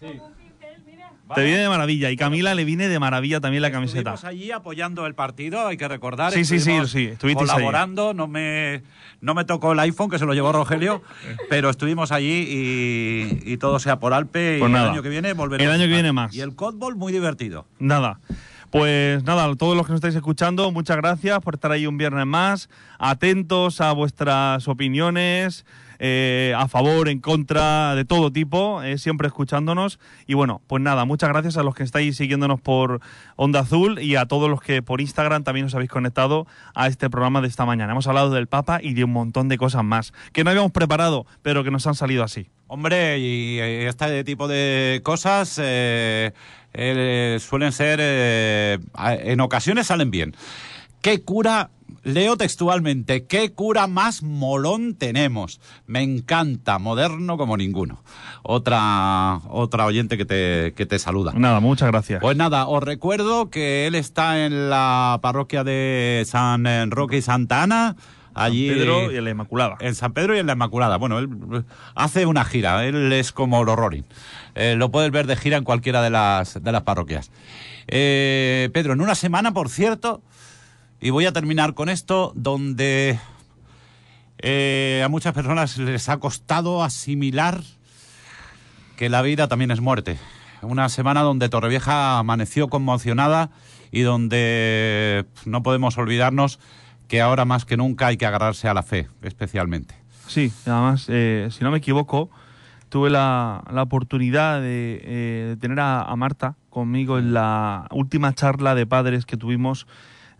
Sí. 0.00 0.20
Te 1.34 1.44
viene 1.44 1.60
de 1.60 1.68
maravilla. 1.68 2.10
Y 2.10 2.16
Camila 2.16 2.54
le 2.54 2.64
viene 2.64 2.88
de 2.88 2.98
maravilla 2.98 3.40
también 3.40 3.62
la 3.62 3.70
camiseta. 3.70 4.14
Estuvimos 4.14 4.24
allí 4.24 4.50
apoyando 4.50 5.06
el 5.06 5.14
partido, 5.14 5.66
hay 5.66 5.76
que 5.76 5.88
recordar. 5.88 6.32
Sí, 6.32 6.44
sí, 6.44 6.60
sí, 6.60 6.72
sí, 6.86 7.06
estuvisteis 7.06 7.50
ahí. 7.50 7.54
colaborando. 7.56 8.14
No 8.14 8.26
me, 8.26 8.82
no 9.20 9.34
me 9.34 9.44
tocó 9.44 9.72
el 9.72 9.78
iPhone, 9.80 10.10
que 10.10 10.18
se 10.18 10.26
lo 10.26 10.34
llevó 10.34 10.52
Rogelio, 10.52 11.02
pero 11.48 11.70
estuvimos 11.70 12.12
allí 12.12 12.46
y, 12.48 13.52
y 13.52 13.56
todo 13.58 13.78
sea 13.78 13.98
por 13.98 14.14
Alpe. 14.14 14.56
Pues 14.58 14.70
y 14.70 14.72
nada. 14.72 14.86
el 14.86 14.92
año 14.92 15.02
que 15.02 15.08
viene 15.08 15.32
volveremos. 15.32 15.74
El 15.74 15.80
año 15.80 15.88
que 15.88 15.94
viene 15.94 16.12
más. 16.12 16.34
Y 16.34 16.40
el 16.40 16.52
fútbol 16.52 16.96
muy 16.96 17.12
divertido. 17.12 17.66
Nada. 17.78 18.20
Pues 18.70 19.22
nada, 19.24 19.44
a 19.44 19.54
todos 19.54 19.76
los 19.76 19.84
que 19.84 19.92
nos 19.92 19.98
estáis 19.98 20.14
escuchando, 20.14 20.70
muchas 20.72 20.96
gracias 20.96 21.38
por 21.40 21.56
estar 21.56 21.70
ahí 21.72 21.86
un 21.86 21.98
viernes 21.98 22.24
más. 22.24 22.70
Atentos 22.98 23.82
a 23.82 23.92
vuestras 23.92 24.66
opiniones, 24.66 25.66
eh, 26.04 26.52
a 26.58 26.66
favor, 26.66 27.08
en 27.08 27.20
contra, 27.20 27.94
de 27.94 28.04
todo 28.04 28.32
tipo, 28.32 28.82
eh, 28.82 28.98
siempre 28.98 29.28
escuchándonos. 29.28 30.00
Y 30.26 30.34
bueno, 30.34 30.60
pues 30.66 30.82
nada, 30.82 31.04
muchas 31.04 31.28
gracias 31.28 31.56
a 31.56 31.62
los 31.62 31.76
que 31.76 31.84
estáis 31.84 32.16
siguiéndonos 32.16 32.60
por 32.60 33.00
Onda 33.36 33.60
Azul 33.60 34.00
y 34.00 34.16
a 34.16 34.26
todos 34.26 34.50
los 34.50 34.60
que 34.60 34.82
por 34.82 35.00
Instagram 35.00 35.44
también 35.44 35.66
os 35.66 35.76
habéis 35.76 35.92
conectado 35.92 36.48
a 36.74 36.88
este 36.88 37.08
programa 37.08 37.40
de 37.40 37.46
esta 37.46 37.66
mañana. 37.66 37.92
Hemos 37.92 38.08
hablado 38.08 38.30
del 38.30 38.48
Papa 38.48 38.80
y 38.82 38.94
de 38.94 39.04
un 39.04 39.12
montón 39.12 39.48
de 39.48 39.56
cosas 39.58 39.84
más 39.84 40.12
que 40.32 40.42
no 40.42 40.50
habíamos 40.50 40.72
preparado, 40.72 41.24
pero 41.40 41.62
que 41.62 41.70
nos 41.70 41.86
han 41.86 41.94
salido 41.94 42.24
así. 42.24 42.50
Hombre, 42.66 43.20
y 43.20 43.60
este 43.60 44.24
tipo 44.24 44.48
de 44.48 45.02
cosas 45.04 45.60
eh, 45.62 46.32
eh, 46.72 47.38
suelen 47.40 47.70
ser, 47.70 48.00
en 48.00 49.40
ocasiones 49.40 49.86
salen 49.86 50.10
bien. 50.10 50.34
¿Qué 51.00 51.22
cura, 51.22 51.70
leo 52.02 52.36
textualmente, 52.36 53.26
qué 53.26 53.52
cura 53.52 53.86
más 53.86 54.22
molón 54.22 54.94
tenemos? 54.94 55.60
Me 55.86 56.02
encanta, 56.02 56.78
moderno 56.78 57.36
como 57.36 57.56
ninguno. 57.56 58.02
Otra, 58.42 59.40
otra 59.48 59.86
oyente 59.86 60.16
que 60.16 60.24
te, 60.24 60.74
que 60.74 60.86
te 60.86 60.98
saluda. 60.98 61.32
Nada, 61.34 61.60
muchas 61.60 61.90
gracias. 61.90 62.20
Pues 62.20 62.36
nada, 62.36 62.66
os 62.66 62.82
recuerdo 62.82 63.50
que 63.50 63.86
él 63.86 63.94
está 63.94 64.44
en 64.44 64.70
la 64.70 65.18
parroquia 65.22 65.64
de 65.64 66.24
San 66.26 66.90
Roque 66.90 67.18
y 67.18 67.22
Santa 67.22 67.62
Ana. 67.62 67.96
Allí, 68.34 68.70
Pedro 68.70 69.12
y 69.12 69.20
la 69.20 69.30
Inmaculada. 69.30 69.76
en 69.80 69.94
San 69.94 70.12
Pedro 70.12 70.34
y 70.34 70.38
en 70.38 70.46
la 70.46 70.54
Inmaculada. 70.54 70.96
Bueno, 70.96 71.18
él 71.18 71.64
hace 71.94 72.26
una 72.26 72.44
gira, 72.44 72.84
él 72.86 73.12
es 73.12 73.32
como 73.32 73.62
los 73.64 73.76
Rorin. 73.76 74.06
Eh, 74.54 74.74
lo 74.76 74.90
puedes 74.90 75.10
ver 75.10 75.26
de 75.26 75.36
gira 75.36 75.56
en 75.56 75.64
cualquiera 75.64 76.02
de 76.02 76.10
las, 76.10 76.62
de 76.62 76.72
las 76.72 76.82
parroquias. 76.82 77.30
Eh, 77.88 78.70
Pedro, 78.72 78.94
en 78.94 79.00
una 79.00 79.14
semana, 79.14 79.52
por 79.52 79.68
cierto, 79.68 80.22
y 81.02 81.10
voy 81.10 81.26
a 81.26 81.32
terminar 81.32 81.74
con 81.74 81.88
esto, 81.88 82.32
donde 82.36 83.18
eh, 84.38 85.02
a 85.04 85.08
muchas 85.08 85.34
personas 85.34 85.76
les 85.76 86.08
ha 86.08 86.18
costado 86.18 86.84
asimilar 86.84 87.60
que 88.96 89.08
la 89.08 89.20
vida 89.20 89.48
también 89.48 89.72
es 89.72 89.80
muerte. 89.80 90.16
Una 90.62 90.88
semana 90.88 91.22
donde 91.22 91.48
Torrevieja 91.48 92.20
amaneció 92.20 92.68
conmocionada 92.68 93.50
y 93.90 94.02
donde 94.02 95.26
no 95.44 95.64
podemos 95.64 95.98
olvidarnos 95.98 96.60
que 97.08 97.20
ahora 97.20 97.44
más 97.44 97.64
que 97.64 97.76
nunca 97.76 98.06
hay 98.06 98.16
que 98.16 98.26
agarrarse 98.26 98.68
a 98.68 98.74
la 98.74 98.84
fe, 98.84 99.08
especialmente. 99.22 99.96
Sí, 100.28 100.52
además, 100.66 101.06
eh, 101.08 101.48
si 101.50 101.64
no 101.64 101.72
me 101.72 101.78
equivoco, 101.78 102.30
tuve 102.90 103.10
la, 103.10 103.64
la 103.72 103.82
oportunidad 103.82 104.60
de, 104.60 105.00
eh, 105.02 105.46
de 105.48 105.56
tener 105.56 105.80
a, 105.80 106.02
a 106.02 106.14
Marta 106.14 106.54
conmigo 106.70 107.18
en 107.18 107.34
la 107.34 107.88
última 107.90 108.32
charla 108.34 108.76
de 108.76 108.86
padres 108.86 109.26
que 109.26 109.36
tuvimos 109.36 109.88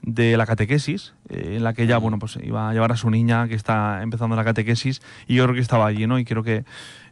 de 0.03 0.36
la 0.36 0.46
catequesis, 0.46 1.14
eh, 1.28 1.55
en 1.57 1.64
la 1.64 1.72
que 1.74 1.84
ella, 1.84 1.96
bueno, 1.98 2.18
pues 2.18 2.36
iba 2.42 2.68
a 2.68 2.72
llevar 2.72 2.90
a 2.92 2.96
su 2.96 3.09
niña 3.11 3.46
que 3.48 3.55
está 3.55 4.03
empezando 4.03 4.34
la 4.36 4.44
catequesis 4.44 5.00
y 5.28 5.36
yo 5.36 5.44
creo 5.44 5.55
que 5.55 5.61
estaba 5.61 5.86
allí, 5.86 6.07
¿no? 6.07 6.18
Y 6.18 6.24
creo 6.24 6.42
que 6.42 6.64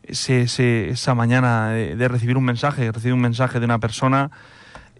ese, 0.03 0.43
ese- 0.43 0.91
esa 0.91 1.15
mañana 1.15 1.69
de, 1.71 1.95
de 1.97 2.09
recibir 2.09 2.37
un 2.37 2.45
mensaje, 2.45 2.91
recibir 2.91 3.15
un 3.15 3.21
mensaje 3.21 3.61
de 3.61 3.65
una 3.67 3.79
persona 3.79 4.31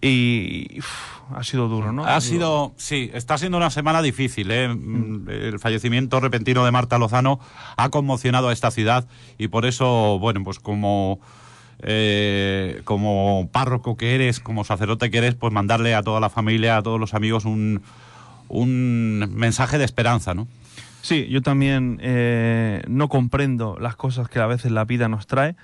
y 0.01 0.79
uf, 0.79 1.35
ha 1.35 1.43
sido 1.43 1.67
duro, 1.67 1.91
¿no? 1.91 2.05
Ha 2.05 2.21
sido, 2.21 2.73
sí, 2.77 3.11
está 3.13 3.37
siendo 3.37 3.57
una 3.57 3.69
semana 3.69 4.01
difícil. 4.01 4.49
¿eh? 4.51 4.67
Mm, 4.69 5.29
El 5.29 5.59
fallecimiento 5.59 6.19
repentino 6.19 6.65
de 6.65 6.71
Marta 6.71 6.97
Lozano 6.97 7.39
ha 7.77 7.89
conmocionado 7.89 8.49
a 8.49 8.53
esta 8.53 8.71
ciudad 8.71 9.07
y 9.37 9.47
por 9.49 9.65
eso, 9.65 10.17
bueno, 10.19 10.43
pues 10.43 10.59
como, 10.59 11.19
eh, 11.83 12.81
como 12.83 13.49
párroco 13.51 13.97
que 13.97 14.15
eres, 14.15 14.39
como 14.39 14.63
sacerdote 14.63 15.09
que 15.11 15.17
eres, 15.17 15.35
pues 15.35 15.53
mandarle 15.53 15.95
a 15.95 16.03
toda 16.03 16.19
la 16.19 16.29
familia, 16.29 16.77
a 16.77 16.83
todos 16.83 16.99
los 16.99 17.13
amigos 17.13 17.45
un, 17.45 17.81
un 18.47 19.31
mensaje 19.33 19.77
de 19.77 19.85
esperanza, 19.85 20.33
¿no? 20.33 20.47
Sí, 21.01 21.27
yo 21.29 21.41
también 21.41 21.99
eh, 22.01 22.83
no 22.87 23.09
comprendo 23.09 23.77
las 23.79 23.95
cosas 23.95 24.29
que 24.29 24.39
a 24.39 24.45
veces 24.45 24.71
la 24.71 24.85
vida 24.85 25.09
nos 25.09 25.25
trae, 25.25 25.55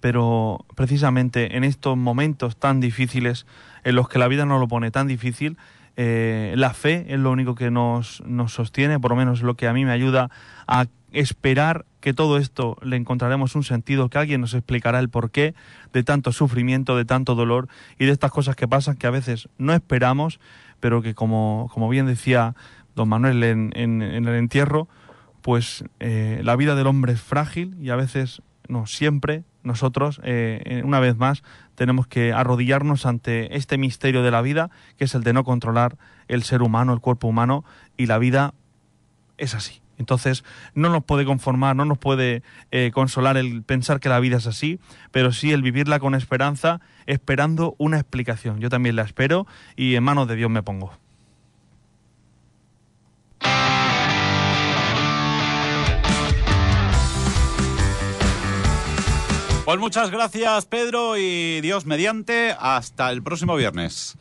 pero 0.00 0.64
precisamente 0.74 1.56
en 1.56 1.64
estos 1.64 1.96
momentos 1.96 2.56
tan 2.56 2.80
difíciles, 2.80 3.46
en 3.84 3.94
los 3.94 4.08
que 4.08 4.18
la 4.18 4.26
vida 4.26 4.46
nos 4.46 4.58
lo 4.58 4.66
pone 4.66 4.90
tan 4.90 5.06
difícil, 5.06 5.58
eh, 5.96 6.54
la 6.56 6.74
fe 6.74 7.06
es 7.08 7.20
lo 7.20 7.30
único 7.30 7.54
que 7.54 7.70
nos, 7.70 8.22
nos 8.26 8.52
sostiene, 8.52 8.98
por 8.98 9.12
lo 9.12 9.16
menos 9.16 9.42
lo 9.42 9.54
que 9.54 9.68
a 9.68 9.72
mí 9.72 9.84
me 9.84 9.92
ayuda 9.92 10.30
a 10.66 10.86
esperar 11.12 11.84
que 12.00 12.14
todo 12.14 12.38
esto 12.38 12.76
le 12.82 12.96
encontraremos 12.96 13.54
un 13.56 13.62
sentido, 13.64 14.08
que 14.08 14.18
alguien 14.18 14.40
nos 14.40 14.54
explicará 14.54 14.98
el 15.00 15.08
porqué 15.08 15.54
de 15.92 16.02
tanto 16.02 16.32
sufrimiento, 16.32 16.96
de 16.96 17.04
tanto 17.04 17.34
dolor 17.34 17.68
y 17.98 18.06
de 18.06 18.12
estas 18.12 18.30
cosas 18.30 18.56
que 18.56 18.68
pasan 18.68 18.96
que 18.96 19.06
a 19.06 19.10
veces 19.10 19.48
no 19.58 19.72
esperamos, 19.74 20.40
pero 20.80 21.02
que 21.02 21.14
como, 21.14 21.68
como 21.72 21.88
bien 21.88 22.06
decía 22.06 22.54
don 22.94 23.08
Manuel 23.08 23.42
en, 23.44 23.70
en- 23.74 24.02
el 24.02 24.28
entierro, 24.34 24.88
pues 25.42 25.84
eh, 26.00 26.40
la 26.42 26.56
vida 26.56 26.74
del 26.74 26.86
hombre 26.86 27.12
es 27.12 27.20
frágil 27.20 27.76
y 27.80 27.90
a 27.90 27.96
veces, 27.96 28.42
no 28.68 28.86
siempre, 28.86 29.44
nosotros, 29.62 30.20
eh, 30.24 30.82
una 30.84 31.00
vez 31.00 31.16
más, 31.16 31.42
tenemos 31.74 32.06
que 32.06 32.32
arrodillarnos 32.32 33.04
ante 33.04 33.56
este 33.56 33.76
misterio 33.78 34.22
de 34.22 34.30
la 34.30 34.42
vida, 34.42 34.70
que 34.96 35.04
es 35.04 35.14
el 35.14 35.22
de 35.22 35.32
no 35.34 35.44
controlar 35.44 35.96
el 36.28 36.42
ser 36.42 36.62
humano, 36.62 36.92
el 36.94 37.00
cuerpo 37.00 37.28
humano, 37.28 37.64
y 37.96 38.06
la 38.06 38.18
vida 38.18 38.54
es 39.38 39.54
así. 39.54 39.80
Entonces, 40.00 40.44
no 40.74 40.88
nos 40.88 41.04
puede 41.04 41.26
conformar, 41.26 41.76
no 41.76 41.84
nos 41.84 41.98
puede 41.98 42.42
eh, 42.70 42.90
consolar 42.92 43.36
el 43.36 43.62
pensar 43.62 44.00
que 44.00 44.08
la 44.08 44.18
vida 44.18 44.38
es 44.38 44.46
así, 44.46 44.80
pero 45.12 45.30
sí 45.30 45.52
el 45.52 45.62
vivirla 45.62 46.00
con 46.00 46.14
esperanza, 46.14 46.80
esperando 47.04 47.76
una 47.76 47.98
explicación. 47.98 48.60
Yo 48.60 48.70
también 48.70 48.96
la 48.96 49.02
espero 49.02 49.46
y 49.76 49.94
en 49.96 50.02
manos 50.02 50.26
de 50.26 50.36
Dios 50.36 50.50
me 50.50 50.62
pongo. 50.62 50.92
Pues 59.66 59.78
muchas 59.78 60.10
gracias, 60.10 60.64
Pedro, 60.64 61.16
y 61.18 61.60
Dios 61.60 61.84
mediante, 61.84 62.56
hasta 62.58 63.12
el 63.12 63.22
próximo 63.22 63.54
viernes. 63.54 64.16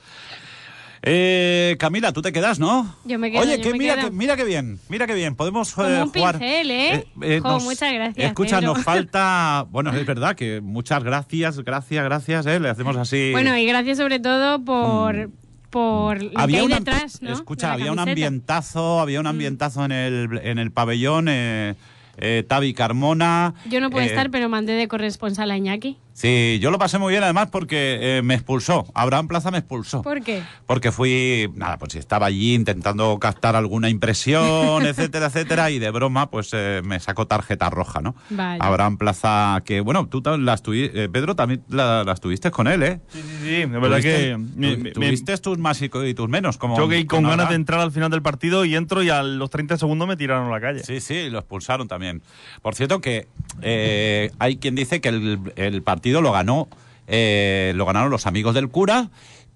Eh, 1.02 1.78
Camila, 1.80 2.12
tú 2.12 2.22
te 2.22 2.34
quedas, 2.34 2.60
¿no? 2.60 2.96
Yo 3.06 3.18
me 3.20 3.32
quedo, 3.32 3.42
Oye, 3.42 3.58
yo 3.58 3.64
que 3.64 3.72
me 3.72 3.78
mira, 3.78 3.96
quedo. 3.96 4.06
que 4.08 4.12
mira 4.12 4.36
que 4.36 4.44
bien, 4.44 4.80
mira 4.90 5.08
que 5.08 5.14
bien. 5.14 5.36
Podemos 5.36 5.74
Como 5.74 5.88
eh, 5.88 6.04
un 6.04 6.10
jugar. 6.10 6.38
pincel, 6.40 6.72
¿eh? 6.72 7.06
Jo, 7.42 7.60
muchas 7.62 7.94
gracias, 7.94 8.28
Escucha, 8.28 8.60
Pedro. 8.60 8.74
nos 8.74 8.84
falta. 8.84 9.66
Bueno, 9.72 9.92
es 9.96 10.06
verdad 10.06 10.36
que 10.36 10.60
muchas 10.62 11.04
gracias, 11.04 11.60
gracias, 11.64 12.04
gracias, 12.04 12.46
¿eh? 12.48 12.60
Le 12.60 12.70
hacemos 12.70 12.98
así. 12.98 13.32
Bueno, 13.32 13.56
y 13.58 13.66
gracias 13.66 13.98
sobre 13.98 14.20
todo 14.20 14.64
por, 14.64 15.30
por 15.70 16.22
lo 16.22 16.32
que 16.48 16.58
hay 16.58 16.68
detrás, 16.68 17.22
¿no? 17.22 17.32
Escucha, 17.32 17.68
de 17.68 17.74
había 17.74 17.92
un 17.92 17.98
camiseta. 17.98 18.06
Mm. 18.06 18.10
ambientazo, 18.10 19.00
había 19.00 19.20
un 19.22 19.28
ambientazo 19.28 19.86
en 19.86 19.92
el 19.92 20.40
en 20.44 20.60
el 20.60 20.72
pabellón. 20.72 21.28
Eh, 21.30 21.76
eh, 22.22 22.44
Tavi 22.46 22.74
Carmona. 22.74 23.54
Yo 23.70 23.80
no 23.80 23.90
puedo 23.90 24.04
eh, 24.06 24.10
estar, 24.10 24.30
pero 24.30 24.50
mandé 24.50 24.74
de 24.74 24.90
corresponsal 24.90 25.52
a 25.52 25.58
Iñaki. 25.58 25.98
Sí, 26.20 26.60
yo 26.62 26.70
lo 26.70 26.78
pasé 26.78 26.98
muy 26.98 27.12
bien 27.14 27.24
además 27.24 27.48
porque 27.50 28.18
eh, 28.18 28.22
me 28.22 28.34
expulsó. 28.34 28.86
Abraham 28.94 29.30
Plaza 29.30 29.52
me 29.52 29.60
expulsó. 29.60 30.02
¿Por 30.02 30.22
qué? 30.22 30.44
Porque 30.66 30.92
fui, 30.92 31.50
nada, 31.56 31.78
pues 31.78 31.96
estaba 31.96 32.26
allí 32.26 32.56
intentando 32.56 33.18
captar 33.20 33.56
alguna 33.56 33.88
impresión, 33.88 34.86
etcétera, 34.86 35.28
etcétera, 35.28 35.72
y 35.72 35.80
de 35.80 35.90
broma, 35.92 36.30
pues 36.30 36.50
eh, 36.52 36.82
me 36.84 37.00
sacó 37.00 37.26
tarjeta 37.26 37.70
roja, 37.70 38.02
¿no? 38.02 38.16
Vale. 38.32 38.60
Abraham 38.62 38.98
Plaza, 38.98 39.62
que 39.64 39.80
bueno, 39.80 40.08
tú 40.10 40.22
las 40.40 40.62
tuviste, 40.62 41.08
Pedro, 41.08 41.38
también 41.38 41.64
la- 41.70 42.04
las 42.04 42.20
tuviste 42.20 42.52
con 42.52 42.68
él, 42.68 42.84
¿eh? 42.84 43.00
Sí, 43.08 43.22
sí, 43.22 43.38
sí, 43.42 43.50
de 43.62 43.68
verdad 43.68 44.02
que... 44.02 44.36
Tuviste- 44.36 44.58
me- 44.58 44.76
tu- 44.76 44.84
me- 44.84 44.92
tuviste 44.92 45.38
tus 45.38 45.58
más 45.58 45.82
y, 45.82 45.88
tus 45.88 46.28
menos, 46.28 46.58
como 46.58 46.76
Yo 46.78 46.90
que 46.90 47.08
con 47.08 47.24
ganas 47.24 47.48
de 47.48 47.56
entrar 47.56 47.80
al 47.80 47.94
final 47.94 48.12
del 48.12 48.22
partido 48.22 48.66
y 48.66 48.76
entro 48.76 49.04
y 49.04 49.10
a 49.10 49.24
los 49.24 49.50
30 49.50 49.78
segundos 49.78 50.06
me 50.06 50.18
tiraron 50.18 50.48
a 50.48 50.52
la 50.52 50.60
calle. 50.60 50.84
Sí, 50.84 51.00
sí, 51.00 51.30
lo 51.30 51.40
expulsaron 51.40 51.88
también. 51.88 52.22
Por 52.62 52.76
cierto 52.76 53.00
que 53.00 53.26
eh, 53.62 54.32
hay 54.38 54.58
quien 54.58 54.76
dice 54.76 55.00
que 55.00 55.08
el, 55.08 55.40
el 55.56 55.82
partido 55.82 56.09
lo 56.12 56.32
ganó, 56.32 56.68
eh, 57.08 57.74
lo 57.76 57.86
ganaron 57.86 58.12
los 58.12 58.28
amigos 58.28 58.56
del 58.56 58.70
cura, 58.70 59.10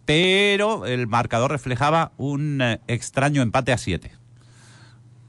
pero 0.06 0.86
el 0.86 1.08
marcador 1.08 1.52
reflejaba 1.52 2.12
un 2.18 2.62
eh, 2.62 2.80
extraño 2.88 3.42
empate 3.42 3.72
a 3.72 3.78
siete. 3.78 4.12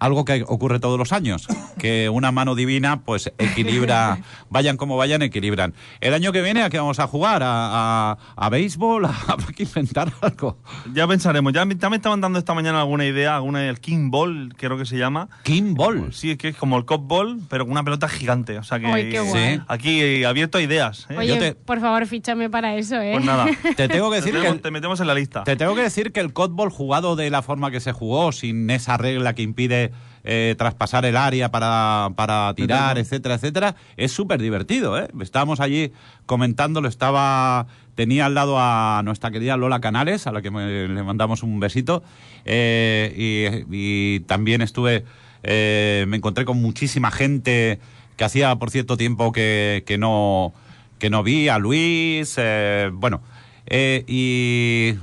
Algo 0.04 0.26
que 0.26 0.44
ocurre 0.46 0.80
todos 0.80 0.98
los 0.98 1.12
años, 1.12 1.46
que 1.78 2.10
una 2.10 2.30
mano 2.30 2.54
divina 2.54 3.00
pues 3.04 3.32
equilibra, 3.38 4.18
vayan 4.50 4.76
como 4.76 4.98
vayan, 4.98 5.22
equilibran. 5.22 5.72
El 6.02 6.12
año 6.12 6.30
que 6.30 6.42
viene, 6.42 6.62
¿a 6.62 6.68
qué 6.68 6.78
vamos 6.78 6.98
a 6.98 7.06
jugar? 7.06 7.42
¿A, 7.42 8.10
a, 8.12 8.18
a 8.36 8.48
béisbol? 8.50 9.06
¿Habrá 9.28 9.46
que 9.56 9.62
inventar 9.62 10.12
algo? 10.20 10.58
Ya 10.92 11.08
pensaremos. 11.08 11.54
Ya 11.54 11.64
me, 11.64 11.74
ya 11.76 11.88
me 11.88 11.96
estaban 11.96 12.20
dando 12.20 12.38
esta 12.38 12.52
mañana 12.52 12.80
alguna 12.80 13.06
idea, 13.06 13.34
alguna 13.36 13.66
el 13.66 13.80
King 13.80 14.10
Ball, 14.10 14.54
creo 14.58 14.76
que 14.76 14.84
se 14.84 14.98
llama. 14.98 15.28
King 15.42 15.72
Ball. 15.74 16.12
Sí, 16.12 16.32
es 16.32 16.36
que 16.36 16.48
es 16.48 16.56
como 16.56 16.76
el 16.76 16.84
Cop 16.84 17.06
Ball, 17.08 17.40
pero 17.48 17.64
con 17.64 17.72
una 17.72 17.82
pelota 17.82 18.06
gigante. 18.06 18.58
O 18.58 18.62
sea 18.62 18.78
que 18.78 18.86
Ay, 18.86 19.08
qué 19.08 19.20
guay. 19.20 19.56
Sí. 19.56 19.60
aquí 19.68 20.24
abierto 20.24 20.58
a 20.58 20.60
ideas. 20.60 21.06
¿eh? 21.08 21.16
Oye, 21.16 21.28
Yo 21.28 21.38
te- 21.38 21.54
por 21.54 21.80
favor, 21.80 22.06
fíchame 22.06 22.50
para 22.50 22.74
eso, 22.76 23.00
¿eh? 23.00 23.12
Pues 23.14 23.24
nada. 23.24 23.46
Te 23.76 23.88
tengo 23.88 24.10
que 24.10 24.20
Te, 24.20 24.26
decir 24.26 24.38
que... 24.42 24.48
el- 24.48 24.60
te 24.60 24.70
metemos 24.70 25.00
en 25.00 25.06
la 25.06 25.14
lista. 25.14 25.44
Te 25.44 25.56
tengo 25.56 25.74
que 25.74 25.80
decir 25.82 26.12
que 26.12 26.20
el 26.20 26.34
cótbol 26.34 26.68
jugado 26.70 27.16
de 27.16 27.30
la 27.30 27.40
forma 27.40 27.70
que 27.70 27.80
se 27.80 27.92
jugó, 27.92 28.32
sin 28.32 28.68
esa 28.68 28.98
regla 28.98 29.32
que 29.34 29.40
impide 29.42 29.92
eh, 30.24 30.54
traspasar 30.58 31.04
el 31.04 31.16
área 31.16 31.50
para, 31.50 32.10
para 32.16 32.52
tirar, 32.54 32.96
etcétera, 32.98 33.34
etcétera, 33.36 33.76
es 33.96 34.10
súper 34.12 34.40
divertido. 34.40 34.98
¿eh? 34.98 35.08
Estábamos 35.20 35.60
allí 35.60 35.92
comentándolo, 36.26 36.88
estaba 36.88 37.66
tenía 37.94 38.26
al 38.26 38.34
lado 38.34 38.56
a 38.58 39.02
nuestra 39.04 39.30
querida 39.30 39.56
Lola 39.56 39.80
Canales, 39.80 40.26
a 40.26 40.32
la 40.32 40.42
que 40.42 40.50
me- 40.50 40.88
le 40.88 41.02
mandamos 41.04 41.42
un 41.44 41.60
besito, 41.60 42.02
eh, 42.44 43.64
y, 43.70 44.16
y 44.16 44.20
también 44.20 44.62
estuve, 44.62 45.04
eh, 45.44 46.04
me 46.08 46.16
encontré 46.16 46.44
con 46.44 46.60
muchísima 46.60 47.10
gente 47.10 47.78
que 48.16 48.24
hacía, 48.24 48.54
por 48.56 48.70
cierto 48.70 48.96
tiempo 48.96 49.30
que, 49.32 49.84
que 49.86 49.98
no 49.98 50.52
que 50.98 51.10
no 51.10 51.22
vi, 51.22 51.48
a 51.48 51.58
Luis, 51.58 52.38
bueno, 52.92 53.20
eh, 53.66 54.04
y 54.06 54.94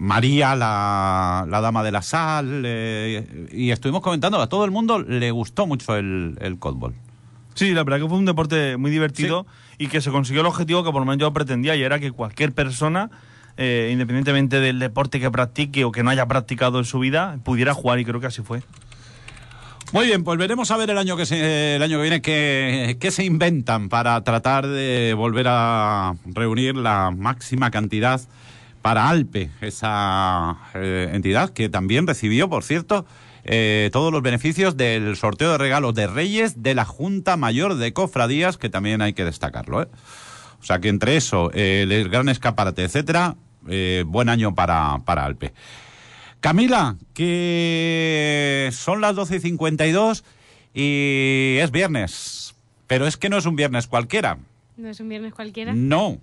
María, 0.00 0.56
la, 0.56 1.44
la 1.46 1.60
dama 1.60 1.82
de 1.82 1.92
la 1.92 2.00
sal, 2.00 2.62
eh, 2.64 3.48
y 3.52 3.70
estuvimos 3.70 4.00
comentando, 4.00 4.40
a 4.40 4.48
todo 4.48 4.64
el 4.64 4.70
mundo 4.70 4.98
le 4.98 5.30
gustó 5.30 5.66
mucho 5.66 5.94
el, 5.94 6.38
el 6.40 6.58
cótbol. 6.58 6.94
Sí, 7.52 7.72
la 7.74 7.84
verdad 7.84 8.00
que 8.00 8.08
fue 8.08 8.16
un 8.16 8.24
deporte 8.24 8.78
muy 8.78 8.90
divertido 8.90 9.46
y 9.76 9.88
que 9.88 10.00
se 10.00 10.10
consiguió 10.10 10.40
el 10.40 10.46
objetivo 10.46 10.82
que 10.82 10.90
por 10.90 11.02
lo 11.02 11.04
menos 11.04 11.18
yo 11.18 11.30
pretendía 11.34 11.76
y 11.76 11.82
era 11.82 11.98
que 11.98 12.12
cualquier 12.12 12.52
persona, 12.52 13.10
eh, 13.58 13.90
independientemente 13.92 14.58
del 14.58 14.78
deporte 14.78 15.20
que 15.20 15.30
practique 15.30 15.84
o 15.84 15.92
que 15.92 16.02
no 16.02 16.08
haya 16.08 16.24
practicado 16.26 16.78
en 16.78 16.86
su 16.86 16.98
vida, 16.98 17.38
pudiera 17.44 17.74
jugar 17.74 17.98
y 17.98 18.06
creo 18.06 18.20
que 18.20 18.28
así 18.28 18.40
fue. 18.40 18.62
Muy 19.92 20.06
bien, 20.06 20.24
pues 20.24 20.38
veremos 20.38 20.70
a 20.70 20.78
ver 20.78 20.88
el 20.88 20.96
año 20.96 21.14
que 21.18 21.26
se, 21.26 21.76
el 21.76 21.82
año 21.82 21.98
que 21.98 22.02
viene 22.02 22.22
qué, 22.22 22.96
qué 22.98 23.10
se 23.10 23.26
inventan 23.26 23.90
para 23.90 24.24
tratar 24.24 24.66
de 24.66 25.12
volver 25.14 25.44
a 25.48 26.14
reunir 26.24 26.76
la 26.76 27.10
máxima 27.14 27.70
cantidad 27.70 28.22
para 28.82 29.08
Alpe, 29.08 29.50
esa 29.60 30.56
eh, 30.74 31.10
entidad 31.12 31.50
que 31.50 31.68
también 31.68 32.06
recibió, 32.06 32.48
por 32.48 32.64
cierto, 32.64 33.06
eh, 33.44 33.90
todos 33.92 34.12
los 34.12 34.22
beneficios 34.22 34.76
del 34.76 35.16
sorteo 35.16 35.52
de 35.52 35.58
regalos 35.58 35.94
de 35.94 36.06
Reyes 36.06 36.62
de 36.62 36.74
la 36.74 36.84
Junta 36.84 37.36
Mayor 37.36 37.76
de 37.76 37.92
Cofradías, 37.92 38.58
que 38.58 38.68
también 38.68 39.02
hay 39.02 39.12
que 39.12 39.24
destacarlo. 39.24 39.82
¿eh? 39.82 39.88
O 40.60 40.64
sea 40.64 40.80
que 40.80 40.88
entre 40.88 41.16
eso, 41.16 41.50
eh, 41.54 41.86
el 41.88 42.08
gran 42.08 42.28
escaparate, 42.28 42.84
etcétera, 42.84 43.36
buen 44.06 44.28
año 44.28 44.54
para, 44.54 45.00
para 45.04 45.24
Alpe. 45.24 45.52
Camila, 46.40 46.96
que 47.12 48.70
son 48.72 49.00
las 49.00 49.14
12 49.14 49.36
y 49.36 49.40
52 49.40 50.24
y 50.74 51.56
es 51.60 51.70
viernes. 51.70 52.54
Pero 52.86 53.06
es 53.06 53.16
que 53.16 53.28
no 53.28 53.36
es 53.36 53.46
un 53.46 53.56
viernes 53.56 53.86
cualquiera. 53.86 54.38
No 54.76 54.88
es 54.88 55.00
un 55.00 55.08
viernes 55.08 55.34
cualquiera. 55.34 55.74
No, 55.74 56.18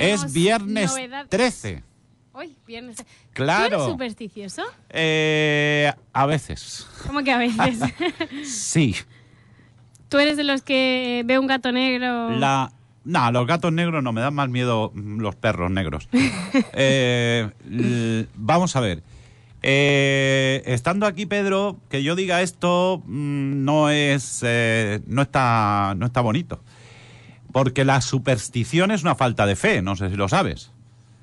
es 0.00 0.32
viernes 0.32 0.90
novedad- 0.92 1.26
13. 1.28 1.82
Uy, 2.34 2.56
viernes. 2.66 2.96
Claro. 3.32 3.68
¿Tú 3.68 3.74
eres 3.82 3.86
supersticioso? 3.92 4.62
Eh, 4.90 5.92
a 6.12 6.26
veces. 6.26 6.86
¿Cómo 7.06 7.22
que 7.22 7.30
a 7.30 7.38
veces? 7.38 7.78
Sí. 8.44 8.96
¿Tú 10.08 10.18
eres 10.18 10.36
de 10.36 10.44
los 10.44 10.62
que 10.62 11.22
ve 11.26 11.38
un 11.38 11.46
gato 11.46 11.70
negro? 11.72 12.30
La... 12.30 12.72
No, 13.04 13.30
los 13.32 13.46
gatos 13.46 13.70
negros 13.72 14.02
no, 14.02 14.12
me 14.12 14.22
dan 14.22 14.32
más 14.34 14.48
miedo 14.48 14.90
los 14.94 15.34
perros 15.36 15.70
negros. 15.70 16.08
Eh, 16.72 18.26
vamos 18.34 18.74
a 18.76 18.80
ver. 18.80 19.02
Eh, 19.62 20.62
estando 20.66 21.06
aquí, 21.06 21.26
Pedro, 21.26 21.78
que 21.88 22.02
yo 22.02 22.16
diga 22.16 22.42
esto 22.42 23.02
mm, 23.06 23.64
no 23.64 23.90
es. 23.90 24.40
eh, 24.42 25.00
no, 25.06 25.22
está, 25.22 25.94
no 25.96 26.06
está 26.06 26.20
bonito. 26.20 26.60
Porque 27.54 27.84
la 27.84 28.00
superstición 28.00 28.90
es 28.90 29.02
una 29.02 29.14
falta 29.14 29.46
de 29.46 29.54
fe, 29.54 29.80
no 29.80 29.94
sé 29.94 30.10
si 30.10 30.16
lo 30.16 30.28
sabes. 30.28 30.72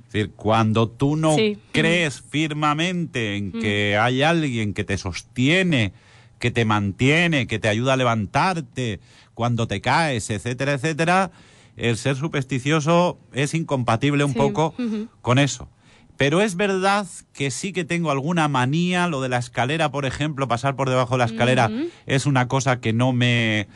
Es 0.07 0.13
decir, 0.13 0.31
cuando 0.33 0.87
tú 0.87 1.17
no 1.17 1.35
Sí. 1.35 1.57
crees 1.73 2.21
firmemente 2.21 3.35
en 3.35 3.51
que 3.51 3.97
hay 3.97 4.21
alguien 4.23 4.73
que 4.73 4.85
te 4.85 4.97
sostiene, 4.97 5.91
que 6.39 6.49
te 6.49 6.63
mantiene, 6.63 7.47
que 7.47 7.59
te 7.59 7.67
ayuda 7.67 7.93
a 7.93 7.97
levantarte 7.97 9.01
cuando 9.33 9.67
te 9.67 9.81
caes, 9.81 10.29
etcétera, 10.29 10.71
etcétera, 10.71 11.31
el 11.75 11.97
ser 11.97 12.15
supersticioso 12.15 13.19
es 13.33 13.53
incompatible 13.53 14.23
un 14.23 14.31
Sí. 14.31 14.37
poco 14.37 14.73
con 15.21 15.37
eso. 15.37 15.67
Pero 16.15 16.39
es 16.41 16.55
verdad 16.55 17.05
que 17.33 17.51
sí 17.51 17.73
que 17.73 17.83
tengo 17.83 18.09
alguna 18.09 18.47
manía, 18.47 19.07
lo 19.07 19.19
de 19.19 19.27
la 19.27 19.37
escalera, 19.37 19.91
por 19.91 20.05
ejemplo, 20.05 20.47
pasar 20.47 20.77
por 20.77 20.89
debajo 20.89 21.15
de 21.15 21.19
la 21.19 21.25
escalera 21.25 21.67
Ujú. 21.67 21.89
es 22.05 22.25
una 22.25 22.47
cosa 22.47 22.79
que 22.79 22.93
no 22.93 23.11
me... 23.11 23.67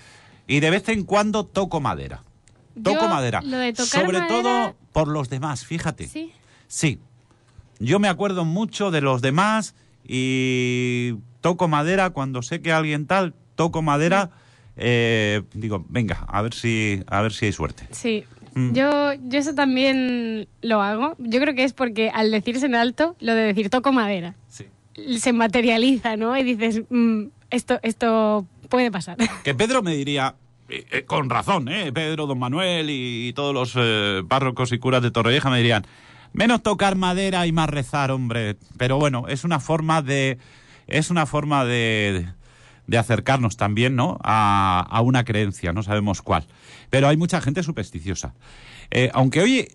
Y 0.48 0.62
de 0.62 0.70
vez 0.70 0.88
en 0.88 1.04
cuando 1.04 1.46
toco 1.46 1.82
madera. 1.82 2.24
Toco 2.84 3.02
Yo, 3.02 3.10
madera. 3.10 3.42
lo 3.42 3.58
de 3.58 3.72
tocar 3.74 4.02
Sobre 4.06 4.20
madera- 4.20 4.28
todo 4.28 4.76
por 4.92 5.08
los 5.08 5.30
demás, 5.30 5.66
fíjate. 5.66 6.08
Sí. 6.08 6.32
Sí. 6.68 7.00
Yo 7.80 8.00
me 8.00 8.08
acuerdo 8.08 8.46
mucho 8.46 8.92
de 8.92 9.02
los 9.02 9.22
demás 9.22 9.76
y 10.08 11.16
toco 11.42 11.68
madera 11.68 12.10
cuando 12.12 12.42
sé 12.42 12.62
que 12.62 12.72
alguien 12.72 13.06
tal, 13.06 13.34
toco 13.56 13.82
madera, 13.82 14.30
eh, 14.78 15.42
digo, 15.54 15.86
venga, 15.90 16.26
a 16.28 16.42
ver 16.42 16.54
si, 16.54 17.02
a 17.08 17.22
ver 17.22 17.34
si 17.34 17.46
hay 17.48 17.52
suerte. 17.52 17.88
Sí. 17.92 18.24
Mm. 18.56 18.74
Yo, 18.74 19.14
yo 19.14 19.40
eso 19.40 19.54
también 19.54 20.48
lo 20.62 20.82
hago. 20.82 21.16
Yo 21.20 21.40
creo 21.42 21.54
que 21.56 21.64
es 21.66 21.74
porque 21.74 22.10
al 22.10 22.32
decirse 22.32 22.66
en 22.66 22.76
alto, 22.76 23.16
lo 23.20 23.36
de 23.36 23.42
decir 23.44 23.70
toco 23.70 23.92
madera, 23.92 24.36
Sí. 24.48 24.66
se 25.20 25.34
materializa, 25.34 26.16
¿no? 26.16 26.38
Y 26.38 26.44
dices, 26.44 26.82
mm, 26.90 27.24
esto, 27.50 27.80
esto 27.84 28.46
puede 28.70 28.92
pasar. 28.92 29.18
Que 29.44 29.54
Pedro 29.54 29.84
me 29.84 29.96
diría, 29.96 30.36
eh, 30.68 30.86
eh, 30.92 31.04
con 31.06 31.30
razón, 31.30 31.68
¿eh? 31.68 31.92
Pedro, 31.94 32.26
don 32.26 32.40
Manuel 32.40 32.90
y, 32.90 33.32
todos 33.34 33.54
los 33.54 33.74
eh, 33.76 34.24
párrocos 34.28 34.72
y 34.72 34.80
curas 34.80 35.04
de 35.04 35.12
Torrevieja 35.12 35.50
me 35.50 35.58
dirían, 35.58 35.86
menos 36.34 36.64
tocar 36.64 36.96
madera 36.96 37.46
y 37.46 37.52
más 37.52 37.70
rezar, 37.70 38.12
hombre. 38.12 38.58
Pero 38.78 38.98
bueno, 38.98 39.26
es 39.28 39.44
una 39.44 39.60
forma 39.60 40.02
de, 40.02 40.40
es 40.88 41.12
una 41.12 41.28
forma 41.28 41.66
de, 41.66 42.28
de 42.88 42.98
acercarnos 42.98 43.58
también, 43.58 43.96
¿no? 43.96 44.18
A, 44.24 44.80
a 44.90 45.02
una 45.02 45.24
creencia, 45.24 45.72
no 45.72 45.84
sabemos 45.84 46.24
cuál. 46.24 46.48
Pero 46.90 47.08
hay 47.08 47.18
mucha 47.18 47.42
gente 47.42 47.62
supersticiosa. 47.62 48.34
Aunque 49.14 49.42
hoy 49.42 49.68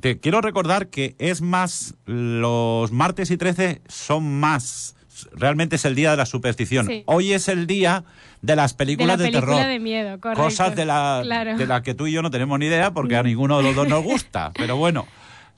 te 0.00 0.18
quiero 0.20 0.40
recordar 0.40 0.88
que 0.88 1.16
es 1.18 1.40
más, 1.40 1.94
los 2.04 2.92
martes 2.92 3.30
y 3.30 3.36
13 3.36 3.82
son 3.88 4.38
más, 4.38 4.96
realmente 5.32 5.76
es 5.76 5.84
el 5.84 5.94
día 5.94 6.10
de 6.10 6.16
la 6.16 6.26
superstición. 6.26 6.86
Sí. 6.86 7.02
Hoy 7.06 7.32
es 7.32 7.48
el 7.48 7.66
día 7.66 8.04
de 8.46 8.56
las 8.56 8.74
películas 8.74 9.18
de 9.18 9.24
la 9.24 9.30
película 9.30 9.56
terror. 9.56 9.68
de 9.72 9.78
miedo, 9.80 10.20
correcto. 10.20 10.42
Cosas 10.44 10.74
de 10.76 10.84
la, 10.86 11.20
Claro. 11.22 11.56
de 11.56 11.66
la 11.66 11.82
que 11.82 11.94
tú 11.94 12.06
y 12.06 12.12
yo 12.12 12.22
no 12.22 12.30
tenemos 12.30 12.58
ni 12.58 12.66
idea 12.66 12.92
porque 12.92 13.16
a 13.16 13.22
ninguno 13.22 13.58
de 13.58 13.64
los 13.64 13.74
dos 13.74 13.88
nos 13.88 14.02
gusta. 14.04 14.52
Pero 14.56 14.76
bueno, 14.76 15.06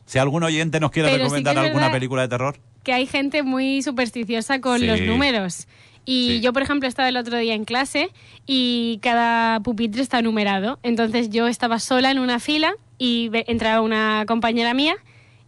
si 0.06 0.18
algún 0.18 0.42
oyente 0.42 0.80
nos 0.80 0.90
quiere 0.90 1.08
Pero 1.08 1.18
sí 1.18 1.22
recomendar 1.24 1.56
es 1.58 1.64
alguna 1.66 1.92
película 1.92 2.22
de 2.22 2.28
terror. 2.28 2.58
que 2.82 2.92
hay 2.92 3.06
gente 3.06 3.42
muy 3.42 3.82
supersticiosa 3.82 4.60
con 4.60 4.80
Sí. 4.80 4.86
los 4.86 5.00
números. 5.02 5.68
Y 6.06 6.36
Sí. 6.36 6.40
yo, 6.40 6.54
por 6.54 6.62
ejemplo, 6.62 6.88
estaba 6.88 7.08
el 7.10 7.18
otro 7.18 7.36
día 7.36 7.52
en 7.54 7.66
clase 7.66 8.08
y 8.46 8.98
cada 9.02 9.60
pupitre 9.60 10.00
está 10.00 10.22
numerado. 10.22 10.78
Entonces 10.82 11.28
yo 11.28 11.46
estaba 11.48 11.78
sola 11.80 12.10
en 12.10 12.18
una 12.18 12.38
fila 12.40 12.72
y 12.96 13.30
entraba 13.46 13.82
una 13.82 14.24
compañera 14.26 14.72
mía 14.72 14.96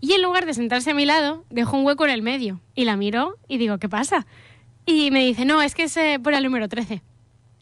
y 0.03 0.13
en 0.13 0.21
lugar 0.23 0.45
de 0.45 0.53
sentarse 0.53 0.91
a 0.91 0.95
mi 0.95 1.07
lado, 1.07 1.45
dejó 1.49 1.79
un 1.79 1.87
hueco 1.87 2.05
en 2.05 2.11
el 2.11 2.21
medio. 2.23 2.61
Y 2.75 2.85
la 2.85 2.97
miró 2.97 3.37
y 3.49 3.57
digo, 3.57 3.79
¿qué 3.79 3.89
pasa? 3.89 4.27
Y 4.85 5.11
me 5.11 5.25
dice, 5.25 5.45
no, 5.47 5.63
es 5.63 5.75
que 5.75 5.85
es 5.85 5.97
eh, 5.97 6.19
por 6.23 6.35
el 6.35 6.43
número 6.45 6.69
13. 6.69 7.01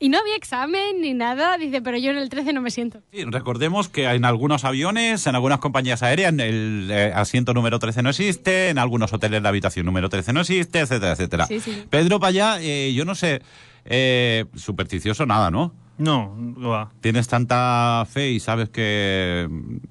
Y 0.01 0.09
no 0.09 0.19
había 0.19 0.37
examen 0.37 1.01
ni 1.01 1.15
nada. 1.15 1.59
Dice, 1.59 1.83
pero 1.83 1.99
yo 1.99 2.11
en 2.11 2.19
el 2.19 2.29
13 2.29 2.53
no 2.53 2.61
me 2.61 2.71
siento. 2.71 3.01
Sí, 3.13 3.25
recordemos 3.25 3.89
que 3.89 4.05
en 4.05 4.25
algunos 4.25 4.65
aviones, 4.65 5.27
en 5.27 5.35
algunas 5.35 5.59
compañías 5.59 6.03
aéreas, 6.03 6.33
el 6.33 6.89
eh, 6.91 7.13
asiento 7.15 7.55
número 7.55 7.79
13 7.79 8.03
no 8.03 8.11
existe, 8.11 8.69
en 8.69 8.79
algunos 8.79 9.13
hoteles 9.13 9.43
la 9.43 9.49
habitación 9.49 9.87
número 9.87 10.09
13 10.09 10.33
no 10.33 10.41
existe, 10.41 10.81
etcétera, 10.81 11.13
etcétera. 11.13 11.47
Sí, 11.47 11.61
sí. 11.61 11.85
Pedro 11.91 12.21
Payá, 12.21 12.61
eh, 12.61 12.93
yo 12.95 13.05
no 13.05 13.15
sé, 13.15 13.43
eh, 13.85 14.45
supersticioso 14.55 15.27
nada, 15.27 15.51
¿no? 15.51 15.73
No, 15.99 16.37
no 16.37 16.69
va. 16.69 16.91
Tienes 17.01 17.27
tanta 17.27 18.07
fe 18.09 18.31
y 18.31 18.39
sabes 18.39 18.69
que 18.69 19.49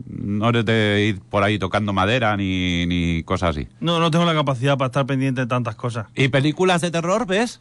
no 0.08 0.50
eres 0.50 0.64
de 0.64 1.06
ir 1.10 1.20
por 1.20 1.44
ahí 1.44 1.60
tocando 1.60 1.92
madera 1.92 2.38
ni, 2.38 2.86
ni 2.86 3.24
cosas 3.24 3.50
así. 3.50 3.68
No, 3.82 4.00
no 4.00 4.10
tengo 4.10 4.24
la 4.24 4.34
capacidad 4.34 4.78
para 4.78 4.88
estar 4.88 5.06
pendiente 5.06 5.42
de 5.42 5.48
tantas 5.48 5.76
cosas. 5.76 6.08
¿Y 6.16 6.30
películas 6.30 6.80
de 6.80 6.92
terror 6.92 7.28
ves? 7.28 7.60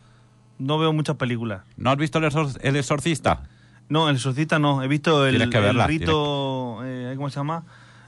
No 0.59 0.79
veo 0.79 0.93
muchas 0.93 1.17
películas. 1.17 1.63
¿No 1.77 1.91
has 1.91 1.97
visto 1.97 2.19
El, 2.19 2.25
Exor- 2.25 2.59
El 2.63 2.77
Exorcista? 2.77 3.43
No, 3.89 4.09
el 4.09 4.17
exorcista 4.17 4.59
no. 4.59 4.83
He 4.83 4.89
visto 4.89 5.25
el, 5.27 5.37
Tienes 5.37 5.51
que 5.51 5.61
verla, 5.61 5.85
el 5.85 5.89
rito. 5.89 6.81
eh, 6.85 7.13
¿Cómo 7.17 7.31
se 7.31 7.37
llama? 7.37 7.63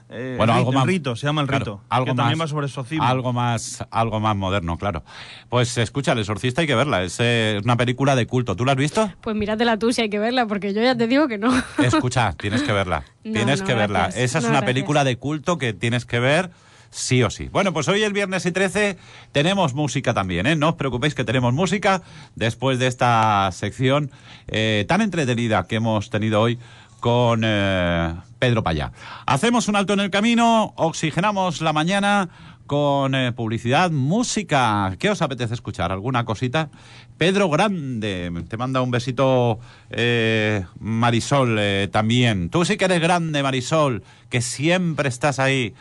Eh, 0.09 0.33
Bueno, 0.37 0.51
el 0.53 0.57
algo 0.59 0.71
rito, 0.71 0.79
más. 0.79 0.83
El 0.83 0.87
rito, 0.93 1.15
se 1.15 1.25
llama 1.27 1.41
el 1.41 1.47
claro, 1.47 1.63
rito. 1.65 1.81
algo 1.87 2.05
que 2.07 2.11
más, 2.13 2.17
también 2.17 2.41
va 2.41 2.47
sobre 2.47 2.65
exorcismo. 2.67 3.05
Algo 3.05 3.31
más, 3.31 3.85
algo 3.91 4.19
más 4.19 4.35
moderno, 4.35 4.77
claro. 4.77 5.03
Pues 5.47 5.77
escucha, 5.77 6.11
El 6.13 6.19
Exorcista 6.19 6.61
hay 6.61 6.67
que 6.67 6.75
verla. 6.75 7.03
Es 7.03 7.17
eh, 7.19 7.61
una 7.63 7.77
película 7.77 8.15
de 8.17 8.25
culto. 8.27 8.55
¿Tú 8.57 8.65
la 8.65 8.71
has 8.73 8.77
visto? 8.77 9.09
Pues 9.21 9.35
míratela 9.37 9.77
tú 9.77 9.93
si 9.93 10.01
hay 10.01 10.09
que 10.09 10.19
verla, 10.19 10.47
porque 10.47 10.73
yo 10.73 10.81
ya 10.81 10.97
te 10.97 11.07
digo 11.07 11.27
que 11.29 11.37
no. 11.37 11.49
Escucha, 11.77 12.33
tienes 12.33 12.63
que 12.63 12.73
verla. 12.73 13.03
No, 13.23 13.33
tienes 13.33 13.61
no, 13.61 13.67
que 13.67 13.73
verla. 13.75 13.99
gracias. 13.99 14.23
Esa 14.23 14.37
es 14.39 14.43
No, 14.45 14.49
una 14.49 14.59
gracias. 14.61 14.73
película 14.75 15.03
de 15.03 15.17
culto 15.17 15.57
que 15.59 15.73
tienes 15.73 16.05
que 16.05 16.19
ver 16.19 16.49
sí 16.89 17.23
o 17.23 17.29
sí. 17.29 17.49
Bueno, 17.49 17.73
pues 17.73 17.87
hoy 17.87 18.03
el 18.03 18.13
viernes 18.13 18.45
y 18.45 18.51
13 18.51 18.97
tenemos 19.31 19.73
música 19.73 20.13
también, 20.13 20.45
¿eh? 20.47 20.55
No 20.55 20.69
os 20.69 20.75
preocupéis 20.75 21.15
que 21.15 21.23
tenemos 21.23 21.53
música 21.53 22.01
después 22.35 22.79
de 22.79 22.87
esta 22.87 23.49
sección 23.51 24.11
eh, 24.47 24.85
tan 24.87 25.01
entretenida 25.01 25.65
que 25.67 25.75
hemos 25.75 26.09
tenido 26.09 26.41
hoy 26.41 26.59
con 26.99 27.41
eh, 27.43 28.15
Pedro 28.39 28.63
Payá. 28.63 28.91
Hacemos 29.25 29.67
un 29.67 29.75
alto 29.75 29.93
en 29.93 30.01
el 30.01 30.09
camino, 30.09 30.73
oxigenamos 30.75 31.61
la 31.61 31.73
mañana 31.73 32.29
con 32.67 33.15
eh, 33.15 33.31
publicidad, 33.31 33.89
música. 33.89 34.95
¿Qué 34.99 35.09
os 35.09 35.21
apetece 35.21 35.53
escuchar? 35.53 35.91
¿Alguna 35.91 36.25
cosita? 36.25 36.69
Pedro 37.17 37.49
Grande, 37.49 38.31
te 38.47 38.57
manda 38.57 38.81
un 38.81 38.91
besito 38.91 39.59
eh, 39.89 40.65
Marisol 40.79 41.59
también. 41.91 42.49
Tú 42.49 42.63
sí 42.65 42.77
que 42.77 42.85
eres 42.85 43.01
grande, 43.01 43.43
Marisol, 43.43 44.03
que 44.29 44.41
siempre 44.41 45.09
estás 45.09 45.39
ahí 45.39 45.73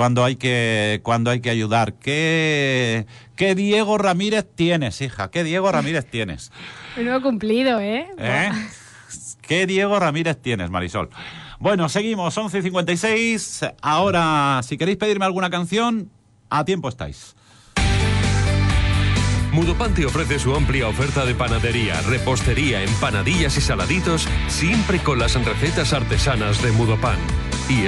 cuando 0.00 0.24
hay 0.24 0.36
que 0.36 1.00
cuando 1.02 1.30
hay 1.30 1.40
que 1.40 1.50
ayudar. 1.50 1.92
¿Qué, 1.92 3.04
qué 3.36 3.54
Diego 3.54 3.98
Ramírez 3.98 4.46
tienes, 4.54 5.02
hija? 5.02 5.30
¿Qué 5.30 5.44
Diego 5.44 5.70
Ramírez 5.70 6.06
tienes? 6.06 6.50
Menudo 6.96 7.20
cumplido, 7.20 7.78
¿eh? 7.80 8.06
¿Eh? 8.16 8.50
¿Qué 9.42 9.66
Diego 9.66 10.00
Ramírez 10.00 10.40
tienes, 10.40 10.70
Marisol? 10.70 11.10
Bueno, 11.58 11.90
seguimos, 11.90 12.38
11 12.38 12.60
y 12.60 12.62
56. 12.62 13.66
Ahora, 13.82 14.62
si 14.62 14.78
queréis 14.78 14.96
pedirme 14.96 15.26
alguna 15.26 15.50
canción, 15.50 16.10
a 16.48 16.64
tiempo 16.64 16.88
estáis. 16.88 17.36
Mudopan 19.52 19.92
te 19.94 20.06
ofrece 20.06 20.38
su 20.38 20.54
amplia 20.54 20.86
oferta 20.86 21.26
de 21.26 21.34
panadería, 21.34 22.00
repostería, 22.02 22.82
empanadillas 22.84 23.56
y 23.58 23.60
saladitos, 23.60 24.28
siempre 24.46 25.00
con 25.00 25.18
las 25.18 25.34
recetas 25.44 25.92
artesanas 25.92 26.62
de 26.62 26.70
Mudopan. 26.72 27.18
Y 27.68 27.86